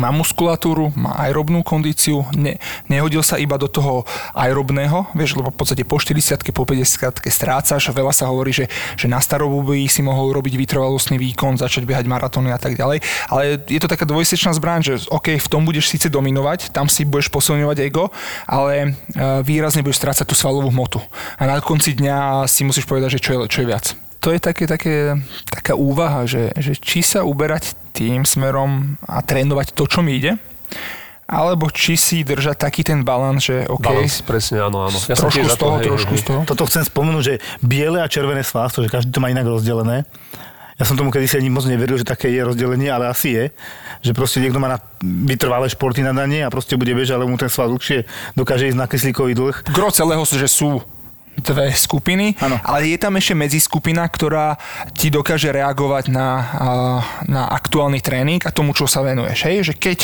Má 0.00 0.08
muskulatúru, 0.08 0.88
má 0.96 1.12
aerobnú 1.20 1.60
kondíciu, 1.60 2.24
ne, 2.32 2.56
nehodil 2.88 3.20
sa 3.20 3.36
iba 3.36 3.60
do 3.60 3.68
toho 3.68 4.08
aerobného, 4.32 5.12
vieš, 5.12 5.36
lebo 5.36 5.52
v 5.52 5.58
podstate 5.58 5.84
po 5.84 6.00
40 6.00 6.40
po 6.52 6.64
50 6.64 7.20
strácaš, 7.28 7.92
veľa 7.92 8.12
sa 8.12 8.28
hovorí, 8.32 8.52
že, 8.52 8.68
že 8.96 9.06
na 9.08 9.20
starobu 9.20 9.60
by 9.62 9.84
si 9.88 10.00
mohol 10.00 10.32
robiť 10.32 10.56
vytrvalostný 10.56 11.20
výkon, 11.20 11.60
začať 11.60 11.84
behať 11.84 12.08
maratóny 12.08 12.52
a 12.52 12.60
tak 12.60 12.76
ďalej, 12.76 13.04
ale 13.28 13.60
je 13.68 13.80
to 13.80 13.90
taká 13.90 14.08
dvojsečná 14.08 14.56
zbraň, 14.56 14.80
že 14.80 14.94
OK, 15.12 15.36
v 15.36 15.50
tom 15.50 15.68
budeš 15.68 15.92
síce 15.92 16.08
dominovať, 16.08 16.72
tam 16.72 16.88
si 16.88 17.04
budeš 17.04 17.28
posilňovať 17.28 17.78
ego, 17.84 18.08
ale 18.48 18.96
e, 19.12 19.44
výrazne 19.44 19.84
budeš 19.84 20.00
strácať 20.00 20.24
tú 20.28 20.34
svalovú 20.36 20.72
hmotu. 20.72 21.00
A 21.36 21.48
na 21.48 21.60
konci 21.60 21.96
dňa 21.96 22.48
si 22.48 22.64
musíš 22.64 22.88
povedať, 22.88 23.18
že 23.18 23.22
čo 23.22 23.30
je, 23.34 23.38
čo 23.48 23.60
je 23.64 23.68
viac. 23.68 23.92
To 24.22 24.30
je 24.30 24.38
také, 24.38 24.70
také, 24.70 25.18
taká 25.50 25.74
úvaha, 25.74 26.24
že, 26.30 26.54
že 26.54 26.78
či 26.78 27.02
sa 27.02 27.26
uberať 27.26 27.74
tým 27.90 28.22
smerom 28.22 28.94
a 29.02 29.18
trénovať 29.20 29.74
to, 29.74 29.90
čo 29.90 30.00
mi 30.00 30.22
ide, 30.22 30.38
alebo 31.26 31.66
či 31.74 31.98
si 31.98 32.22
držať 32.22 32.56
taký 32.56 32.86
ten 32.86 33.02
balans, 33.02 33.42
že 33.42 33.66
OK, 33.66 33.82
Balans, 33.82 34.22
presne, 34.22 34.62
áno, 34.62 34.86
áno. 34.86 34.98
Ja 35.10 35.18
trošku 35.18 35.48
z 35.48 35.58
toho, 35.58 35.74
hej, 35.82 35.88
trošku 35.90 36.14
hej, 36.14 36.22
z 36.22 36.24
toho. 36.28 36.40
Toto 36.46 36.62
chcem 36.70 36.86
spomenúť, 36.86 37.22
že 37.24 37.34
biele 37.64 37.98
a 37.98 38.06
červené 38.06 38.46
svásto, 38.46 38.78
že 38.84 38.92
každý 38.92 39.10
to 39.10 39.18
má 39.18 39.26
inak 39.32 39.48
rozdelené. 39.48 40.06
Ja 40.80 40.88
som 40.88 40.96
tomu 40.96 41.12
kedysi 41.12 41.38
ani 41.38 41.52
moc 41.52 41.68
neveril, 41.68 42.00
že 42.00 42.06
také 42.06 42.32
je 42.32 42.42
rozdelenie, 42.42 42.88
ale 42.90 43.06
asi 43.06 43.36
je. 43.36 43.44
Že 44.02 44.12
proste 44.18 44.38
niekto 44.42 44.58
má 44.58 44.66
na 44.66 44.78
vytrvalé 45.04 45.70
športy 45.70 46.02
na 46.02 46.10
danie 46.10 46.42
a 46.42 46.50
proste 46.50 46.74
bude 46.74 46.90
bežať, 46.90 47.22
ale 47.22 47.28
mu 47.28 47.38
ten 47.38 47.52
sval 47.52 47.70
dlhšie 47.70 48.02
dokáže 48.34 48.72
ísť 48.72 48.78
na 48.80 48.88
kyslíkový 48.88 49.36
dlh. 49.36 49.56
Gro 49.70 49.94
celého, 49.94 50.24
že 50.26 50.48
sú 50.48 50.82
dve 51.32 51.72
skupiny, 51.72 52.36
Áno. 52.44 52.60
ale 52.60 52.92
je 52.92 52.98
tam 53.00 53.16
ešte 53.16 53.32
medziskupina, 53.32 54.04
ktorá 54.04 54.60
ti 54.92 55.08
dokáže 55.08 55.48
reagovať 55.48 56.12
na, 56.12 56.28
na 57.24 57.48
aktuálny 57.48 58.04
tréning 58.04 58.40
a 58.44 58.52
tomu, 58.52 58.76
čo 58.76 58.84
sa 58.84 59.00
venuješ. 59.00 59.48
Hej? 59.48 59.56
Že 59.72 59.74
keď 59.80 59.98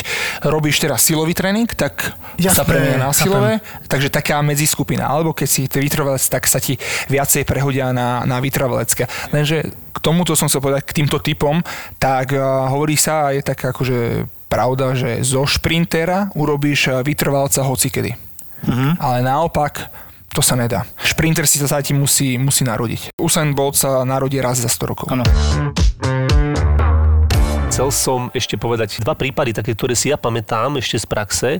robíš 0.48 0.80
teraz 0.80 1.04
silový 1.04 1.36
tréning, 1.36 1.68
tak 1.68 2.16
Jasné, 2.40 2.56
sa 2.56 2.64
premenuje 2.64 2.96
na 2.96 3.12
chápem. 3.12 3.20
silové, 3.28 3.52
takže 3.86 4.08
taká 4.08 4.40
medziskupina. 4.40 5.04
Alebo 5.04 5.36
keď 5.36 5.48
si 5.48 5.60
vytrvalec, 5.68 6.24
tak 6.32 6.48
sa 6.48 6.58
ti 6.58 6.80
viacej 7.12 7.44
prehodia 7.44 7.92
na, 7.92 8.24
na 8.24 8.40
vytrvalecké. 8.40 9.04
Lenže 9.28 9.68
k 9.92 9.98
tomuto 10.00 10.32
som 10.32 10.48
chcel 10.48 10.64
povedať, 10.64 10.88
k 10.88 10.96
týmto 11.04 11.20
typom, 11.20 11.60
tak 12.00 12.32
hovorí 12.72 12.96
sa, 12.96 13.34
je 13.36 13.44
taká 13.44 13.76
akože 13.76 14.24
pravda, 14.48 14.96
že 14.96 15.20
zo 15.20 15.44
šprintera 15.44 16.32
urobíš 16.32 17.04
vytrvalca 17.04 17.60
hocikedy. 17.68 18.16
Mhm. 18.64 18.96
Ale 18.96 19.22
naopak 19.22 20.07
to 20.32 20.40
sa 20.44 20.54
nedá. 20.54 20.84
Šprinter 21.00 21.48
si 21.48 21.58
sa 21.58 21.80
ti 21.80 21.96
musí, 21.96 22.36
musí 22.36 22.62
narodiť. 22.62 23.16
Usain 23.18 23.52
Bolt 23.56 23.74
sa 23.74 24.04
narodí 24.04 24.38
raz 24.38 24.60
za 24.60 24.70
100 24.70 24.90
rokov. 24.90 25.06
Áno. 25.10 25.24
Chcel 27.68 27.88
som 27.94 28.20
ešte 28.34 28.58
povedať 28.58 28.98
dva 29.04 29.14
prípady, 29.14 29.54
také, 29.54 29.76
ktoré 29.76 29.94
si 29.94 30.10
ja 30.10 30.18
pamätám 30.18 30.80
ešte 30.82 30.98
z 30.98 31.06
praxe, 31.06 31.50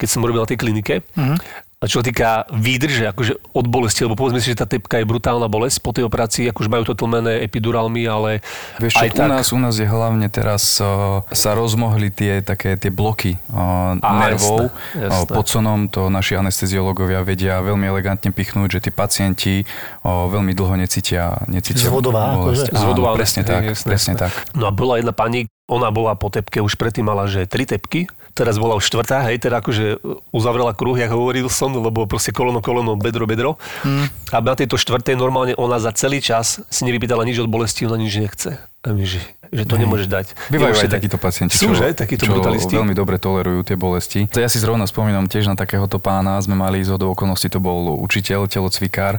keď 0.00 0.08
som 0.08 0.24
robil 0.24 0.40
na 0.40 0.48
tej 0.48 0.58
klinike. 0.58 1.04
Mhm. 1.12 1.36
A 1.78 1.86
čo 1.86 2.02
sa 2.02 2.10
týka 2.10 2.42
výdrže, 2.50 3.06
akože 3.14 3.54
od 3.54 3.66
bolesti, 3.70 4.02
lebo 4.02 4.18
povedzme 4.18 4.42
si, 4.42 4.50
že 4.50 4.58
tá 4.58 4.66
tepka 4.66 4.98
je 4.98 5.06
brutálna 5.06 5.46
bolesť 5.46 5.78
po 5.78 5.94
tej 5.94 6.10
operácii, 6.10 6.50
akože 6.50 6.66
majú 6.66 6.82
to 6.82 6.98
tlmené 6.98 7.38
epidurálmi, 7.46 8.02
ale 8.02 8.42
Vieš 8.82 8.98
čo, 8.98 9.02
aj 9.06 9.10
u 9.14 9.14
tak... 9.14 9.28
nás, 9.30 9.46
u 9.54 9.60
nás 9.62 9.78
je 9.78 9.86
hlavne 9.86 10.26
teraz 10.26 10.82
uh, 10.82 11.22
sa 11.30 11.54
rozmohli 11.54 12.10
tie 12.10 12.42
také 12.42 12.74
tie 12.74 12.90
bloky 12.90 13.38
uh, 13.54 13.94
Á, 13.94 14.10
nervov 14.26 14.74
jasné, 14.74 15.06
jasné. 15.06 15.22
Uh, 15.22 15.30
pod 15.30 15.46
sonom, 15.46 15.86
to 15.86 16.10
naši 16.10 16.34
anesteziológovia 16.34 17.22
vedia 17.22 17.62
veľmi 17.62 17.86
elegantne 17.86 18.34
pichnúť, 18.34 18.82
že 18.82 18.90
tí 18.90 18.90
pacienti 18.90 19.62
uh, 19.62 20.26
veľmi 20.26 20.58
dlho 20.58 20.74
necítia, 20.82 21.46
necítia 21.46 21.86
Zvodová, 21.86 22.34
bolesť. 22.34 22.42
akože? 22.42 22.64
Áno, 22.74 22.82
Zvodová, 22.90 23.10
presne 23.14 23.46
tak, 23.46 23.62
jasné, 23.62 23.86
presne 23.86 24.12
jasné. 24.18 24.22
tak. 24.26 24.32
No 24.58 24.66
a 24.66 24.74
bola 24.74 24.98
jedna 24.98 25.14
pani, 25.14 25.46
ona 25.68 25.92
bola 25.92 26.16
po 26.16 26.32
tepke, 26.32 26.64
už 26.64 26.80
predtým 26.80 27.04
mala, 27.04 27.28
že 27.28 27.44
tri 27.44 27.68
tepky, 27.68 28.08
teraz 28.32 28.56
bola 28.56 28.78
už 28.80 28.88
štvrtá, 28.88 29.28
hej, 29.28 29.36
teda 29.42 29.60
akože 29.60 30.00
uzavrela 30.32 30.72
kruh, 30.72 30.96
jak 30.96 31.12
hovoril 31.12 31.52
som, 31.52 31.76
lebo 31.76 32.08
proste 32.08 32.32
koleno, 32.32 32.64
koleno, 32.64 32.96
bedro, 32.96 33.28
bedro. 33.28 33.60
Mm. 33.84 34.08
A 34.32 34.36
na 34.40 34.54
tejto 34.56 34.80
štvrtej 34.80 35.20
normálne 35.20 35.52
ona 35.60 35.76
za 35.76 35.92
celý 35.92 36.24
čas 36.24 36.64
si 36.72 36.82
nevypýtala 36.88 37.26
nič 37.28 37.42
od 37.44 37.52
bolesti, 37.52 37.84
ona 37.84 38.00
nič 38.00 38.16
nechce. 38.16 38.56
A 38.86 38.94
my, 38.94 39.02
že, 39.04 39.20
že 39.50 39.66
to 39.66 39.74
nemôžeš 39.74 40.08
dať. 40.08 40.26
Bývajú 40.48 40.72
Nemôžeš 40.72 40.86
aj 40.86 40.92
takíto 40.94 41.18
pacienti, 41.18 41.58
Sú, 41.58 41.74
čo, 41.74 41.82
že? 41.82 41.92
Takíto 41.92 42.24
čo 42.24 42.32
brutalisti. 42.32 42.78
veľmi 42.78 42.94
dobre 42.94 43.18
tolerujú 43.18 43.66
tie 43.66 43.76
bolesti. 43.76 44.30
To 44.30 44.38
ja 44.38 44.46
si 44.46 44.62
zrovna 44.62 44.86
spomínam 44.86 45.26
tiež 45.26 45.50
na 45.50 45.58
takéhoto 45.58 45.98
pána, 45.98 46.38
sme 46.38 46.54
mali 46.54 46.80
z 46.80 46.94
hodou 46.94 47.12
okolností, 47.12 47.50
to 47.50 47.58
bol 47.58 47.98
učiteľ, 48.00 48.46
telocvikár. 48.46 49.18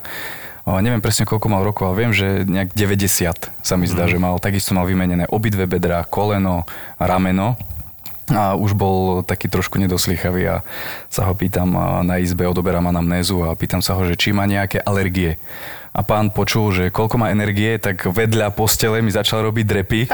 Neviem 0.66 1.00
presne 1.00 1.24
koľko 1.24 1.48
mal 1.48 1.62
rokov, 1.62 1.88
ale 1.88 1.98
viem, 1.98 2.12
že 2.12 2.44
nejak 2.44 2.74
90 2.74 3.52
sa 3.60 3.74
mi 3.76 3.86
zdá, 3.86 4.06
Mhm. 4.06 4.12
že 4.12 4.18
mal, 4.18 4.34
takisto 4.38 4.72
mal 4.72 4.84
vymenené 4.84 5.26
obidve 5.28 5.66
bedra, 5.66 6.04
koleno, 6.04 6.64
rameno. 6.98 7.56
A 8.30 8.54
už 8.54 8.78
bol 8.78 9.26
taký 9.26 9.50
trošku 9.50 9.82
nedoslýchavý 9.82 10.44
a 10.46 10.56
sa 11.10 11.26
ho 11.26 11.34
pýtam 11.34 11.74
na 12.06 12.22
izbe, 12.22 12.46
odoberám 12.46 12.86
anamnézu 12.86 13.42
a 13.42 13.58
pýtam 13.58 13.82
sa 13.82 13.98
ho, 13.98 14.06
že 14.06 14.14
či 14.14 14.30
má 14.30 14.46
nejaké 14.46 14.78
alergie. 14.78 15.42
A 15.90 16.06
pán 16.06 16.30
počul, 16.30 16.70
že 16.70 16.94
koľko 16.94 17.18
má 17.18 17.34
energie, 17.34 17.82
tak 17.82 18.06
vedľa 18.06 18.54
postele 18.54 19.02
mi 19.02 19.10
začal 19.10 19.42
robiť 19.50 19.66
drepy. 19.66 20.02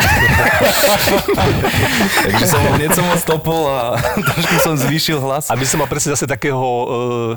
Takže 2.26 2.45
som 2.47 2.59
ho 2.63 2.69
hneď 2.80 2.95
som 2.95 3.05
ho 3.05 3.15
stopol 3.19 3.67
a 3.67 3.99
trošku 4.32 4.55
som 4.63 4.73
zvýšil 4.80 5.19
hlas. 5.19 5.51
Aby 5.51 5.67
som 5.67 5.84
mal 5.84 5.91
presne 5.91 6.15
zase 6.15 6.26
takého, 6.26 6.63
uh, 6.63 6.88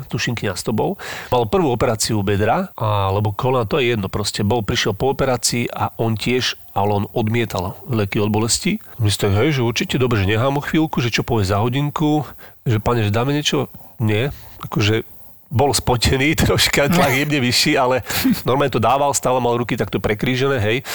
tuším, 0.07 0.39
kniaz 0.39 0.63
to 0.63 0.71
bol. 0.71 0.95
Mal 1.29 1.43
prvú 1.51 1.75
operáciu 1.75 2.23
bedra, 2.23 2.71
alebo 2.79 3.35
kolena, 3.35 3.67
to 3.67 3.83
je 3.83 3.91
jedno 3.91 4.07
proste. 4.07 4.47
Bol, 4.47 4.63
prišiel 4.63 4.95
po 4.95 5.11
operácii 5.11 5.67
a 5.67 5.91
on 5.99 6.15
tiež, 6.15 6.55
ale 6.71 7.03
on 7.03 7.05
odmietal 7.11 7.75
leky 7.91 8.23
od 8.23 8.31
bolesti. 8.31 8.79
My 9.03 9.11
ste, 9.11 9.27
hej, 9.27 9.59
že 9.59 9.67
určite 9.67 9.99
dobre, 9.99 10.23
že 10.23 10.31
nechám 10.31 10.55
ho 10.55 10.63
chvíľku, 10.63 11.03
že 11.03 11.11
čo 11.11 11.27
povie 11.27 11.43
za 11.43 11.59
hodinku, 11.59 12.23
že 12.63 12.79
pane, 12.79 13.03
že 13.03 13.11
dáme 13.11 13.35
niečo? 13.35 13.67
Nie. 13.99 14.31
Akože 14.63 15.03
bol 15.49 15.73
spotený 15.73 16.37
troška, 16.45 16.87
tlak 16.93 17.13
jemne 17.19 17.41
vyšší, 17.41 17.73
ale 17.75 18.05
normálne 18.45 18.71
to 18.73 18.81
dával, 18.81 19.11
stále 19.11 19.41
mal 19.41 19.57
ruky 19.57 19.75
takto 19.75 19.97
prekrížené, 19.97 20.61
hej. 20.61 20.85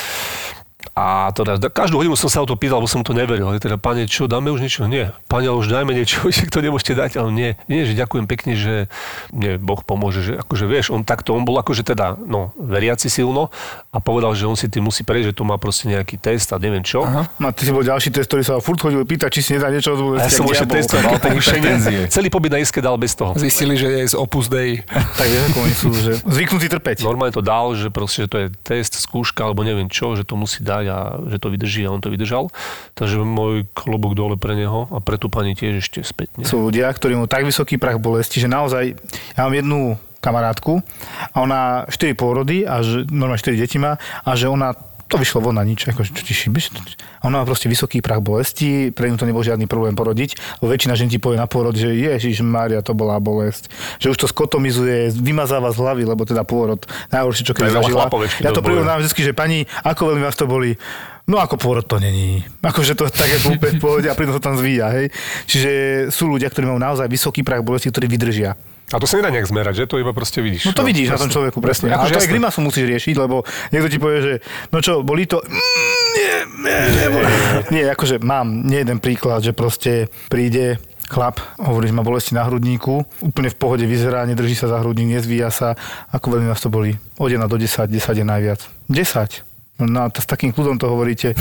A 0.92 1.32
teda, 1.32 1.56
každú 1.72 1.98
hodinu 1.98 2.14
som 2.14 2.28
sa 2.28 2.44
o 2.44 2.46
to 2.46 2.54
pýtal, 2.54 2.78
lebo 2.78 2.90
som 2.90 3.00
to 3.00 3.16
neveril. 3.16 3.50
Teda, 3.56 3.80
pane, 3.80 4.04
čo, 4.04 4.28
dáme 4.28 4.52
už 4.52 4.60
niečo? 4.60 4.84
Nie. 4.84 5.16
Pane, 5.26 5.48
ale 5.48 5.56
už 5.56 5.72
dajme 5.72 5.96
niečo, 5.96 6.28
že 6.34 6.46
to 6.52 6.60
nemôžete 6.60 6.94
dať. 6.94 7.16
Ale 7.18 7.32
nie, 7.32 7.50
nie, 7.66 7.88
že 7.88 7.96
ďakujem 7.96 8.28
pekne, 8.28 8.52
že 8.54 8.86
mne 9.32 9.56
Boh 9.58 9.80
pomôže. 9.80 10.20
Že, 10.20 10.32
akože 10.44 10.64
vieš, 10.68 10.92
on 10.92 11.02
takto, 11.02 11.32
on 11.32 11.42
bol 11.42 11.56
akože 11.58 11.82
teda, 11.82 12.14
no, 12.20 12.54
veriaci 12.60 13.08
silno 13.08 13.48
a 13.90 13.98
povedal, 13.98 14.36
že 14.36 14.44
on 14.46 14.54
si 14.54 14.70
tým 14.70 14.86
musí 14.86 15.02
prejsť, 15.02 15.32
že 15.32 15.34
to 15.34 15.42
má 15.48 15.58
proste 15.58 15.90
nejaký 15.90 16.20
test 16.20 16.52
a 16.54 16.60
neviem 16.60 16.84
čo. 16.84 17.02
Aha. 17.02 17.26
No, 17.40 17.50
ty 17.50 17.66
si 17.66 17.72
bol 17.74 17.82
ďalší 17.82 18.14
test, 18.14 18.28
ktorý 18.30 18.42
sa 18.46 18.60
furt 18.60 18.78
chodil 18.78 19.02
pýtať, 19.02 19.30
či 19.34 19.40
si 19.40 19.50
nedá 19.56 19.72
niečo 19.72 19.96
od 19.96 20.20
ja 20.20 20.30
som 20.30 20.46
ešte 20.46 20.66
testoval 20.68 21.18
pokušenie. 21.18 22.06
Celý 22.10 22.28
pobyt 22.30 22.54
na 22.54 22.62
iske 22.62 22.78
dal 22.78 22.94
bez 23.00 23.18
toho. 23.18 23.34
Zistili, 23.34 23.74
že 23.74 23.90
je 23.90 24.12
z 24.12 24.16
Opus 24.18 24.46
Dei. 24.46 24.82
Tak 25.14 25.30
vieš, 25.30 25.42
ako 25.46 25.58
oni 25.62 25.74
sú, 25.78 25.88
že 25.94 26.12
zvyknutí 26.26 26.66
trpeť. 26.66 27.06
Normálne 27.06 27.30
to 27.30 27.38
dal, 27.38 27.70
že 27.78 27.86
proste, 27.86 28.26
že 28.26 28.28
to 28.28 28.36
je 28.42 28.46
test, 28.66 28.98
skúška, 28.98 29.46
alebo 29.46 29.62
neviem 29.62 29.86
čo, 29.86 30.18
že 30.18 30.26
to 30.26 30.34
musí 30.34 30.58
dať 30.58 30.73
a 30.82 31.22
že 31.30 31.38
to 31.38 31.52
vydrží 31.54 31.86
a 31.86 31.94
on 31.94 32.02
to 32.02 32.10
vydržal. 32.10 32.50
Takže 32.98 33.22
môj 33.22 33.68
klobok 33.76 34.18
dole 34.18 34.34
pre 34.34 34.58
neho 34.58 34.90
a 34.90 34.98
pre 34.98 35.20
tú 35.20 35.30
pani 35.30 35.54
tiež 35.54 35.84
ešte 35.84 36.02
spätne. 36.02 36.42
Sú 36.42 36.58
ľudia, 36.66 36.90
ktorí 36.90 37.14
majú 37.14 37.30
tak 37.30 37.46
vysoký 37.46 37.78
prach 37.78 38.02
bolesti, 38.02 38.42
že 38.42 38.50
naozaj, 38.50 38.98
ja 39.38 39.40
mám 39.46 39.54
jednu 39.54 39.78
kamarátku 40.24 40.80
a 41.30 41.36
ona 41.44 41.84
4 41.92 42.16
pôrody 42.16 42.64
a 42.64 42.80
že, 42.80 43.04
normálne 43.12 43.44
4 43.44 43.60
deti 43.60 43.76
má 43.76 44.00
a 44.24 44.30
že 44.32 44.48
ona 44.48 44.72
to 45.08 45.20
vyšlo 45.20 45.44
von 45.44 45.56
na 45.56 45.64
nič, 45.64 45.84
ako, 45.86 46.04
čo 46.04 46.22
ti 46.24 46.32
šibeš? 46.32 46.74
A 47.20 47.28
ona 47.28 47.40
má 47.40 47.44
proste 47.44 47.68
vysoký 47.68 48.00
prach 48.00 48.24
bolesti, 48.24 48.90
pre 48.90 49.08
ňu 49.12 49.20
to 49.20 49.28
nebol 49.28 49.44
žiadny 49.44 49.68
problém 49.68 49.92
porodiť, 49.92 50.60
lebo 50.60 50.68
väčšina 50.72 50.96
žen 50.96 51.12
ti 51.12 51.20
povie 51.20 51.36
na 51.38 51.46
pôrod, 51.46 51.76
že 51.76 51.92
Ježiš 51.92 52.42
Mária, 52.44 52.80
to 52.80 52.96
bola 52.96 53.20
bolesť, 53.20 53.68
že 54.00 54.10
už 54.10 54.16
to 54.16 54.26
skotomizuje, 54.26 55.12
vymazáva 55.12 55.70
z 55.70 55.78
hlavy, 55.80 56.02
lebo 56.08 56.24
teda 56.24 56.42
pôrod, 56.42 56.82
najhoršie, 57.12 57.44
čo 57.44 57.54
veľa 57.54 57.80
zažila. 57.84 58.04
Ja 58.40 58.50
to 58.50 58.64
prirovnám 58.64 59.04
vždy, 59.04 59.20
že 59.20 59.32
pani, 59.36 59.68
ako 59.84 60.14
veľmi 60.14 60.24
vás 60.24 60.36
to 60.36 60.48
boli, 60.48 60.76
No 61.24 61.40
ako 61.40 61.56
pôrod 61.56 61.88
to 61.88 61.96
není. 61.96 62.44
Akože 62.60 62.92
to 62.92 63.08
tak 63.08 63.32
je 63.32 63.40
úplne 63.48 63.80
v 63.80 63.82
pohode 63.82 64.04
a 64.04 64.12
pritom 64.12 64.36
to 64.36 64.44
tam 64.44 64.60
zvíja, 64.60 64.92
hej. 64.92 65.08
Čiže 65.48 65.70
sú 66.12 66.28
ľudia, 66.28 66.52
ktorí 66.52 66.68
majú 66.68 66.76
naozaj 66.76 67.08
vysoký 67.08 67.40
prach 67.40 67.64
bolesti, 67.64 67.88
ktorí 67.88 68.12
vydržia. 68.12 68.60
A 68.92 69.00
to 69.00 69.08
sa 69.08 69.16
nedá 69.16 69.32
nejak 69.32 69.48
zmerať, 69.48 69.74
že? 69.80 69.84
To 69.88 69.96
iba 69.96 70.12
proste 70.12 70.44
vidíš. 70.44 70.68
No 70.68 70.76
to 70.76 70.84
vidíš 70.84 71.16
na 71.16 71.18
tom 71.18 71.32
človeku, 71.32 71.58
presne. 71.58 71.88
Ale 71.88 72.10
Akože 72.10 72.14
to 72.14 72.22
aj 72.22 72.30
grimasu 72.30 72.60
musíš 72.60 72.84
riešiť, 72.84 73.14
lebo 73.16 73.42
niekto 73.72 73.88
ti 73.88 73.98
povie, 73.98 74.18
že 74.20 74.32
no 74.70 74.78
čo, 74.84 75.00
bolí 75.00 75.24
to? 75.24 75.40
Mm, 75.40 75.96
nie, 76.14 76.34
nie, 76.68 76.80
neboli. 77.00 77.26
Nie, 77.72 77.82
akože 77.90 78.20
mám 78.20 78.62
nie 78.62 78.84
jeden 78.84 79.00
príklad, 79.00 79.40
že 79.40 79.56
proste 79.56 80.12
príde 80.28 80.78
chlap, 81.08 81.40
hovorí, 81.60 81.88
že 81.90 81.96
má 81.96 82.04
bolesti 82.04 82.32
na 82.36 82.44
hrudníku, 82.44 83.04
úplne 83.20 83.52
v 83.52 83.56
pohode 83.56 83.84
vyzerá, 83.84 84.24
nedrží 84.24 84.56
sa 84.56 84.68
za 84.72 84.80
hrudník, 84.80 85.20
nezvíja 85.20 85.52
sa, 85.52 85.76
ako 86.12 86.38
veľmi 86.38 86.48
vás 86.48 86.60
to 86.60 86.72
boli. 86.72 86.96
Od 87.20 87.28
1 87.28 87.40
do 87.44 87.56
10, 87.60 87.88
10 87.88 88.20
je 88.20 88.24
najviac. 88.24 88.60
10. 88.88 89.84
No 89.84 90.06
a 90.06 90.08
to 90.08 90.22
s 90.22 90.28
takým 90.28 90.54
kľudom 90.54 90.78
to 90.78 90.86
hovoríte, 90.86 91.34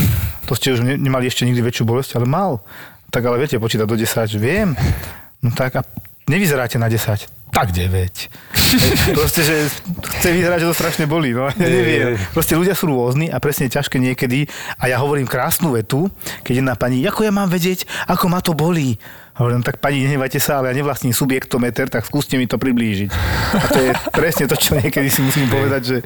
to 0.49 0.53
ste 0.57 0.73
už 0.73 0.81
ne- 0.81 0.97
nemali 0.97 1.29
ešte 1.29 1.45
nikdy 1.45 1.61
väčšiu 1.63 1.85
bolesť, 1.85 2.17
ale 2.17 2.25
mal. 2.25 2.65
Tak 3.13 3.21
ale 3.29 3.37
viete 3.37 3.61
počítať 3.61 3.85
do 3.85 3.93
10, 3.93 4.25
že 4.25 4.39
viem. 4.41 4.73
No 5.45 5.53
tak 5.53 5.77
a 5.77 5.85
nevyzeráte 6.29 6.79
na 6.79 6.89
10. 6.89 7.43
Tak 7.53 7.69
9. 7.69 7.93
Proste, 9.17 9.45
že 9.45 9.69
chce 10.17 10.29
vyzerať, 10.33 10.65
že 10.65 10.69
to 10.73 10.75
strašne 10.75 11.05
bolí. 11.05 11.37
No, 11.37 11.53
ja 11.53 11.69
neviem. 11.69 12.17
Proste 12.33 12.57
ľudia 12.57 12.73
sú 12.73 12.89
rôzni 12.89 13.29
a 13.29 13.37
presne 13.37 13.69
ťažké 13.69 14.01
niekedy. 14.01 14.49
A 14.81 14.89
ja 14.89 14.97
hovorím 14.97 15.29
krásnu 15.29 15.77
vetu, 15.77 16.09
keď 16.41 16.65
jedna 16.65 16.73
pani, 16.73 17.05
ako 17.05 17.21
ja 17.21 17.29
mám 17.29 17.53
vedieť, 17.53 17.85
ako 18.09 18.25
ma 18.25 18.41
to 18.41 18.57
bolí. 18.57 18.97
Hovorím, 19.33 19.65
tak 19.65 19.81
pani, 19.81 20.05
nehnevajte 20.05 20.37
sa, 20.37 20.61
ale 20.61 20.69
ja 20.69 20.77
nevlastním 20.77 21.09
subjektometer, 21.09 21.89
tak 21.89 22.05
skúste 22.05 22.37
mi 22.37 22.45
to 22.45 22.61
priblížiť. 22.61 23.09
A 23.57 23.65
to 23.65 23.79
je 23.81 23.91
presne 24.21 24.45
to, 24.45 24.53
čo 24.53 24.77
niekedy 24.77 25.09
si 25.09 25.25
musím 25.25 25.49
povedať, 25.49 25.81
že 25.81 25.97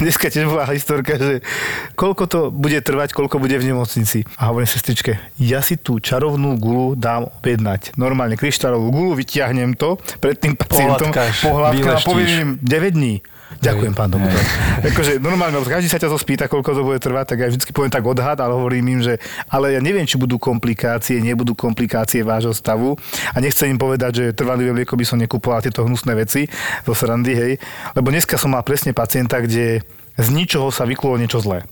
dneska 0.00 0.32
tiež 0.32 0.48
bola 0.48 0.64
historka, 0.72 1.20
že 1.20 1.44
koľko 1.92 2.24
to 2.24 2.40
bude 2.48 2.80
trvať, 2.80 3.12
koľko 3.12 3.36
bude 3.36 3.52
v 3.60 3.68
nemocnici. 3.68 4.24
A 4.40 4.48
hovorím 4.48 4.64
sestričke, 4.64 5.20
ja 5.36 5.60
si 5.60 5.76
tú 5.76 6.00
čarovnú 6.00 6.56
gulu 6.56 6.96
dám 6.96 7.28
objednať. 7.40 8.00
Normálne 8.00 8.40
kryštálovú 8.40 8.88
gulu, 8.88 9.10
vytiahnem 9.12 9.76
to 9.76 10.00
pred 10.24 10.40
tým 10.40 10.56
pacientom, 10.56 11.12
pohľadkám 11.44 11.96
a 11.96 12.00
poviem 12.00 12.28
im 12.32 12.50
9 12.64 12.96
dní. 12.96 13.14
Ďakujem, 13.60 13.92
pán 13.94 14.10
doktor. 14.10 14.40
akože 14.90 15.12
normálne, 15.22 15.60
každý 15.62 15.88
sa 15.90 16.00
ťa 16.00 16.10
to 16.10 16.18
spýta, 16.18 16.44
koľko 16.50 16.70
to 16.74 16.82
bude 16.82 16.98
trvať, 16.98 17.34
tak 17.34 17.38
ja 17.44 17.48
vždy 17.50 17.62
poviem 17.70 17.92
tak 17.92 18.04
odhad, 18.06 18.38
ale 18.40 18.54
hovorím 18.54 18.98
im, 18.98 19.00
že 19.02 19.20
ale 19.50 19.74
ja 19.74 19.80
neviem, 19.82 20.06
či 20.06 20.18
budú 20.18 20.40
komplikácie, 20.40 21.22
nebudú 21.22 21.54
komplikácie 21.54 22.24
vášho 22.26 22.54
stavu 22.54 22.98
a 23.32 23.36
nechcem 23.38 23.70
im 23.70 23.78
povedať, 23.78 24.12
že 24.14 24.24
trvalý 24.36 24.70
lieko 24.74 24.98
by 24.98 25.04
som 25.06 25.18
nekupoval 25.20 25.62
tieto 25.62 25.84
hnusné 25.86 26.14
veci 26.18 26.46
zo 26.82 26.94
srandy, 26.96 27.32
hej. 27.34 27.52
Lebo 27.94 28.10
dneska 28.10 28.40
som 28.40 28.54
mal 28.54 28.66
presne 28.66 28.96
pacienta, 28.96 29.38
kde 29.38 29.84
z 30.14 30.28
ničoho 30.30 30.70
sa 30.70 30.86
vyklulo 30.86 31.18
niečo 31.18 31.42
zlé. 31.42 31.66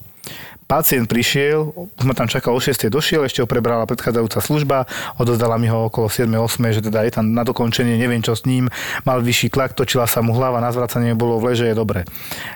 Pacient 0.73 1.05
prišiel, 1.05 1.69
sme 2.01 2.17
tam 2.17 2.33
čakal 2.33 2.57
o 2.57 2.61
6. 2.61 2.89
došiel, 2.89 3.29
ešte 3.29 3.45
ho 3.45 3.47
prebrala 3.47 3.85
predchádzajúca 3.85 4.41
služba, 4.41 4.89
odozdala 5.21 5.61
mi 5.61 5.69
ho 5.69 5.93
okolo 5.93 6.09
7. 6.09 6.25
8. 6.33 6.73
že 6.73 6.81
teda 6.81 7.05
je 7.05 7.13
tam 7.13 7.29
na 7.29 7.45
dokončenie, 7.45 8.01
neviem 8.01 8.25
čo 8.25 8.33
s 8.33 8.49
ním, 8.49 8.73
mal 9.05 9.21
vyšší 9.21 9.53
tlak, 9.53 9.77
točila 9.77 10.09
sa 10.09 10.25
mu 10.25 10.33
hlava, 10.33 10.65
na 10.65 10.73
zvracanie 10.73 11.13
bolo 11.13 11.37
v 11.45 11.53
leže, 11.53 11.69
je 11.69 11.77
dobre. 11.77 12.09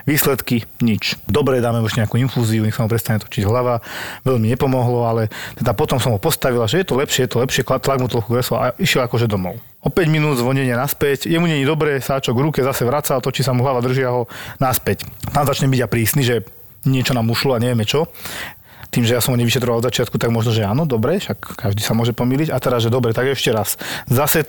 Výsledky 0.09 0.65
nič. 0.81 1.21
Dobre, 1.29 1.61
dáme 1.61 1.85
už 1.85 1.93
nejakú 1.93 2.17
infúziu, 2.17 2.65
nech 2.65 2.73
sa 2.73 2.81
mu 2.81 2.89
prestane 2.89 3.21
točiť 3.21 3.45
hlava, 3.45 3.85
veľmi 4.25 4.49
nepomohlo, 4.49 5.05
ale 5.05 5.29
teda 5.53 5.77
potom 5.77 6.01
som 6.01 6.09
ho 6.09 6.17
postavila, 6.17 6.65
že 6.65 6.81
je 6.81 6.89
to 6.89 6.97
lepšie, 6.97 7.29
je 7.29 7.37
to 7.37 7.45
lepšie, 7.45 7.69
tlak 7.69 8.01
mu 8.01 8.09
trochu 8.09 8.33
kresol 8.33 8.57
a 8.57 8.73
išiel 8.81 9.05
akože 9.05 9.29
domov. 9.29 9.61
O 9.85 9.93
5 9.93 10.09
minút 10.09 10.41
zvonenie 10.41 10.73
naspäť, 10.73 11.29
jemu 11.29 11.45
je 11.53 11.69
dobre, 11.69 12.01
sáčok 12.01 12.33
v 12.33 12.49
ruke 12.49 12.59
zase 12.65 12.81
vracal, 12.81 13.21
točí 13.21 13.45
sa 13.45 13.53
mu 13.53 13.61
hlava, 13.61 13.85
držia 13.85 14.09
ho 14.09 14.25
naspäť. 14.57 15.05
Tam 15.29 15.45
začne 15.45 15.69
byť 15.69 15.85
a 15.85 15.87
prísny, 15.87 16.25
že 16.25 16.56
niečo 16.87 17.13
nám 17.13 17.27
ušlo 17.29 17.53
a 17.55 17.61
nevieme 17.61 17.83
čo. 17.83 18.07
Tým, 18.87 19.03
že 19.03 19.19
ja 19.19 19.21
som 19.21 19.35
ho 19.35 19.39
nevyšetroval 19.43 19.83
od 19.83 19.87
začiatku, 19.91 20.15
tak 20.15 20.31
možno, 20.31 20.55
že 20.55 20.63
áno, 20.63 20.87
dobre, 20.87 21.19
však 21.19 21.59
každý 21.59 21.83
sa 21.83 21.91
môže 21.91 22.15
pomýliť. 22.15 22.55
A 22.55 22.57
teraz, 22.57 22.87
že 22.87 22.89
dobre, 22.89 23.11
tak 23.11 23.27
ešte 23.27 23.51
raz. 23.51 23.75
Zase 24.07 24.47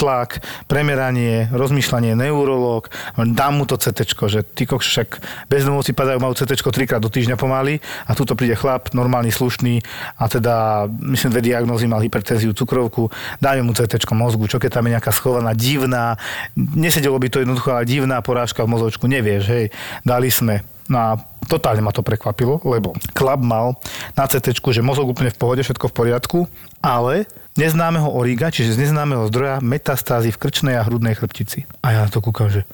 premeranie, 0.70 1.50
rozmýšľanie, 1.50 2.14
neurolog, 2.14 2.86
dám 3.18 3.58
mu 3.58 3.66
to 3.66 3.74
CT, 3.74 4.14
že 4.30 4.46
ty 4.46 4.62
však 4.70 5.18
bezdomovci 5.50 5.90
padajú, 5.90 6.22
majú 6.22 6.38
CT 6.38 6.54
trikrát 6.54 7.02
do 7.02 7.10
týždňa 7.10 7.34
pomaly 7.34 7.82
a 8.06 8.14
tuto 8.14 8.38
príde 8.38 8.54
chlap, 8.54 8.94
normálny, 8.94 9.34
slušný 9.34 9.82
a 10.22 10.30
teda, 10.30 10.86
myslím, 10.86 11.34
dve 11.34 11.42
diagnózy 11.42 11.90
mal 11.90 11.98
hypertenziu, 11.98 12.54
cukrovku, 12.54 13.10
dáme 13.42 13.66
mu 13.66 13.74
CT 13.74 14.06
mozgu, 14.14 14.46
čo 14.46 14.62
keď 14.62 14.78
tam 14.78 14.86
je 14.86 14.94
nejaká 14.94 15.10
schovaná 15.10 15.50
divná, 15.50 16.14
nesedelo 16.54 17.18
by 17.18 17.26
to 17.26 17.42
jednoducho, 17.42 17.74
ale 17.74 17.90
divná 17.90 18.22
porážka 18.22 18.62
v 18.62 18.70
mozočku, 18.70 19.10
nevieš, 19.10 19.44
hej, 19.50 19.66
dali 20.06 20.30
sme 20.30 20.62
No 20.88 20.96
a 20.96 21.10
totálne 21.48 21.80
ma 21.80 21.90
to 21.90 22.04
prekvapilo, 22.04 22.60
lebo 22.68 22.92
klab 23.16 23.40
mal 23.40 23.74
na 24.12 24.28
CT, 24.28 24.60
že 24.60 24.84
mozog 24.84 25.08
úplne 25.08 25.32
v 25.32 25.38
pohode, 25.40 25.64
všetko 25.64 25.88
v 25.88 25.96
poriadku, 25.96 26.38
ale 26.84 27.24
neznámeho 27.56 28.12
origa, 28.12 28.52
čiže 28.52 28.76
z 28.76 28.86
neznámeho 28.86 29.26
zdroja 29.32 29.58
metastázy 29.64 30.30
v 30.30 30.38
krčnej 30.38 30.76
a 30.76 30.84
hrudnej 30.84 31.16
chrbtici. 31.16 31.64
A 31.82 31.96
ja 31.96 31.98
na 32.06 32.12
to 32.12 32.20
kúkam, 32.20 32.52
že 32.52 32.68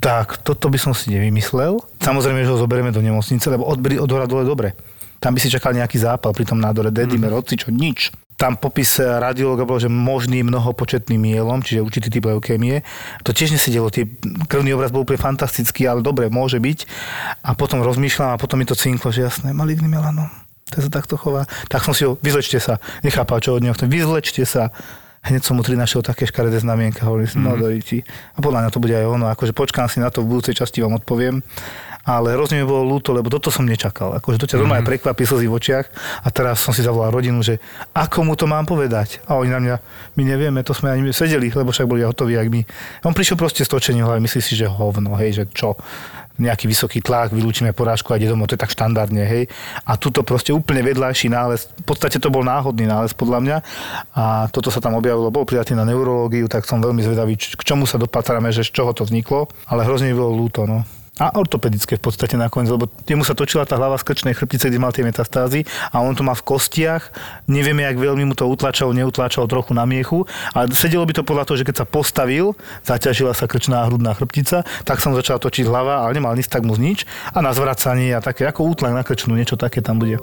tak, 0.00 0.40
toto 0.40 0.72
by 0.72 0.78
som 0.80 0.92
si 0.96 1.12
nevymyslel. 1.12 1.76
Samozrejme, 2.00 2.44
že 2.44 2.52
ho 2.52 2.60
zoberieme 2.60 2.92
do 2.92 3.04
nemocnice, 3.04 3.52
lebo 3.52 3.68
odbery 3.68 4.00
od 4.00 4.08
hora 4.08 4.24
dole 4.24 4.48
dobre. 4.48 4.72
Tam 5.20 5.36
by 5.36 5.40
si 5.42 5.52
čakal 5.52 5.76
nejaký 5.76 6.00
zápal 6.00 6.32
pri 6.32 6.48
tom 6.48 6.56
nádore, 6.56 6.88
dedimer, 6.88 7.28
mm. 7.28 7.56
čo 7.56 7.68
nič 7.68 8.08
tam 8.40 8.56
popis 8.56 8.96
radiológa 8.96 9.68
bol, 9.68 9.76
že 9.76 9.92
možný 9.92 10.40
mnohopočetný 10.40 11.20
mielom, 11.20 11.60
čiže 11.60 11.84
určitý 11.84 12.08
typ 12.08 12.24
leukémie. 12.24 12.80
To 13.28 13.36
tiež 13.36 13.52
nesedelo, 13.52 13.92
tie 13.92 14.08
krvný 14.48 14.72
obraz 14.72 14.88
bol 14.88 15.04
úplne 15.04 15.20
fantastický, 15.20 15.84
ale 15.84 16.00
dobre, 16.00 16.32
môže 16.32 16.56
byť. 16.56 16.88
A 17.44 17.52
potom 17.52 17.84
rozmýšľam 17.84 18.32
a 18.32 18.40
potom 18.40 18.56
mi 18.56 18.64
to 18.64 18.72
cinklo, 18.72 19.12
že 19.12 19.28
jasné, 19.28 19.52
maligný 19.52 19.92
melanom. 19.92 20.32
To 20.72 20.80
sa 20.80 20.88
takto 20.88 21.20
chová. 21.20 21.44
Tak 21.68 21.84
som 21.84 21.92
si 21.92 22.08
ho, 22.08 22.16
vyzlečte 22.24 22.56
sa. 22.56 22.80
Nechápal, 23.04 23.44
čo 23.44 23.58
od 23.58 23.60
neho 23.60 23.76
chcem. 23.76 23.92
Vyzlečte 23.92 24.48
sa. 24.48 24.72
Hneď 25.20 25.44
som 25.44 25.60
mu 25.60 25.62
tri 25.66 25.76
našiel 25.76 26.00
také 26.00 26.24
škaredé 26.24 26.64
znamienka, 26.64 27.04
hovorím 27.04 27.28
si, 27.28 27.36
mm-hmm. 27.36 27.52
no 27.52 27.58
mhm. 27.58 27.60
dojiti. 27.60 27.98
A 28.08 28.38
podľa 28.40 28.64
mňa 28.64 28.70
to 28.72 28.80
bude 28.80 28.94
aj 28.96 29.04
ono, 29.04 29.28
akože 29.28 29.52
počkám 29.52 29.92
si 29.92 30.00
na 30.00 30.08
to, 30.08 30.24
v 30.24 30.32
budúcej 30.32 30.56
časti 30.56 30.80
vám 30.80 30.96
odpoviem 30.96 31.44
ale 32.04 32.32
hrozne 32.32 32.62
mi 32.62 32.66
bolo 32.66 32.96
ľúto, 32.96 33.12
lebo 33.12 33.28
toto 33.28 33.52
som 33.52 33.68
nečakal. 33.68 34.16
Akože 34.16 34.40
to 34.40 34.46
ťa 34.48 34.60
mm-hmm. 34.60 34.86
prekvapí 34.86 35.24
slzy 35.28 35.46
v 35.46 35.54
očiach 35.56 35.86
a 36.24 36.28
teraz 36.32 36.64
som 36.64 36.72
si 36.72 36.80
zavolal 36.80 37.12
rodinu, 37.12 37.44
že 37.44 37.60
ako 37.92 38.24
mu 38.24 38.34
to 38.36 38.48
mám 38.48 38.64
povedať. 38.64 39.20
A 39.28 39.36
oni 39.36 39.50
na 39.52 39.60
mňa, 39.60 39.76
my 40.16 40.22
nevieme, 40.24 40.60
to 40.64 40.72
sme 40.72 40.92
ani 40.92 41.12
sedeli, 41.12 41.52
lebo 41.52 41.72
však 41.72 41.88
boli 41.88 42.04
hotoví, 42.04 42.36
ak 42.40 42.48
my. 42.48 42.60
On 43.04 43.12
prišiel 43.12 43.36
proste 43.36 43.64
s 43.64 43.70
točením 43.70 44.08
hlavy, 44.08 44.20
myslí 44.24 44.40
si, 44.40 44.56
že 44.56 44.70
hovno, 44.70 45.12
hej, 45.20 45.42
že 45.42 45.44
čo 45.52 45.76
nejaký 46.40 46.64
vysoký 46.64 47.04
tlak, 47.04 47.36
vylúčime 47.36 47.76
porážku 47.76 48.16
a 48.16 48.16
ide 48.16 48.32
domov, 48.32 48.48
to 48.48 48.56
je 48.56 48.64
tak 48.64 48.72
štandardne, 48.72 49.28
hej. 49.28 49.44
A 49.84 50.00
tuto 50.00 50.24
proste 50.24 50.56
úplne 50.56 50.80
vedľajší 50.80 51.28
nález, 51.28 51.68
v 51.68 51.84
podstate 51.84 52.16
to 52.16 52.32
bol 52.32 52.40
náhodný 52.40 52.88
nález 52.88 53.12
podľa 53.12 53.38
mňa 53.44 53.56
a 54.16 54.24
toto 54.48 54.72
sa 54.72 54.80
tam 54.80 54.96
objavilo, 54.96 55.28
bol 55.28 55.44
prijatý 55.44 55.76
na 55.76 55.84
neurológiu, 55.84 56.48
tak 56.48 56.64
som 56.64 56.80
veľmi 56.80 57.04
zvedavý, 57.04 57.36
k 57.36 57.60
čomu 57.60 57.84
sa 57.84 58.00
dopatrame, 58.00 58.48
že 58.48 58.64
z 58.64 58.72
čoho 58.72 58.96
to 58.96 59.04
vzniklo, 59.04 59.52
ale 59.68 59.84
hrozne 59.84 60.16
bolo 60.16 60.32
ľúto, 60.32 60.64
no 60.64 60.80
a 61.20 61.36
ortopedické 61.36 62.00
v 62.00 62.02
podstate 62.08 62.40
nakoniec, 62.40 62.72
lebo 62.72 62.88
jemu 63.04 63.22
sa 63.28 63.36
točila 63.36 63.68
tá 63.68 63.76
hlava 63.76 64.00
z 64.00 64.08
krčnej 64.08 64.32
chrbtice, 64.32 64.72
kde 64.72 64.80
mal 64.80 64.96
tie 64.96 65.04
metastázy 65.04 65.68
a 65.92 66.00
on 66.00 66.16
to 66.16 66.24
má 66.24 66.32
v 66.32 66.42
kostiach. 66.42 67.12
Nevieme, 67.44 67.84
jak 67.84 68.00
veľmi 68.00 68.24
mu 68.24 68.32
to 68.32 68.48
utlačalo, 68.48 68.96
neutlačalo 68.96 69.44
trochu 69.44 69.76
na 69.76 69.84
miechu, 69.84 70.24
ale 70.56 70.72
sedelo 70.72 71.04
by 71.04 71.12
to 71.12 71.22
podľa 71.22 71.44
toho, 71.44 71.60
že 71.60 71.68
keď 71.68 71.84
sa 71.84 71.86
postavil, 71.86 72.56
zaťažila 72.88 73.36
sa 73.36 73.44
krčná 73.44 73.84
hrudná 73.84 74.16
chrbtica, 74.16 74.64
tak 74.88 75.04
som 75.04 75.12
začal 75.12 75.36
točiť 75.36 75.68
hlava, 75.68 76.08
ale 76.08 76.16
nemal 76.16 76.32
mu 76.64 76.74
nič 76.80 77.04
a 77.34 77.38
na 77.44 77.52
zvracanie 77.52 78.16
a 78.16 78.24
také, 78.24 78.48
ako 78.48 78.72
útlak 78.72 78.96
na 78.96 79.04
krčnú, 79.04 79.36
niečo 79.36 79.60
také 79.60 79.84
tam 79.84 80.00
bude. 80.00 80.16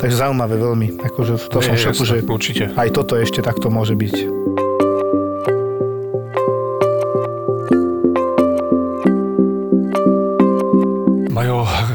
Takže 0.00 0.16
zaujímavé 0.16 0.56
veľmi. 0.56 1.04
Akože 1.04 1.50
to 1.52 1.60
Je, 1.60 1.68
som 1.68 1.76
šoku, 1.76 2.02
že 2.08 2.16
určite. 2.24 2.72
aj 2.78 2.88
toto 2.94 3.18
ešte 3.18 3.44
takto 3.44 3.68
môže 3.68 3.92
byť. 3.92 4.69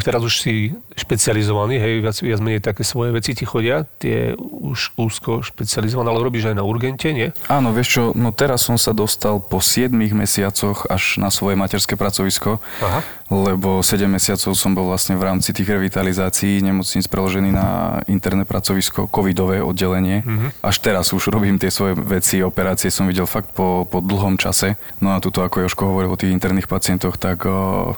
Teraz 0.05 0.21
už 0.21 0.35
si 0.37 0.77
špecializovaný, 0.93 1.81
hej, 1.81 1.93
viac, 2.05 2.17
viac 2.21 2.39
menej 2.45 2.61
také 2.61 2.85
svoje 2.85 3.09
veci 3.09 3.33
ti 3.33 3.41
chodia, 3.41 3.89
tie 3.97 4.37
už 4.37 4.93
úzko 5.01 5.41
špecializované, 5.41 6.13
ale 6.13 6.21
robíš 6.21 6.53
aj 6.53 6.61
na 6.61 6.63
urgente, 6.63 7.09
nie? 7.09 7.33
Áno, 7.49 7.73
vieš 7.73 7.89
čo, 7.89 8.03
no 8.13 8.29
teraz 8.29 8.69
som 8.69 8.77
sa 8.77 8.93
dostal 8.93 9.41
po 9.41 9.57
7 9.57 9.89
mesiacoch 9.89 10.85
až 10.85 11.17
na 11.17 11.33
svoje 11.33 11.57
materské 11.57 11.97
pracovisko, 11.97 12.61
Aha. 12.85 13.01
lebo 13.33 13.81
7 13.81 14.05
mesiacov 14.05 14.53
som 14.53 14.77
bol 14.77 14.93
vlastne 14.93 15.17
v 15.17 15.25
rámci 15.25 15.49
tých 15.57 15.65
revitalizácií 15.65 16.61
nemocníc 16.61 17.09
preložený 17.09 17.49
na 17.49 17.67
interné 18.05 18.45
pracovisko, 18.45 19.09
covidové 19.09 19.65
oddelenie. 19.65 20.21
Uh-huh. 20.21 20.53
Až 20.61 20.85
teraz 20.85 21.09
už 21.17 21.33
robím 21.33 21.57
tie 21.57 21.73
svoje 21.73 21.97
veci, 21.97 22.45
operácie 22.45 22.93
som 22.93 23.09
videl 23.09 23.25
fakt 23.25 23.57
po, 23.57 23.89
po 23.89 24.05
dlhom 24.05 24.37
čase. 24.37 24.77
No 25.01 25.17
a 25.17 25.23
tuto, 25.23 25.41
ako 25.41 25.65
Joško 25.65 25.89
hovoril 25.89 26.13
o 26.13 26.19
tých 26.19 26.29
interných 26.29 26.69
pacientoch, 26.69 27.17
tak 27.17 27.47
o, 27.49 27.97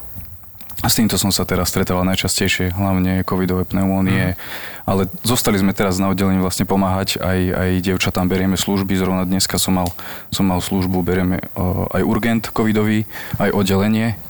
a 0.78 0.94
s 0.94 0.98
týmto 1.02 1.18
som 1.18 1.34
sa 1.34 1.42
teraz 1.42 1.74
stretával 1.74 2.06
najčastejšie, 2.06 2.78
hlavne 2.78 3.26
covidové 3.26 3.66
pneumónie, 3.66 4.38
mm. 4.38 4.40
ale 4.86 5.10
zostali 5.26 5.58
sme 5.58 5.74
teraz 5.74 5.98
na 5.98 6.14
oddelení 6.14 6.38
vlastne 6.38 6.70
pomáhať, 6.70 7.18
aj, 7.18 7.40
aj 7.50 7.70
dievčatám 7.82 8.30
berieme 8.30 8.62
služby, 8.62 8.94
zrovna 8.94 9.26
dneska 9.26 9.58
som 9.58 9.82
mal, 9.82 9.90
som 10.30 10.46
mal 10.46 10.62
službu, 10.62 11.02
berieme 11.02 11.42
o, 11.58 11.90
aj 11.90 12.02
urgent 12.06 12.44
covidový, 12.54 13.10
aj 13.42 13.58
oddelenie, 13.58 14.22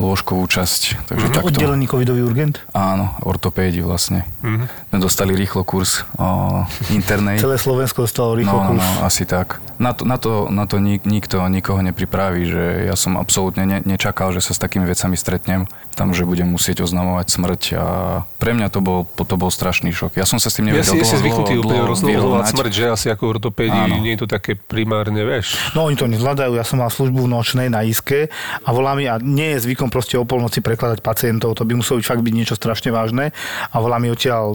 lôžkovú 0.00 0.48
časť. 0.48 1.04
Takže 1.04 1.26
mm-hmm. 1.28 1.36
takto. 1.36 1.48
Oddelený 1.52 1.84
covidový 1.84 2.24
urgent? 2.24 2.64
Áno, 2.72 3.12
ortopédi 3.22 3.84
vlastne. 3.84 4.24
Mm-hmm. 4.40 4.96
Dostali 4.96 5.36
rýchlo 5.36 5.62
kurz 5.62 6.08
o 6.16 6.64
internej. 6.88 7.36
Celé 7.44 7.60
Slovensko 7.60 8.08
dostalo 8.08 8.32
rýchlo 8.32 8.56
no, 8.56 8.66
kurz. 8.72 8.80
No, 8.80 8.88
no, 8.88 9.04
asi 9.04 9.28
tak. 9.28 9.60
Na 9.76 9.92
to, 9.92 10.08
na 10.08 10.16
to, 10.16 10.48
na 10.48 10.64
to 10.64 10.80
nik, 10.80 11.04
nikto 11.04 11.40
nikoho 11.48 11.80
nepripraví, 11.84 12.48
že 12.48 12.64
ja 12.88 12.96
som 12.96 13.20
absolútne 13.20 13.64
ne, 13.68 13.78
nečakal, 13.84 14.32
že 14.32 14.40
sa 14.44 14.56
s 14.56 14.60
takými 14.60 14.88
vecami 14.88 15.16
stretnem. 15.16 15.68
Tam, 15.96 16.16
že 16.16 16.24
budem 16.24 16.48
musieť 16.48 16.84
oznamovať 16.84 17.26
smrť 17.28 17.62
a 17.76 17.84
pre 18.40 18.56
mňa 18.56 18.72
to 18.72 18.80
bol, 18.80 19.04
to 19.04 19.36
bol 19.36 19.52
strašný 19.52 19.92
šok. 19.92 20.16
Ja 20.16 20.24
som 20.24 20.40
sa 20.40 20.48
s 20.48 20.56
tým 20.56 20.72
nevedel 20.72 20.84
ja 20.84 20.96
si, 20.96 21.00
dlho, 21.00 21.12
si 21.12 21.16
zvyknutý 21.20 21.52
úplne 21.60 21.84
rozhodovať 21.84 22.44
smrť, 22.56 22.72
že 22.72 22.84
asi 22.88 23.06
ako 23.12 23.36
ortopédi 23.36 23.76
nie 24.00 24.16
je 24.16 24.24
to 24.24 24.28
také 24.30 24.56
primárne, 24.56 25.20
vieš. 25.20 25.60
No 25.76 25.84
oni 25.84 25.96
to 25.98 26.08
nezvládajú. 26.08 26.56
Ja 26.56 26.64
som 26.64 26.80
mal 26.80 26.88
službu 26.88 27.26
v 27.26 27.28
nočnej 27.28 27.68
na 27.68 27.84
iske 27.84 28.32
a 28.64 28.68
volá 28.72 28.96
mi 28.96 29.10
a 29.10 29.20
nie 29.20 29.56
je 29.56 29.68
zvykom 29.68 29.89
proste 29.90 30.16
o 30.16 30.24
polnoci 30.24 30.62
prekladať 30.62 31.02
pacientov, 31.02 31.58
to 31.58 31.66
by 31.66 31.74
muselo 31.74 31.98
byť 31.98 32.06
fakt 32.06 32.22
byť 32.22 32.34
niečo 32.34 32.54
strašne 32.54 32.94
vážne. 32.94 33.34
A 33.74 33.76
volá 33.82 33.98
mi 33.98 34.08
odtiaľ 34.08 34.54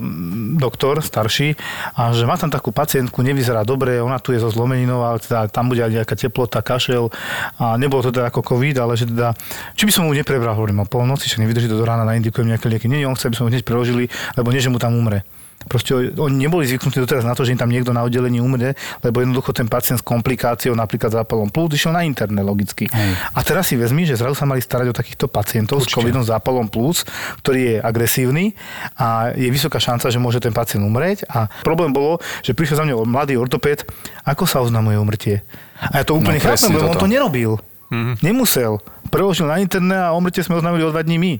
doktor, 0.58 1.04
starší, 1.04 1.60
a 1.94 2.16
že 2.16 2.24
má 2.24 2.40
tam 2.40 2.50
takú 2.50 2.72
pacientku, 2.72 3.22
nevyzerá 3.22 3.68
dobre, 3.68 4.00
ona 4.00 4.18
tu 4.18 4.32
je 4.32 4.40
zo 4.40 4.50
zlomeninou, 4.50 5.04
ale 5.04 5.20
teda 5.20 5.52
tam 5.52 5.68
bude 5.68 5.84
aj 5.84 5.92
nejaká 6.02 6.16
teplota, 6.16 6.64
kašel 6.64 7.12
a 7.60 7.76
nebolo 7.76 8.02
to 8.02 8.16
teda 8.16 8.32
ako 8.32 8.42
COVID, 8.56 8.76
ale 8.80 8.96
že 8.96 9.06
teda, 9.12 9.36
či 9.76 9.84
by 9.84 9.92
som 9.92 10.08
mu 10.08 10.16
neprebral, 10.16 10.56
hovorím 10.56 10.82
o 10.84 10.88
polnoci, 10.88 11.28
že 11.28 11.44
nevydrží 11.44 11.68
to 11.68 11.78
do 11.78 11.86
rána, 11.86 12.08
naindikujem 12.08 12.48
nejaké 12.48 12.72
lieky. 12.72 12.88
Nie, 12.88 13.06
on 13.06 13.20
chce, 13.20 13.28
aby 13.28 13.38
som 13.38 13.46
ho 13.46 13.52
hneď 13.52 13.68
preložili, 13.68 14.08
lebo 14.40 14.50
nie, 14.50 14.64
že 14.64 14.72
mu 14.72 14.80
tam 14.80 14.96
umre. 14.96 15.28
Proste 15.66 15.98
oni 15.98 16.46
neboli 16.46 16.70
zvyknutí 16.70 17.02
doteraz 17.02 17.26
na 17.26 17.34
to, 17.34 17.42
že 17.42 17.58
im 17.58 17.60
tam 17.60 17.74
niekto 17.74 17.90
na 17.90 18.06
oddelení 18.06 18.38
umre, 18.38 18.78
lebo 19.02 19.26
jednoducho 19.26 19.50
ten 19.50 19.66
pacient 19.66 19.98
s 19.98 20.06
komplikáciou, 20.06 20.78
napríklad 20.78 21.10
zápalom 21.10 21.50
plúc, 21.50 21.74
išiel 21.74 21.90
na 21.90 22.06
interné 22.06 22.46
logicky. 22.46 22.86
Hej. 22.86 23.12
A 23.34 23.40
teraz 23.42 23.74
si 23.74 23.76
vezmi, 23.76 24.06
že 24.06 24.14
zrazu 24.14 24.38
sa 24.38 24.46
mali 24.46 24.62
starať 24.62 24.94
o 24.94 24.96
takýchto 24.96 25.26
pacientov 25.26 25.82
Určite. 25.82 25.90
s 25.90 25.96
covidom 25.98 26.22
zápalom 26.22 26.70
plúc, 26.70 27.02
ktorý 27.42 27.62
je 27.66 27.76
agresívny 27.82 28.54
a 28.94 29.34
je 29.34 29.50
vysoká 29.50 29.82
šanca, 29.82 30.14
že 30.14 30.22
môže 30.22 30.38
ten 30.38 30.54
pacient 30.54 30.86
umrieť. 30.86 31.26
A 31.34 31.50
problém 31.66 31.90
bolo, 31.90 32.22
že 32.46 32.54
prišiel 32.54 32.78
za 32.82 32.86
mňa 32.86 33.02
mladý 33.02 33.34
ortopéd, 33.34 33.90
ako 34.22 34.46
sa 34.46 34.62
oznamuje 34.62 35.02
umrtie. 35.02 35.42
A 35.82 36.02
ja 36.02 36.04
to 36.06 36.14
úplne 36.14 36.38
no, 36.38 36.46
chápem, 36.46 36.78
lebo 36.78 36.94
on 36.94 37.02
to 37.02 37.10
nerobil. 37.10 37.58
Mm-hmm. 37.90 38.22
Nemusel. 38.22 38.82
preložil 39.10 39.50
na 39.50 39.62
internet 39.62 40.10
a 40.10 40.14
omrte 40.14 40.42
sme 40.42 40.58
oznámili 40.58 40.86
o 40.86 40.94
dva 40.94 41.06
dní 41.06 41.18
my 41.18 41.34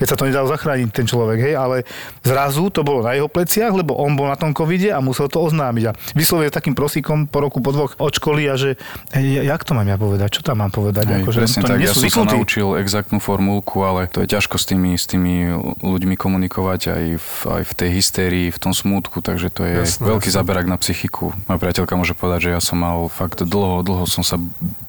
keď 0.00 0.06
sa 0.08 0.18
to 0.18 0.26
nedal 0.26 0.48
zachrániť 0.50 0.88
ten 0.90 1.06
človek, 1.06 1.38
hej, 1.38 1.54
ale 1.54 1.86
zrazu 2.26 2.72
to 2.74 2.82
bolo 2.82 3.04
na 3.04 3.14
jeho 3.14 3.30
pleciach, 3.30 3.70
lebo 3.70 3.94
on 3.94 4.18
bol 4.18 4.26
na 4.26 4.34
tom 4.34 4.50
covide 4.50 4.90
a 4.90 4.98
musel 5.04 5.30
to 5.30 5.38
oznámiť. 5.38 5.84
A 5.88 5.92
vyslovil 6.16 6.50
takým 6.50 6.74
prosíkom 6.74 7.30
po 7.30 7.38
roku, 7.44 7.62
po 7.62 7.70
dvoch 7.70 7.94
od 8.00 8.10
školy 8.10 8.50
a 8.50 8.58
že 8.58 8.80
hej, 9.14 9.46
jak 9.46 9.62
to 9.62 9.76
mám 9.76 9.86
ja 9.86 10.00
povedať, 10.00 10.40
čo 10.40 10.42
tam 10.42 10.64
mám 10.64 10.72
povedať? 10.74 11.06
Hej, 11.06 11.22
ako, 11.22 11.30
že 11.30 11.38
presne 11.44 11.60
to 11.62 11.68
tak, 11.70 11.78
ja 11.84 11.92
som 11.94 12.08
sa 12.08 12.24
naučil 12.24 12.68
exaktnú 12.80 13.22
formulku, 13.22 13.84
ale 13.84 14.10
to 14.10 14.24
je 14.24 14.28
ťažko 14.32 14.56
s 14.58 14.64
tými, 14.66 14.96
s 14.96 15.04
tými 15.06 15.54
ľuďmi 15.84 16.14
komunikovať 16.18 16.80
aj 16.88 17.04
v, 17.20 17.30
aj 17.60 17.62
v 17.68 17.72
tej 17.76 17.90
hystérii, 17.94 18.46
v 18.50 18.58
tom 18.58 18.72
smútku, 18.74 19.22
takže 19.22 19.54
to 19.54 19.62
je 19.68 19.74
Jasné, 19.86 20.08
veľký 20.08 20.28
záberák 20.32 20.66
na 20.66 20.80
psychiku. 20.80 21.30
Moja 21.46 21.60
priateľka 21.62 21.94
môže 21.94 22.16
povedať, 22.18 22.50
že 22.50 22.50
ja 22.56 22.60
som 22.64 22.80
mal 22.80 23.06
fakt 23.06 23.44
dlho, 23.44 23.84
dlho 23.86 24.08
som 24.10 24.26
sa, 24.26 24.40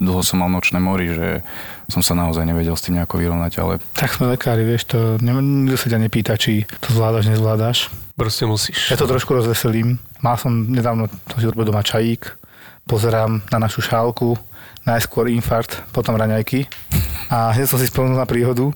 dlho 0.01 0.26
som 0.26 0.41
mal 0.41 0.49
nočné 0.49 0.82
mori, 0.82 1.12
že 1.14 1.45
som 1.91 2.01
sa 2.05 2.13
naozaj 2.15 2.47
nevedel 2.47 2.75
s 2.75 2.86
tým 2.86 2.99
nejako 2.99 3.19
vyrovnať, 3.19 3.51
ale 3.59 3.79
Tak 3.95 4.15
sme 4.15 4.31
lekári, 4.34 4.63
vieš, 4.63 4.88
to 4.95 5.19
nikto 5.19 5.79
sa 5.79 5.88
ťa 5.91 5.99
nepýta, 5.99 6.34
či 6.39 6.63
to 6.79 6.95
zvládaš, 6.95 7.27
nezvládaš. 7.27 7.91
Proste 8.13 8.45
musíš. 8.45 8.93
Ja 8.93 8.97
to 8.99 9.09
trošku 9.09 9.34
rozveselím. 9.34 9.97
Mal 10.21 10.38
som 10.38 10.69
nedávno 10.69 11.09
to 11.27 11.41
si 11.41 11.45
doma 11.49 11.81
čajík, 11.81 12.38
pozerám 12.88 13.41
na 13.49 13.57
našu 13.57 13.81
šálku, 13.84 14.38
najskôr 14.84 15.31
infarkt, 15.31 15.79
potom 15.95 16.15
raňajky. 16.15 16.67
A 17.31 17.49
hneď 17.55 17.65
som 17.65 17.81
si 17.81 17.89
spomenul 17.89 18.19
na 18.19 18.29
príhodu, 18.29 18.69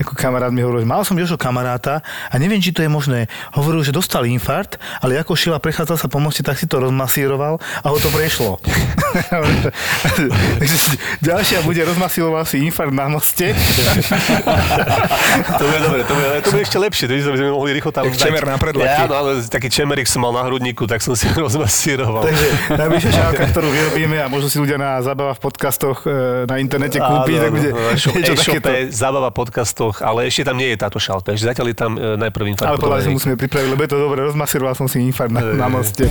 ako 0.00 0.18
kamarát 0.18 0.50
mi 0.50 0.64
hovoril, 0.64 0.82
že 0.82 0.88
mal 0.88 1.06
som 1.06 1.14
Jožo 1.14 1.38
kamaráta 1.38 2.02
a 2.32 2.34
neviem, 2.40 2.58
či 2.58 2.74
to 2.74 2.82
je 2.82 2.90
možné. 2.90 3.30
Hovoril, 3.54 3.86
že 3.86 3.94
dostal 3.94 4.26
infarkt, 4.26 4.82
ale 4.98 5.20
ako 5.20 5.38
šila 5.38 5.62
prechádzal 5.62 5.94
sa 6.00 6.08
po 6.10 6.18
moste, 6.18 6.42
tak 6.42 6.58
si 6.58 6.66
to 6.66 6.82
rozmasíroval 6.82 7.60
a 7.60 7.86
ho 7.86 7.96
to 8.02 8.10
prešlo. 8.10 8.58
Takže 10.58 10.76
ďalšia 11.22 11.62
bude 11.62 11.86
rozmasíroval 11.86 12.42
si 12.48 12.64
infarkt 12.66 12.94
na 12.96 13.06
moste. 13.06 13.54
To 15.60 15.64
bude 15.66 15.80
dobre, 15.82 16.00
to 16.04 16.14
bude, 16.14 16.28
to 16.42 16.48
bude 16.50 16.62
ešte 16.64 16.78
lepšie, 16.80 17.04
to 17.06 17.14
by 17.14 17.38
sme 17.38 17.52
mohli 17.52 17.70
rýchlo 17.76 17.92
tam 17.92 18.08
čemer 18.10 18.44
na 18.48 18.56
predlete. 18.56 18.90
Ja, 18.90 19.06
no, 19.06 19.14
ale 19.20 19.30
taký 19.46 19.68
čemerik 19.68 20.08
som 20.08 20.24
mal 20.24 20.32
na 20.32 20.42
hrudníku, 20.46 20.88
tak 20.88 21.04
som 21.04 21.14
si 21.14 21.28
ho 21.28 21.36
rozmasíroval. 21.46 22.24
Takže 22.24 22.48
najbližšia 22.74 23.12
šálka, 23.12 23.44
ktorú 23.52 23.68
vyrobíme 23.68 24.18
a 24.22 24.26
možno 24.26 24.48
si 24.48 24.58
ľudia 24.58 24.80
na 24.80 24.98
zábava 25.04 25.36
v 25.36 25.40
podcastoch 25.50 26.06
e, 26.06 26.46
na 26.46 26.62
internete 26.62 27.02
kúpiť, 27.02 27.36
tak 27.42 27.50
bude 27.50 27.70
niečo 28.14 28.34
takéto. 28.38 28.70
zábava 28.94 29.34
podcastoch, 29.34 29.98
ale 30.00 30.30
ešte 30.30 30.46
tam 30.46 30.56
nie 30.56 30.70
je 30.72 30.78
táto 30.78 31.02
šálka, 31.02 31.34
ešte 31.34 31.50
zatiaľ 31.50 31.66
je 31.74 31.76
tam 31.76 31.92
e, 31.98 32.14
najprv 32.14 32.54
infarkt. 32.54 32.70
Ale 32.70 32.78
podľa 32.78 32.96
mňa 33.02 33.18
musíme 33.18 33.34
pripraviť, 33.34 33.68
lebo 33.74 33.82
je 33.82 33.90
to 33.90 33.98
dobre, 33.98 34.18
rozmasíroval 34.22 34.78
som 34.78 34.86
si 34.86 35.02
infarkt 35.02 35.34
na, 35.34 35.42
na 35.42 35.66
moste. 35.66 36.06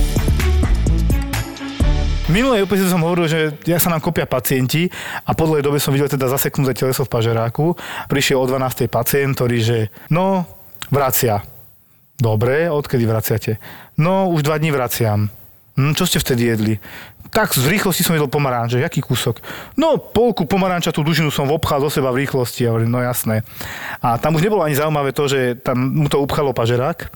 Minulej 2.30 2.62
epizóde 2.62 2.94
som 2.94 3.02
hovoril, 3.02 3.26
že 3.26 3.40
ja 3.66 3.82
sa 3.82 3.90
nám 3.90 3.98
kopia 3.98 4.22
pacienti 4.22 4.86
a 5.26 5.34
po 5.34 5.50
dlhej 5.50 5.66
dobe 5.66 5.82
som 5.82 5.90
videl 5.90 6.06
teda 6.06 6.30
zaseknuté 6.30 6.78
teleso 6.78 7.02
v 7.02 7.10
pažeráku. 7.10 7.74
Prišiel 8.06 8.38
o 8.38 8.46
12. 8.46 8.86
pacient, 8.86 9.34
ktorý, 9.34 9.58
že 9.58 9.78
no, 10.14 10.46
vracia. 10.94 11.42
Dobre, 12.14 12.70
odkedy 12.70 13.02
vraciate? 13.02 13.58
No, 13.98 14.30
už 14.30 14.46
dva 14.46 14.62
dní 14.62 14.70
vraciam. 14.70 15.26
Hm, 15.74 15.98
čo 15.98 16.06
ste 16.06 16.22
vtedy 16.22 16.54
jedli? 16.54 16.74
Tak 17.30 17.54
z 17.54 17.62
rýchlosti 17.70 18.02
som 18.02 18.18
jedol 18.18 18.26
pomaranče. 18.26 18.82
Jaký 18.82 19.06
kúsok? 19.06 19.38
No, 19.78 20.02
polku 20.02 20.50
pomaranča, 20.50 20.90
tú 20.90 21.06
dužinu 21.06 21.30
som 21.30 21.46
obchal 21.46 21.78
do 21.78 21.86
seba 21.86 22.10
v 22.10 22.26
rýchlosti. 22.26 22.66
Ja 22.66 22.74
hovorím, 22.74 22.90
no 22.90 22.98
jasné. 22.98 23.46
A 24.02 24.18
tam 24.18 24.34
už 24.34 24.42
nebolo 24.42 24.66
ani 24.66 24.74
zaujímavé 24.74 25.14
to, 25.14 25.30
že 25.30 25.54
tam 25.62 25.78
mu 25.78 26.10
to 26.10 26.18
upchalo 26.18 26.50
pažerák, 26.50 27.06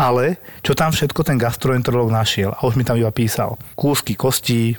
ale 0.00 0.40
čo 0.64 0.72
tam 0.72 0.88
všetko 0.88 1.20
ten 1.20 1.36
gastroenterolog 1.36 2.08
našiel. 2.08 2.56
A 2.56 2.64
už 2.64 2.80
mi 2.80 2.84
tam 2.88 2.96
iba 2.96 3.12
písal. 3.12 3.60
Kúsky 3.76 4.16
kostí, 4.16 4.72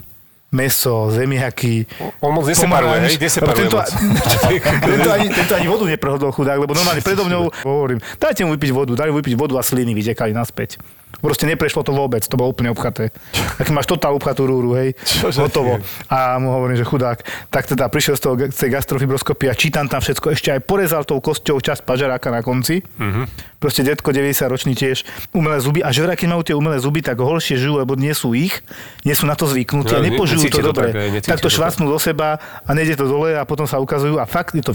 meso, 0.50 1.14
zemiaky. 1.14 1.86
On 2.18 2.34
moc 2.34 2.46
neseparuje, 2.50 2.98
hej? 3.06 3.14
Neseparuje 3.22 3.70
tento, 3.70 3.78
moc. 3.78 3.88
tento, 4.90 5.10
ani, 5.14 5.26
tento 5.30 5.52
ani 5.54 5.66
vodu 5.70 5.84
neprehodol 5.86 6.34
chudák, 6.34 6.58
lebo 6.58 6.74
normálne 6.74 6.98
predo 7.02 7.22
mňou 7.22 7.54
hovorím, 7.62 8.02
dajte 8.18 8.42
mu 8.42 8.58
vypiť 8.58 8.70
vodu, 8.74 8.92
dali 8.98 9.14
mu 9.14 9.22
vypiť 9.22 9.34
vodu 9.38 9.54
a 9.58 9.62
sliny 9.62 9.94
vytekali 9.94 10.34
naspäť. 10.34 10.82
Proste 11.20 11.44
neprešlo 11.44 11.84
to 11.84 11.92
vôbec, 11.92 12.24
to 12.24 12.34
bolo 12.34 12.50
úplne 12.50 12.72
obchaté. 12.72 13.12
Tak 13.60 13.68
máš 13.74 13.84
totál 13.84 14.16
upchatú 14.16 14.48
rúru, 14.48 14.72
hej, 14.78 14.96
Čože 15.04 15.44
hotovo. 15.44 15.76
A 16.08 16.40
mu 16.40 16.48
hovorím, 16.54 16.80
že 16.80 16.86
chudák. 16.88 17.20
Tak 17.52 17.68
teda 17.76 17.92
prišiel 17.92 18.16
z 18.16 18.22
toho 18.24 18.34
z 18.48 18.56
tej 18.56 18.70
gastrofibroskopy 18.72 19.52
a 19.52 19.54
čítam 19.54 19.84
tam 19.84 20.00
všetko, 20.00 20.32
ešte 20.32 20.48
aj 20.56 20.60
porezal 20.64 21.04
tou 21.04 21.20
kosťou 21.20 21.60
časť 21.60 21.84
pažeráka 21.84 22.32
na 22.32 22.40
konci. 22.40 22.80
Mhm. 22.96 23.49
Proste 23.60 23.84
detko 23.84 24.08
90 24.08 24.40
ročný 24.48 24.72
tiež, 24.72 25.04
umelé 25.30 25.60
zuby. 25.60 25.84
A 25.84 25.92
že 25.92 26.00
vraj, 26.00 26.16
keď 26.16 26.28
majú 26.30 26.42
tie 26.42 26.56
umelé 26.56 26.80
zuby, 26.80 26.98
tak 26.98 27.14
horšie 27.14 27.60
žijú, 27.60 27.76
lebo 27.76 27.92
nie 27.92 28.10
sú 28.10 28.32
ich, 28.32 28.64
nie 29.04 29.12
sú 29.12 29.28
na 29.28 29.36
to 29.36 29.44
zvyknutí 29.44 29.92
a 29.92 30.00
No, 30.00 30.02
ne- 30.02 30.08
nepožijú 30.10 30.48
to 30.48 30.58
to 30.58 30.66
dobre. 30.66 30.88
tak, 31.20 31.28
Tak 31.28 31.38
to 31.38 31.52
švacnú 31.52 31.84
do 31.86 32.00
seba 32.00 32.36
a 32.64 32.70
nejde 32.72 32.96
to 32.96 33.04
dole 33.04 33.36
a 33.36 33.44
potom 33.44 33.68
sa 33.68 33.76
ukazujú 33.76 34.16
a 34.16 34.24
fakt 34.24 34.56
je 34.56 34.64
to 34.64 34.72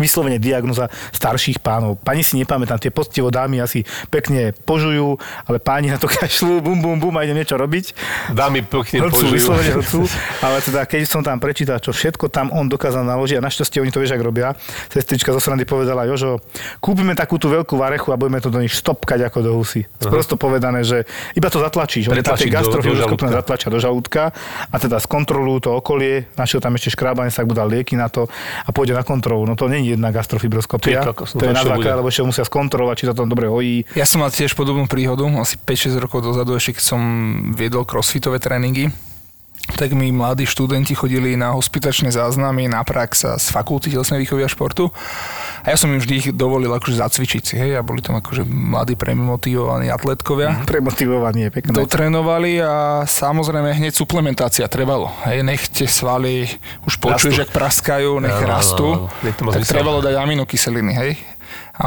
vyslovene 0.00 0.40
diagnoza 0.40 0.88
starších 1.12 1.60
pánov. 1.60 2.00
Pani 2.00 2.24
si 2.24 2.40
nepamätám, 2.40 2.80
tie 2.80 2.94
poctivo 2.94 3.28
dámy 3.28 3.60
asi 3.60 3.84
pekne 4.08 4.56
požujú, 4.64 5.20
ale 5.44 5.60
páni 5.60 5.92
na 5.92 6.00
to 6.00 6.08
kašľú, 6.16 6.64
bum, 6.64 6.80
bum, 6.80 6.96
bum 6.98 7.14
a 7.18 7.26
idem 7.26 7.36
niečo 7.36 7.60
robiť. 7.60 7.92
Dámy 8.32 8.64
pekne 8.64 9.04
Hlcú, 9.04 9.28
požijú. 9.28 9.34
vyslovene 9.34 9.70
hlcú, 9.76 10.00
ale 10.46 10.56
teda 10.64 10.80
keď 10.88 11.00
som 11.04 11.20
tam 11.20 11.36
prečítal, 11.36 11.78
čo 11.82 11.92
všetko 11.92 12.32
tam 12.32 12.48
on 12.54 12.70
dokázal 12.70 13.04
naložiť 13.04 13.36
a 13.38 13.44
našťastie 13.44 13.84
oni 13.84 13.92
to 13.92 14.00
vieš, 14.00 14.16
ak 14.16 14.22
robia. 14.24 14.56
Sestrička 14.88 15.34
zo 15.34 15.40
srandy 15.42 15.68
povedala, 15.68 16.08
Jožo, 16.08 16.40
kúpime 16.80 17.12
takú 17.12 17.36
tú 17.36 17.52
veľkú 17.52 17.76
varechu 17.76 18.14
a 18.14 18.16
budeme 18.16 18.40
to 18.40 18.48
do 18.48 18.62
nich 18.62 18.72
štopkať 18.72 19.28
ako 19.28 19.38
do 19.44 19.50
husy. 19.58 19.84
Prosto 20.00 20.40
povedané, 20.40 20.86
že 20.86 21.04
iba 21.36 21.50
to 21.52 21.60
zatlačíš. 21.60 22.08
Oni 22.08 22.22
gastrofiloskopné 22.48 23.28
žalúdka. 23.28 23.38
zatlačia 23.44 23.68
do 23.68 23.78
žalúdka 23.78 24.22
a 24.68 24.76
teda 24.76 24.96
skontrolujú 24.98 25.58
to 25.68 25.70
okolie, 25.74 26.26
našiel 26.34 26.62
tam 26.62 26.74
ešte 26.74 26.94
škrábanie, 26.94 27.30
sa 27.32 27.44
budal 27.44 27.68
lieky 27.68 27.94
na 27.94 28.08
to 28.08 28.26
a 28.64 28.70
pôjde 28.70 28.96
na 28.96 29.04
kontrolu. 29.04 29.44
No 29.44 29.54
to 29.54 29.68
nie 29.68 29.87
je 29.88 29.96
jedna 29.96 30.12
gastrofibroskopia, 30.12 31.00
kokos, 31.08 31.32
to 31.32 31.42
je 31.42 31.50
to 31.50 31.56
na 31.56 31.64
čo 31.64 31.72
dvakrát, 31.72 31.96
lebo 31.98 32.12
ešte 32.12 32.28
musia 32.28 32.44
skontrolovať, 32.44 32.94
či 33.00 33.04
sa 33.08 33.14
tam 33.16 33.32
dobre 33.32 33.48
hojí. 33.48 33.88
Ja 33.96 34.04
som 34.04 34.20
mal 34.20 34.28
tiež 34.28 34.52
podobnú 34.52 34.84
príhodu, 34.84 35.24
asi 35.40 35.56
5-6 35.56 35.96
rokov 35.96 36.20
dozadu, 36.22 36.52
ešte 36.54 36.78
keď 36.78 36.84
som 36.84 37.00
viedol 37.56 37.88
crossfitové 37.88 38.36
tréningy 38.38 38.92
tak 39.76 39.92
mi 39.92 40.08
mladí 40.14 40.48
študenti 40.48 40.96
chodili 40.96 41.36
na 41.36 41.52
hospitačné 41.52 42.08
záznamy 42.08 42.70
na 42.70 42.80
prax 42.86 43.36
z 43.36 43.46
fakulty 43.52 43.92
telesnej 43.92 44.24
výchovy 44.24 44.44
a 44.44 44.50
športu. 44.50 44.88
A 45.66 45.74
ja 45.74 45.76
som 45.76 45.92
im 45.92 46.00
vždy 46.00 46.14
ich 46.16 46.28
dovolil 46.32 46.70
akože 46.72 46.96
zacvičiť 47.02 47.42
si, 47.42 47.54
hej, 47.58 47.76
a 47.76 47.82
boli 47.84 48.00
tam 48.00 48.16
akože 48.16 48.46
mladí 48.46 48.96
premotivovaní 48.96 49.92
atletkovia. 49.92 50.64
Premotivovanie, 50.64 51.52
pekné. 51.52 51.76
Dotrénovali 51.76 52.62
a 52.62 53.04
samozrejme 53.04 53.76
hneď 53.76 53.92
suplementácia 53.92 54.64
trebalo. 54.70 55.12
Hej, 55.28 55.44
nech 55.44 55.62
tie 55.68 55.90
svaly 55.90 56.48
už 56.88 56.96
počuješ, 57.02 57.44
jak 57.44 57.50
praskajú, 57.52 58.22
nech 58.22 58.38
áno, 58.38 58.48
rastú. 58.48 58.86
Tak 59.20 59.68
trebalo 59.68 60.00
dať 60.00 60.14
aminokyseliny, 60.16 60.92
hej. 60.96 61.12
A 61.78 61.84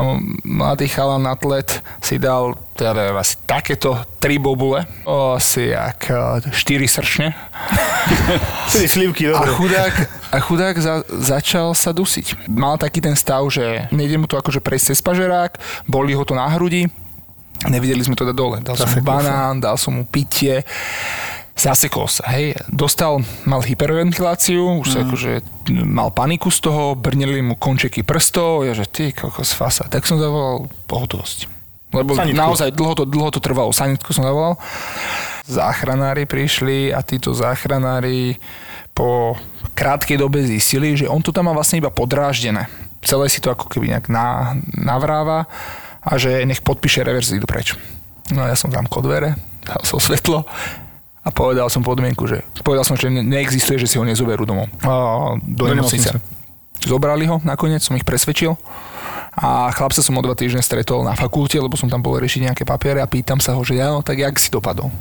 mladý 0.47 0.87
chalan 0.87 1.27
atlet 1.27 1.83
si 1.99 2.15
dal 2.15 2.55
teda 2.79 3.11
asi 3.19 3.35
takéto 3.43 3.99
tri 4.23 4.39
bobule, 4.39 4.87
o, 5.03 5.35
asi 5.35 5.75
jak 5.75 6.07
e, 6.07 6.15
štyri 6.55 6.87
sršne. 6.87 7.35
Tri 8.71 8.87
slivky, 8.87 9.29
A 9.29 9.45
chudák, 9.45 9.93
a 10.31 10.37
chudák 10.39 10.75
za, 10.79 11.03
začal 11.05 11.75
sa 11.75 11.91
dusiť. 11.91 12.47
Mal 12.49 12.79
taký 12.79 13.03
ten 13.03 13.13
stav, 13.19 13.43
že 13.51 13.91
nejde 13.91 14.17
mu 14.17 14.25
to 14.25 14.39
akože 14.39 14.63
prejsť 14.63 14.95
cez 14.95 14.99
pažerák, 15.03 15.59
boli 15.85 16.15
ho 16.15 16.23
to 16.23 16.33
na 16.33 16.47
hrudi, 16.55 16.87
nevideli 17.67 18.01
sme 18.01 18.15
to 18.17 18.25
dať 18.25 18.35
dole. 18.35 18.57
Dal 18.63 18.79
som 18.79 18.89
mu 18.89 19.03
banán, 19.05 19.61
dal 19.61 19.77
som 19.77 19.93
mu 19.93 20.03
pitie, 20.07 20.65
zasekol 21.55 22.07
sa, 22.07 22.31
hej. 22.33 22.55
Dostal, 22.71 23.21
mal 23.45 23.61
hyperventiláciu, 23.61 24.81
už 24.81 24.87
sa 24.87 24.99
akože 25.03 25.43
mal 25.83 26.09
paniku 26.09 26.49
z 26.49 26.59
toho, 26.63 26.97
brnili 26.97 27.43
mu 27.43 27.59
končeky 27.59 28.01
prstov, 28.01 28.65
ja 28.65 28.73
že 28.73 28.87
ty 28.87 29.11
kokos 29.11 29.53
fasa. 29.53 29.87
Tak 29.87 30.07
som 30.07 30.17
zavolal 30.17 30.71
pohotovosť. 30.87 31.61
Lebo 31.91 32.15
Sanitku. 32.15 32.39
naozaj 32.39 32.71
dlho 32.71 32.93
to, 32.95 33.03
dlho 33.03 33.29
to 33.35 33.43
trvalo. 33.43 33.75
Sanitku 33.75 34.15
som 34.15 34.23
zavolal. 34.23 34.55
Záchranári 35.43 36.23
prišli 36.23 36.95
a 36.95 37.03
títo 37.03 37.35
záchranári 37.35 38.39
po 38.95 39.35
krátkej 39.75 40.15
dobe 40.15 40.43
zistili, 40.47 40.95
že 40.95 41.11
on 41.11 41.19
to 41.19 41.35
tam 41.35 41.51
má 41.51 41.53
vlastne 41.55 41.83
iba 41.83 41.91
podráždené. 41.91 42.71
Celé 43.03 43.27
si 43.27 43.43
to 43.43 43.51
ako 43.51 43.67
keby 43.67 43.91
nejak 43.91 44.07
na, 44.07 44.55
navráva 44.71 45.51
a 45.99 46.11
že 46.15 46.47
nech 46.47 46.63
podpíše 46.63 47.03
reverzi 47.03 47.41
idú 47.41 47.49
preč. 47.49 47.75
No 48.31 48.47
ja 48.47 48.55
som 48.55 48.71
tam 48.71 48.87
kod 48.87 49.03
dvere, 49.03 49.35
dal 49.67 49.83
som 49.83 49.99
svetlo 49.99 50.47
a 51.21 51.29
povedal 51.29 51.69
som 51.69 51.85
podmienku, 51.85 52.25
že 52.25 52.41
povedal 52.65 52.81
som, 52.81 52.97
že 52.97 53.13
ne- 53.13 53.21
neexistuje, 53.21 53.77
že 53.77 53.85
si 53.85 53.95
ho 54.01 54.05
nezoberú 54.05 54.41
domov. 54.45 54.69
A, 54.81 55.37
do, 55.37 55.69
Do 55.69 55.73
nemocnice. 55.77 56.17
Zobrali 56.81 57.29
ho 57.29 57.37
nakoniec, 57.45 57.85
som 57.85 57.93
ich 57.93 58.05
presvedčil. 58.05 58.57
A 59.31 59.71
chlapca 59.71 60.01
som 60.03 60.17
o 60.17 60.21
dva 60.25 60.35
týždne 60.35 60.59
stretol 60.59 61.05
na 61.07 61.15
fakulte, 61.15 61.55
lebo 61.55 61.77
som 61.79 61.87
tam 61.87 62.03
bol 62.03 62.19
riešiť 62.19 62.51
nejaké 62.51 62.63
papiere 62.67 62.99
a 62.99 63.07
pýtam 63.07 63.39
sa 63.39 63.55
ho, 63.55 63.61
že 63.63 63.79
ja, 63.79 63.93
no 63.93 64.03
tak 64.03 64.19
jak 64.19 64.35
si 64.35 64.51
dopadol? 64.51 64.91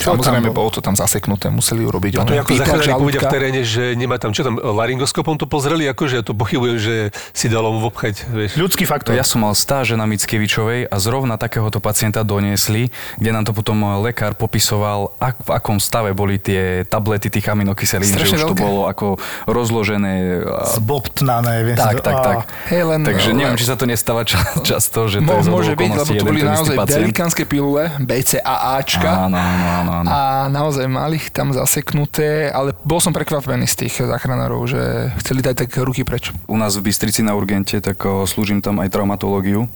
Čo 0.00 0.16
Samozrejme, 0.16 0.40
tam 0.40 0.48
bolo? 0.48 0.58
bolo 0.58 0.70
to 0.70 0.80
tam 0.80 0.94
zaseknuté, 0.94 1.46
museli 1.50 1.82
urobiť. 1.82 2.12
A 2.14 2.22
to 2.22 2.32
je 2.32 2.40
ako 2.40 2.52
zachránili 2.56 2.96
povedia 2.96 3.20
v 3.20 3.28
teréne, 3.28 3.60
že 3.62 3.92
nemá 3.92 4.16
tam, 4.16 4.32
čo 4.32 4.40
tam, 4.40 4.56
laryngoskopom 4.56 5.36
to 5.36 5.44
pozreli, 5.44 5.84
akože 5.86 6.14
ja 6.14 6.24
to 6.24 6.32
pochybujem, 6.32 6.76
že 6.76 6.94
si 7.30 7.46
dalo 7.46 7.68
mu 7.70 7.84
obchať, 7.84 8.24
vieš. 8.26 8.56
Ľudský 8.56 8.82
faktor. 8.82 9.12
Ja 9.12 9.22
som 9.22 9.40
mal 9.40 9.52
stáže 9.52 9.92
na 9.92 10.06
Mickiewiczowej 10.06 10.86
a 10.86 10.96
zrovna 10.96 11.36
takéhoto 11.36 11.78
pacienta 11.78 12.22
doniesli, 12.22 12.88
kde 13.14 13.30
nám 13.30 13.44
to 13.44 13.52
potom 13.52 13.76
lekár 14.00 14.32
popisoval, 14.32 14.80
ak, 15.18 15.36
v 15.38 15.50
akom 15.52 15.76
stave 15.76 16.10
boli 16.10 16.36
tie 16.36 16.82
tablety 16.82 17.28
tých 17.28 17.44
aminokyselín, 17.46 18.08
že 18.08 18.16
Strašne 18.16 18.36
už 18.38 18.42
to 18.42 18.54
veľké. 18.54 18.62
bolo 18.62 18.80
ako 18.86 19.06
rozložené. 19.46 20.14
a- 20.40 20.64
Zbobtnané, 20.72 21.74
Tak, 21.74 21.94
to- 21.94 22.02
tak, 22.02 22.16
tak. 22.20 22.36
Hej, 22.66 22.82
len- 22.86 23.04
Takže 23.04 23.28
neviem, 23.30 23.54
či 23.54 23.64
sa 23.64 23.74
to 23.74 23.84
nestáva 23.84 24.24
ča- 24.24 24.40
často, 24.62 25.04
že 25.06 25.18
to 25.18 25.28
Mo, 25.28 25.36
je 25.36 25.44
môže 25.46 25.72
byť, 25.74 25.90
lebo 25.92 26.10
to 26.10 26.24
boli 26.24 26.40
naozaj 26.40 26.74
pacient. 26.74 26.96
velikánske 27.02 27.42
pilule, 27.44 27.92
BCAAčka. 28.00 29.10
Áno, 29.26 29.36
áno, 29.36 29.66
áno, 29.76 29.89
áno. 29.90 30.06
A 30.06 30.46
naozaj 30.46 30.86
mali 30.86 31.18
ich 31.18 31.34
tam 31.34 31.50
zaseknuté, 31.50 32.46
ale 32.54 32.70
bol 32.86 33.02
som 33.02 33.10
prekvapený 33.10 33.66
z 33.66 33.86
tých 33.86 34.06
záchranárov, 34.06 34.62
že 34.70 35.10
chceli 35.18 35.42
dať 35.42 35.66
tak 35.66 35.70
ruky 35.82 36.06
preč. 36.06 36.30
U 36.46 36.54
nás 36.54 36.78
v 36.78 36.86
Bystrici 36.86 37.26
na 37.26 37.34
Urgente, 37.34 37.82
tak 37.82 37.98
slúžim 38.30 38.62
tam 38.62 38.78
aj 38.78 38.94
traumatológiu. 38.94 39.66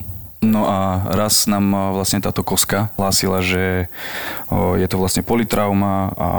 No 0.45 0.67
a 0.69 1.01
raz 1.15 1.49
nám 1.49 1.95
vlastne 1.95 2.21
táto 2.21 2.45
koska 2.45 2.93
hlásila, 3.01 3.41
že 3.41 3.89
je 4.53 4.87
to 4.87 5.01
vlastne 5.01 5.25
politrauma 5.25 6.13
a 6.13 6.29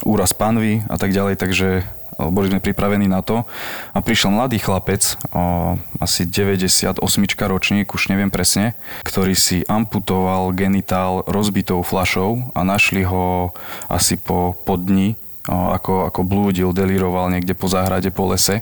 úraz 0.00 0.32
panvy 0.32 0.80
a 0.88 0.96
tak 0.96 1.12
ďalej, 1.12 1.36
takže 1.36 1.84
boli 2.28 2.52
sme 2.52 2.60
pripravení 2.60 3.08
na 3.08 3.24
to. 3.24 3.48
A 3.96 4.04
prišiel 4.04 4.36
mladý 4.36 4.60
chlapec, 4.60 5.16
o, 5.32 5.80
asi 5.96 6.28
98 6.28 7.00
ročník, 7.48 7.88
už 7.96 8.12
neviem 8.12 8.28
presne, 8.28 8.76
ktorý 9.08 9.32
si 9.32 9.64
amputoval 9.64 10.52
genitál 10.52 11.24
rozbitou 11.24 11.80
flašou 11.80 12.52
a 12.52 12.60
našli 12.60 13.08
ho 13.08 13.56
asi 13.88 14.20
po, 14.20 14.52
po 14.52 14.76
dni, 14.76 15.16
o, 15.48 15.72
ako, 15.72 16.12
ako 16.12 16.20
blúdil, 16.20 16.76
delíroval 16.76 17.32
niekde 17.32 17.56
po 17.56 17.72
záhrade, 17.72 18.12
po 18.12 18.28
lese. 18.28 18.60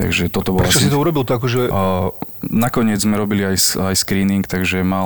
Takže 0.00 0.32
toto 0.32 0.56
bolo 0.56 0.64
Prečo 0.64 0.80
asi... 0.80 0.88
si 0.88 0.92
to 0.92 0.96
urobil 0.96 1.28
to 1.28 1.36
akože... 1.36 1.68
Uh, 1.68 2.08
nakoniec 2.48 3.04
sme 3.04 3.20
robili 3.20 3.44
aj, 3.44 3.76
aj 3.76 3.94
screening, 4.00 4.48
takže 4.48 4.80
mal 4.80 5.04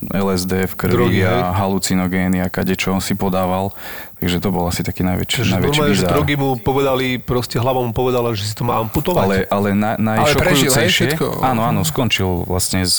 LSD 0.00 0.64
v 0.64 0.74
krvi 0.80 0.96
Drogy, 0.96 1.20
hej? 1.28 1.28
a 1.28 1.52
halucinogény 1.52 2.40
a 2.40 2.48
kadečo 2.48 2.96
on 2.96 3.04
si 3.04 3.12
podával. 3.12 3.76
Takže 4.18 4.42
to 4.42 4.50
bol 4.50 4.66
asi 4.66 4.82
taký 4.82 5.06
najväčší, 5.06 5.46
Čiže 5.46 5.52
najväčší 5.54 5.78
normálne, 5.78 5.94
že 5.94 6.02
bizár. 6.02 6.12
drogy 6.18 6.34
mu 6.34 6.48
povedali, 6.58 7.06
proste 7.22 7.56
hlava 7.62 7.86
mu 7.86 7.94
povedala, 7.94 8.34
že 8.34 8.50
si 8.50 8.54
to 8.58 8.66
má 8.66 8.82
amputovať. 8.82 9.22
Ale, 9.22 9.36
ale 9.46 9.68
na, 9.78 9.94
najšokujúcejšie... 9.94 11.14
všetko? 11.14 11.38
áno, 11.38 11.62
áno, 11.62 11.86
skončil 11.86 12.42
vlastne 12.42 12.82
s, 12.82 12.98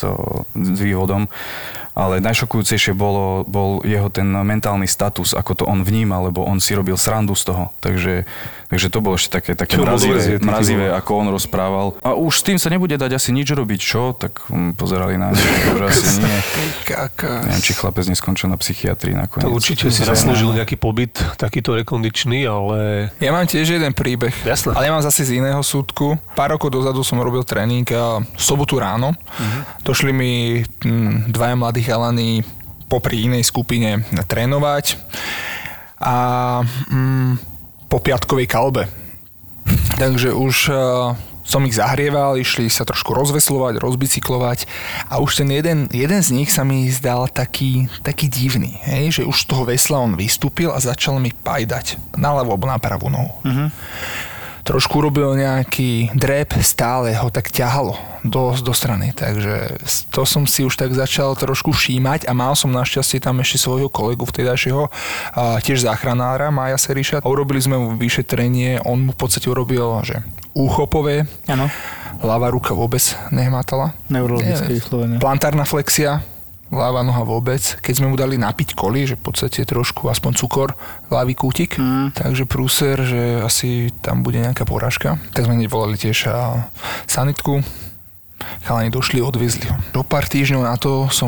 s 0.56 0.80
vývodom. 0.80 1.28
Ale 2.00 2.24
najšokujúcejšie 2.24 2.96
bolo, 2.96 3.44
bol 3.44 3.84
jeho 3.84 4.08
ten 4.08 4.24
mentálny 4.24 4.88
status, 4.88 5.36
ako 5.36 5.52
to 5.52 5.64
on 5.68 5.84
vnímal, 5.84 6.32
lebo 6.32 6.48
on 6.48 6.64
si 6.64 6.72
robil 6.72 6.96
srandu 6.96 7.36
z 7.36 7.52
toho. 7.52 7.76
Takže, 7.84 8.24
takže 8.72 8.88
to 8.88 9.04
bolo 9.04 9.20
ešte 9.20 9.36
také, 9.36 9.52
také 9.52 9.76
mrazivé, 9.76 10.40
mrazivé 10.40 10.96
ako 10.96 11.12
on 11.20 11.28
rozprával. 11.34 11.88
A 12.00 12.16
už 12.16 12.40
s 12.40 12.44
tým 12.48 12.56
sa 12.56 12.72
nebude 12.72 12.96
dať 12.96 13.20
asi 13.20 13.36
nič 13.36 13.52
robiť, 13.52 13.80
čo? 13.84 14.16
Tak 14.16 14.48
hm, 14.48 14.80
pozerali 14.80 15.20
na 15.20 15.36
neho, 15.36 15.76
že 15.76 15.86
asi 15.92 16.06
nie. 16.24 16.40
Neviem, 17.50 17.64
či 17.66 17.74
chlapec 17.76 18.06
neskončil 18.08 18.48
na 18.48 18.56
psychiatrii 18.56 19.18
nakoniec. 19.18 19.50
To 19.50 19.52
určite 19.52 19.92
si 19.92 20.02
zaslúžil 20.06 20.56
nejaký 20.56 20.80
pobyt, 20.80 21.09
takýto 21.38 21.76
rekondičný, 21.76 22.46
ale... 22.46 23.10
Ja 23.22 23.32
mám 23.34 23.46
tiež 23.46 23.80
jeden 23.80 23.94
príbeh, 23.94 24.34
Jasné. 24.46 24.74
ale 24.74 24.90
ja 24.90 24.94
mám 24.94 25.06
zase 25.06 25.26
z 25.26 25.40
iného 25.42 25.60
súdku. 25.62 26.18
Pár 26.34 26.56
rokov 26.56 26.74
dozadu 26.74 27.02
som 27.06 27.22
robil 27.22 27.44
tréning 27.44 27.86
a 27.94 28.22
v 28.22 28.42
sobotu 28.42 28.78
ráno. 28.78 29.14
Došli 29.84 30.12
mi 30.12 30.62
mm, 30.62 31.32
dvaja 31.32 31.56
mladí 31.56 31.82
chalani 31.86 32.42
popri 32.90 33.30
inej 33.30 33.46
skupine 33.46 34.02
trénovať 34.26 34.98
a 36.02 36.16
mm, 36.66 37.32
po 37.86 37.98
piatkovej 38.02 38.48
kalbe. 38.50 38.90
Takže 40.00 40.34
už 40.34 40.56
uh, 40.74 41.14
som 41.50 41.66
ich 41.66 41.82
zahrieval, 41.82 42.38
išli 42.38 42.70
sa 42.70 42.86
trošku 42.86 43.18
rozveslovať, 43.18 43.82
rozbicyklovať 43.82 44.70
a 45.10 45.18
už 45.18 45.42
ten 45.42 45.50
jeden, 45.50 45.90
jeden 45.90 46.22
z 46.22 46.30
nich 46.38 46.54
sa 46.54 46.62
mi 46.62 46.86
zdal 46.94 47.26
taký, 47.34 47.90
taký 48.06 48.30
divný, 48.30 48.78
hej? 48.86 49.22
že 49.22 49.22
už 49.26 49.34
z 49.34 49.46
toho 49.50 49.66
vesla 49.66 49.98
on 49.98 50.14
vystúpil 50.14 50.70
a 50.70 50.78
začal 50.78 51.18
mi 51.18 51.34
pajdať 51.34 52.14
na 52.14 52.38
ľavú 52.38 52.54
alebo 52.54 52.70
na 52.70 52.78
pravú 52.78 53.10
nohu. 53.10 53.34
Trošku 54.70 55.02
robil 55.02 55.34
nejaký 55.34 56.14
drep, 56.14 56.54
stále 56.62 57.18
ho 57.18 57.34
tak 57.34 57.50
ťahalo 57.50 57.98
do, 58.22 58.54
do 58.54 58.70
strany, 58.70 59.10
takže 59.18 59.82
to 60.14 60.30
som 60.30 60.46
si 60.46 60.62
už 60.62 60.78
tak 60.78 60.94
začal 60.94 61.34
trošku 61.34 61.74
všímať 61.74 62.30
a 62.30 62.38
mal 62.38 62.54
som 62.54 62.70
našťastie 62.70 63.18
tam 63.18 63.42
ešte 63.42 63.66
svojho 63.66 63.90
kolegu 63.90 64.30
vtedajšieho, 64.30 64.94
tiež 65.66 65.90
záchranára 65.90 66.54
Maja 66.54 66.78
Seriša. 66.78 67.26
Urobili 67.26 67.58
sme 67.66 67.82
mu 67.82 67.98
vyšetrenie, 67.98 68.86
on 68.86 69.10
mu 69.10 69.12
v 69.16 69.18
podstate 69.18 69.50
urobil, 69.50 70.06
že 70.06 70.22
úchopové, 70.54 71.26
Áno, 71.50 71.66
ľavá 72.22 72.54
ruka 72.54 72.78
vôbec 72.78 73.02
nehmatala. 73.34 73.98
neurologické 74.06 74.70
vyslovene. 74.70 75.18
Plantárna 75.18 75.66
flexia, 75.66 76.22
ľavá 76.70 77.02
noha 77.02 77.26
vôbec. 77.26 77.62
Keď 77.82 77.94
sme 78.02 78.14
mu 78.14 78.16
dali 78.16 78.38
napiť 78.38 78.78
koli, 78.78 79.06
že 79.10 79.18
v 79.18 79.26
podstate 79.30 79.66
trošku 79.66 80.08
aspoň 80.10 80.32
cukor, 80.38 80.70
ľavý 81.10 81.34
kútik, 81.34 81.78
mm. 81.78 82.16
takže 82.18 82.46
prúser, 82.46 82.98
že 83.02 83.22
asi 83.42 83.90
tam 84.02 84.22
bude 84.22 84.42
nejaká 84.42 84.64
porážka. 84.66 85.18
Tak 85.34 85.50
sme 85.50 85.58
nevolali 85.58 85.98
tiež 85.98 86.30
a, 86.30 86.70
sanitku. 87.10 87.66
Chalani 88.64 88.88
došli, 88.88 89.20
odviezli 89.20 89.68
ho. 89.68 89.76
Do 89.92 90.02
pár 90.02 90.24
týždňov 90.24 90.64
na 90.64 90.80
to 90.80 91.12
som 91.12 91.28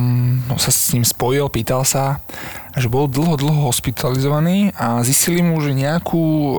sa 0.56 0.72
s 0.72 0.96
ním 0.96 1.04
spojil, 1.04 1.52
pýtal 1.52 1.84
sa, 1.84 2.24
že 2.72 2.88
bol 2.88 3.12
dlho, 3.12 3.36
dlho 3.36 3.68
hospitalizovaný 3.68 4.72
a 4.80 5.04
zistili 5.04 5.44
mu, 5.44 5.60
že 5.60 5.76
nejakú 5.76 6.24
e, 6.24 6.52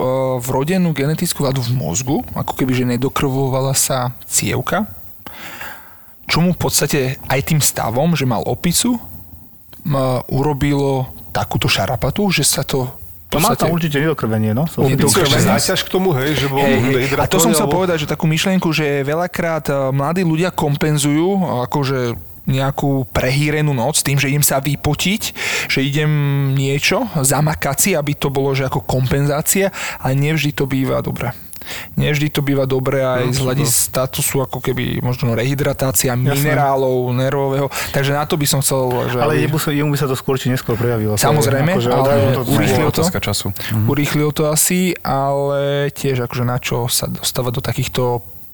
vrodenú 0.45 0.93
genetickú 0.93 1.49
vadu 1.49 1.65
v 1.65 1.73
mozgu, 1.73 2.21
ako 2.37 2.53
keby, 2.53 2.71
že 2.77 2.85
nedokrvovala 2.85 3.73
sa 3.73 4.13
cievka, 4.29 4.85
čo 6.25 6.39
mu 6.39 6.55
v 6.55 6.59
podstate 6.59 6.99
aj 7.27 7.39
tým 7.43 7.59
stavom, 7.59 8.15
že 8.15 8.23
mal 8.23 8.43
opicu, 8.43 8.95
m, 9.83 9.93
urobilo 10.31 11.11
takúto 11.35 11.67
šarapatu, 11.67 12.29
že 12.31 12.45
sa 12.45 12.63
to 12.63 12.87
To 13.33 13.41
má 13.41 13.57
tam 13.57 13.73
určite 13.73 13.97
nedokrvenie, 13.97 14.53
no? 14.53 14.69
Nedokrvenie. 14.77 15.41
Záťaž 15.57 15.81
k 15.83 15.89
tomu, 15.89 16.13
hej, 16.13 16.37
že 16.37 16.45
bol 16.45 16.61
Hej, 16.61 16.77
hej. 16.85 17.17
A 17.17 17.25
to 17.25 17.41
som 17.41 17.49
chcel 17.49 17.65
alebo- 17.65 17.81
povedať, 17.81 18.05
že 18.05 18.11
takú 18.13 18.29
myšlienku, 18.29 18.69
že 18.69 19.01
veľakrát 19.01 19.65
e, 19.73 19.89
mladí 19.89 20.21
ľudia 20.21 20.53
kompenzujú 20.53 21.41
akože 21.65 22.13
nejakú 22.45 23.07
prehýrenú 23.09 23.73
noc 23.73 24.03
tým, 24.03 24.19
že 24.19 24.29
idem 24.29 24.43
sa 24.45 24.59
vypotiť, 24.59 25.21
že 25.65 25.79
idem 25.79 26.11
niečo, 26.53 27.07
zamakať 27.15 27.77
si, 27.79 27.89
aby 27.95 28.13
to 28.13 28.27
bolo 28.29 28.51
že 28.53 28.67
ako 28.67 28.83
kompenzácia, 28.85 29.71
ale 29.97 30.13
nevždy 30.13 30.51
to 30.53 30.67
býva 30.67 30.99
dobré. 31.01 31.31
Nevždy 31.95 32.27
to 32.29 32.41
býva 32.41 32.65
dobré 32.65 33.03
aj 33.03 33.33
z 33.33 33.39
hľadiska 33.41 33.71
statusu 33.93 34.41
ako 34.41 34.59
keby 34.59 34.99
možno 34.99 35.31
rehydratácia 35.37 36.13
minerálov, 36.17 37.13
nervového. 37.13 37.67
Takže 37.93 38.11
na 38.11 38.25
to 38.25 38.35
by 38.35 38.45
som 38.49 38.59
chcel, 38.59 38.89
že... 39.09 39.17
Ale 39.21 39.37
aby- 39.37 39.51
jemu, 39.71 39.89
by 39.93 39.97
sa 39.99 40.07
to 40.09 40.15
skôr 40.17 40.35
či 40.35 40.49
neskôr 40.49 40.73
prejavilo. 40.73 41.15
Samozrejme, 41.15 41.77
Akože 41.77 41.89
ale 41.93 42.11
to- 42.33 42.45
urýchlilo 42.49 42.91
to? 42.91 43.03
Času. 43.13 43.47
Urýchlilo 43.87 44.31
to 44.35 44.49
asi, 44.49 44.97
ale 44.99 45.87
tiež 45.93 46.25
akože 46.27 46.43
na 46.43 46.57
čo 46.59 46.89
sa 46.91 47.07
dostávať 47.07 47.51
do 47.55 47.61
takýchto 47.63 48.03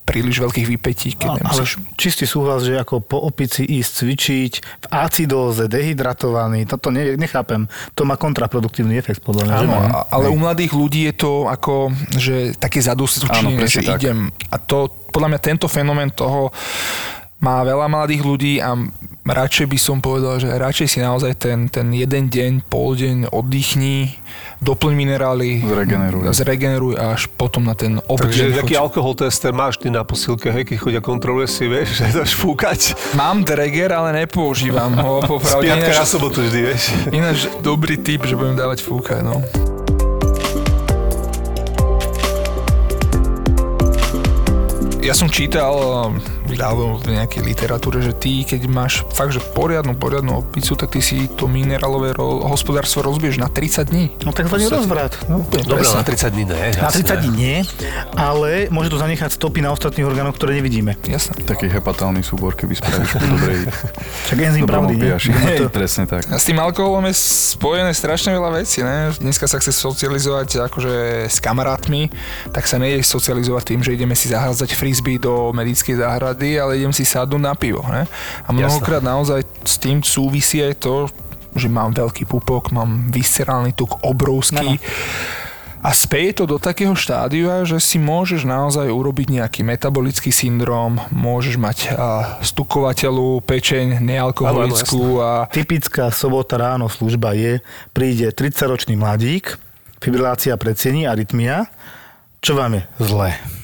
príliš 0.10 0.42
veľkých 0.42 0.66
výpetí, 0.66 1.10
keď 1.14 1.30
No, 1.30 1.54
ale 1.54 1.62
čistý 1.94 2.26
súhlas, 2.26 2.66
že 2.66 2.74
ako 2.82 3.06
po 3.06 3.22
opici 3.22 3.62
ísť 3.62 3.92
cvičiť 4.02 4.54
v 4.60 4.86
acidóze, 4.90 5.70
dehydratovaný, 5.70 6.66
toto 6.66 6.90
ne, 6.90 7.14
nechápem. 7.14 7.70
To 7.94 8.10
má 8.10 8.18
kontraproduktívny 8.18 8.98
efekt 8.98 9.22
podľa 9.22 9.44
mňa. 9.46 9.56
Áno, 9.62 9.78
a- 9.78 10.06
ale 10.10 10.34
u 10.34 10.38
mladých 10.42 10.74
ľudí 10.74 11.06
je 11.06 11.14
to 11.14 11.46
ako, 11.46 11.94
že 12.18 12.58
také 12.58 12.82
presne 13.62 13.82
že 13.86 13.88
tak. 13.88 14.00
idem. 14.02 14.34
A 14.50 14.58
to, 14.58 14.90
podľa 15.14 15.38
mňa 15.38 15.40
tento 15.46 15.68
fenomén 15.70 16.10
toho 16.10 16.50
má 17.40 17.62
veľa 17.64 17.88
mladých 17.88 18.22
ľudí 18.26 18.54
a 18.60 18.76
radšej 19.30 19.66
by 19.70 19.78
som 19.78 19.98
povedal, 20.02 20.42
že 20.42 20.50
radšej 20.50 20.88
si 20.90 21.00
naozaj 21.00 21.38
ten, 21.38 21.70
ten 21.70 21.86
jeden 21.94 22.28
deň, 22.28 22.66
pol 22.66 22.98
deň 22.98 23.30
oddychni, 23.30 24.18
doplň 24.60 24.94
minerály, 24.98 25.62
Zregeneruj. 25.62 26.34
zregeneruj 26.34 26.94
a 26.98 27.14
až 27.14 27.30
potom 27.30 27.64
na 27.64 27.78
ten 27.78 28.02
obdeň. 28.02 28.26
Takže 28.26 28.44
taký 28.58 28.76
choď. 28.76 28.84
alkohol 28.84 29.14
tester 29.16 29.54
máš 29.54 29.78
ty 29.78 29.94
na 29.94 30.02
posilke, 30.02 30.50
hej, 30.50 30.66
keď 30.66 30.78
chodia 30.82 31.02
kontroluje 31.02 31.48
si, 31.48 31.70
vieš, 31.70 31.96
že 32.02 32.12
dáš 32.12 32.34
fúkať. 32.34 32.98
Mám 33.14 33.46
Dreger, 33.46 33.94
ale 33.94 34.26
nepoužívam 34.26 34.92
ho. 34.98 35.22
Popravde, 35.30 35.70
piatka 35.70 35.94
na 35.94 36.06
sobotu 36.06 36.42
vždy, 36.42 36.60
vieš. 36.66 36.84
ináč 37.14 37.46
dobrý 37.62 38.02
tip, 38.02 38.26
že 38.26 38.34
budem 38.34 38.58
dávať 38.58 38.82
fúkať. 38.82 39.22
No. 39.22 39.40
Ja 45.00 45.18
som 45.18 45.26
čítal 45.26 45.74
alebo 46.56 46.98
v 46.98 47.14
nejakej 47.14 47.42
literatúre, 47.44 48.00
že 48.00 48.12
ty, 48.12 48.42
keď 48.42 48.66
máš 48.66 49.06
fakt, 49.10 49.32
že 49.32 49.42
poriadnu, 49.44 49.94
poriadnu 49.94 50.40
opicu, 50.40 50.74
tak 50.74 50.90
ty 50.90 51.00
si 51.00 51.30
to 51.30 51.46
minerálové 51.46 52.14
ro- 52.14 52.42
hospodárstvo 52.44 53.04
rozbiješ 53.04 53.38
na 53.38 53.48
30 53.48 53.86
dní. 53.86 54.06
No 54.24 54.32
takzvaný 54.32 54.66
rozvrat. 54.66 55.14
No. 55.28 55.44
Dobre, 55.44 55.84
na 55.84 56.02
30 56.02 56.30
dní 56.30 56.46
ne. 56.46 56.56
Na 56.74 56.90
jasné. 56.90 57.04
30 57.06 57.20
dní 57.20 57.32
nie, 57.32 57.56
ale 58.16 58.50
môže 58.70 58.88
to 58.88 58.98
zanechať 58.98 59.30
stopy 59.32 59.60
na 59.60 59.70
ostatných 59.70 60.06
orgánoch, 60.06 60.34
ktoré 60.34 60.56
nevidíme. 60.56 60.96
Jasné. 61.04 61.44
Taký 61.44 61.68
hepatálny 61.68 62.24
súbor, 62.24 62.56
keby 62.56 62.74
spravíš 62.74 63.10
po 63.14 63.26
dobrej, 63.28 63.58
Však 64.26 64.38
enzym 64.40 64.64
pravdy, 64.64 64.94
nie? 64.96 65.12
Hej, 65.46 65.58
to- 65.60 65.70
presne 65.70 66.06
tak. 66.06 66.24
A 66.30 66.38
s 66.38 66.46
tým 66.46 66.58
alkoholom 66.58 67.04
je 67.06 67.16
spojené 67.54 67.92
strašne 67.92 68.32
veľa 68.32 68.50
vecí, 68.56 68.80
ne? 68.80 69.12
Dneska 69.14 69.46
sa 69.46 69.58
chce 69.58 69.76
socializovať 69.76 70.66
akože 70.66 70.94
s 71.28 71.38
kamarátmi, 71.40 72.08
tak 72.50 72.64
sa 72.64 72.78
nejde 72.78 73.02
socializovať 73.02 73.64
tým, 73.66 73.82
že 73.82 73.92
ideme 73.92 74.14
si 74.14 74.30
zahádzať 74.30 74.70
frisbee 74.72 75.18
do 75.18 75.52
medickej 75.52 75.98
záhrady, 75.98 76.39
ale 76.56 76.80
idem 76.80 76.96
si 76.96 77.04
sadnúť 77.04 77.42
na 77.44 77.54
pivo, 77.58 77.84
ne? 77.90 78.08
A 78.46 78.50
mnohokrát 78.56 79.04
naozaj 79.04 79.44
s 79.68 79.76
tým 79.76 80.00
súvisí 80.00 80.64
aj 80.64 80.80
to, 80.80 80.96
že 81.58 81.68
mám 81.68 81.92
veľký 81.92 82.30
pupok, 82.30 82.72
mám 82.72 83.10
viscerálny 83.10 83.74
tuk 83.74 84.00
obrovský. 84.06 84.78
A 85.80 85.96
speje 85.96 86.36
to 86.36 86.44
do 86.44 86.60
takého 86.60 86.92
štádia, 86.92 87.64
že 87.64 87.80
si 87.80 87.96
môžeš 87.96 88.44
naozaj 88.44 88.92
urobiť 88.92 89.40
nejaký 89.40 89.64
metabolický 89.64 90.28
syndrom, 90.28 91.00
môžeš 91.08 91.56
mať 91.56 91.78
a, 91.96 92.36
stukovateľu, 92.44 93.40
pečeň 93.48 94.04
nealkoholickú 94.04 95.24
a 95.24 95.48
Typická 95.48 96.12
sobota 96.12 96.60
ráno 96.60 96.92
služba 96.92 97.32
je, 97.32 97.64
príde 97.96 98.28
30-ročný 98.28 99.00
mladík, 99.00 99.56
fibrilácia 100.04 100.52
predsiení, 100.60 101.08
arytmia. 101.08 101.72
Čo 102.44 102.60
vám 102.60 102.76
je? 102.76 102.84
Zle. 103.00 103.59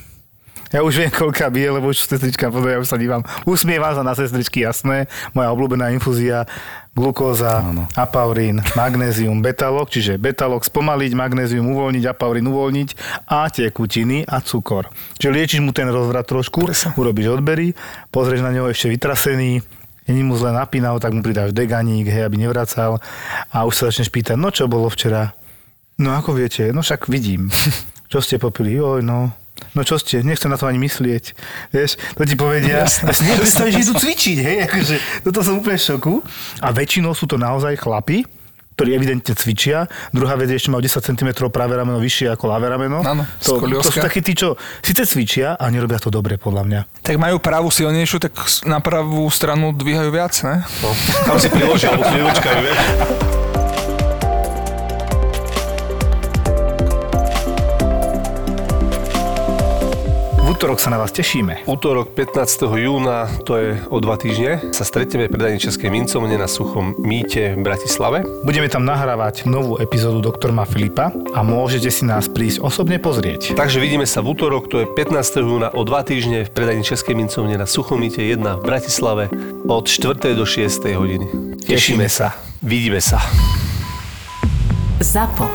Ja 0.76 0.84
už 0.84 1.00
viem, 1.00 1.08
koľka 1.08 1.48
bije, 1.48 1.72
lebo 1.72 1.88
už 1.88 2.04
sestrička 2.04 2.52
povedala, 2.52 2.76
ja 2.76 2.84
už 2.84 2.92
sa 2.92 3.00
dívam. 3.00 3.24
Usmievam 3.48 3.96
sa 3.96 4.04
na 4.04 4.12
sestričky, 4.12 4.68
jasné. 4.68 5.08
Moja 5.32 5.56
obľúbená 5.56 5.88
infúzia, 5.96 6.44
glukóza, 6.92 7.64
Áno. 7.64 7.88
apaurín, 7.96 8.60
magnézium, 8.76 9.40
betalok, 9.40 9.88
čiže 9.88 10.20
betalok 10.20 10.68
spomaliť, 10.68 11.16
magnézium 11.16 11.64
uvoľniť, 11.72 12.04
apaurín 12.12 12.52
uvoľniť 12.52 12.90
a 13.24 13.48
tekutiny 13.48 14.28
a 14.28 14.44
cukor. 14.44 14.92
Čiže 15.16 15.32
liečiš 15.32 15.62
mu 15.64 15.72
ten 15.72 15.88
rozvrat 15.88 16.28
trošku, 16.28 16.68
urobíš 17.00 17.40
odbery, 17.40 17.72
pozrieš 18.12 18.44
na 18.44 18.52
neho 18.52 18.68
ešte 18.68 18.92
vytrasený, 18.92 19.64
není 20.12 20.22
mu 20.28 20.36
zle 20.36 20.52
napínal, 20.52 21.00
tak 21.00 21.16
mu 21.16 21.24
pridáš 21.24 21.56
deganík, 21.56 22.12
hej, 22.12 22.28
aby 22.28 22.36
nevracal 22.36 23.00
a 23.48 23.64
už 23.64 23.80
sa 23.80 23.84
začneš 23.88 24.12
pýtať, 24.12 24.36
no 24.36 24.52
čo 24.52 24.68
bolo 24.68 24.92
včera? 24.92 25.32
No 26.04 26.20
ako 26.20 26.36
viete, 26.36 26.76
no 26.76 26.84
však 26.84 27.08
vidím. 27.08 27.48
Čo 28.12 28.20
ste 28.20 28.38
popili? 28.38 28.76
Oj, 28.76 29.02
no. 29.02 29.45
No 29.76 29.88
čo 29.88 29.96
ste, 29.96 30.20
nechcem 30.24 30.52
na 30.52 30.60
to 30.60 30.68
ani 30.68 30.80
myslieť. 30.80 31.36
Vieš, 31.72 31.96
to 32.16 32.24
ti 32.28 32.36
povedia. 32.36 32.84
Ja 32.84 33.14
si 33.16 33.24
nepredstavíš, 33.30 33.74
že 33.76 33.82
idú 33.88 33.94
cvičiť, 33.96 34.38
hej, 34.40 34.58
akože, 34.68 34.96
toto 35.24 35.40
som 35.44 35.60
úplne 35.60 35.80
v 35.80 35.84
šoku. 35.84 36.14
A 36.60 36.72
väčšinou 36.76 37.16
sú 37.16 37.24
to 37.28 37.40
naozaj 37.40 37.80
chlapi, 37.80 38.28
ktorí 38.76 38.92
evidentne 38.92 39.32
cvičia. 39.32 39.88
Druhá 40.12 40.36
vec 40.36 40.52
je, 40.52 40.60
ešte 40.60 40.68
majú 40.68 40.84
10 40.84 41.00
cm 41.00 41.30
práve 41.48 41.72
rameno 41.80 41.96
vyššie 42.04 42.36
ako 42.36 42.52
ľavé 42.52 42.68
rameno. 42.68 43.00
Áno, 43.08 43.24
to, 43.40 43.64
to 43.64 43.88
sú 43.88 44.04
takí 44.04 44.20
tí, 44.20 44.36
čo 44.36 44.60
síce 44.84 45.08
cvičia 45.08 45.56
a 45.56 45.72
nerobia 45.72 46.04
to 46.04 46.12
dobre, 46.12 46.36
podľa 46.36 46.64
mňa. 46.68 46.80
tak 47.00 47.16
majú 47.16 47.40
pravú 47.40 47.72
silnejšiu, 47.72 48.20
tak 48.20 48.36
na 48.68 48.84
pravú 48.84 49.32
stranu 49.32 49.72
dvíhajú 49.72 50.12
viac, 50.12 50.36
ne? 50.44 50.68
No, 50.84 50.92
tam 51.24 51.40
si 51.40 51.48
priložia, 51.48 51.96
alebo 51.96 52.04
vieš. 52.12 53.55
Útorok 60.56 60.80
sa 60.80 60.88
na 60.88 60.96
vás 60.96 61.12
tešíme. 61.12 61.68
Útorok 61.68 62.16
15. 62.16 62.80
júna, 62.80 63.28
to 63.44 63.60
je 63.60 63.76
o 63.92 64.00
dva 64.00 64.16
týždne, 64.16 64.72
sa 64.72 64.88
stretneme 64.88 65.28
pri 65.28 65.52
Dani 65.52 65.60
Českej 65.60 65.92
mincovne 65.92 66.40
na 66.40 66.48
Suchom 66.48 66.96
mýte 66.96 67.60
v 67.60 67.62
Bratislave. 67.62 68.24
Budeme 68.48 68.72
tam 68.72 68.88
nahrávať 68.88 69.52
novú 69.52 69.76
epizódu 69.84 70.24
Doktor 70.24 70.56
má 70.56 70.64
Filipa 70.64 71.12
a 71.36 71.44
môžete 71.44 71.92
si 71.92 72.08
nás 72.08 72.32
prísť 72.32 72.64
osobne 72.64 73.04
pozrieť. 73.04 73.52
Takže 73.52 73.84
vidíme 73.84 74.08
sa 74.08 74.24
v 74.24 74.32
útorok, 74.32 74.72
to 74.72 74.80
je 74.80 74.88
15. 74.88 75.44
júna 75.44 75.76
o 75.76 75.84
dva 75.84 76.08
týždne 76.08 76.48
v 76.48 76.54
predajni 76.56 76.88
Českej 76.88 77.20
mincovne 77.20 77.60
na 77.60 77.68
Suchomite 77.68 78.24
1 78.24 78.40
v 78.40 78.64
Bratislave 78.64 79.28
od 79.68 79.84
4. 79.84 80.40
do 80.40 80.48
6. 80.48 80.72
hodiny. 80.96 81.28
Tešíme 81.68 82.08
sa. 82.08 82.32
Vidíme 82.64 83.04
sa. 83.04 83.20
ZAPO. 85.04 85.52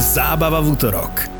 Zábava 0.00 0.64
v 0.64 0.72
útorok. 0.72 1.39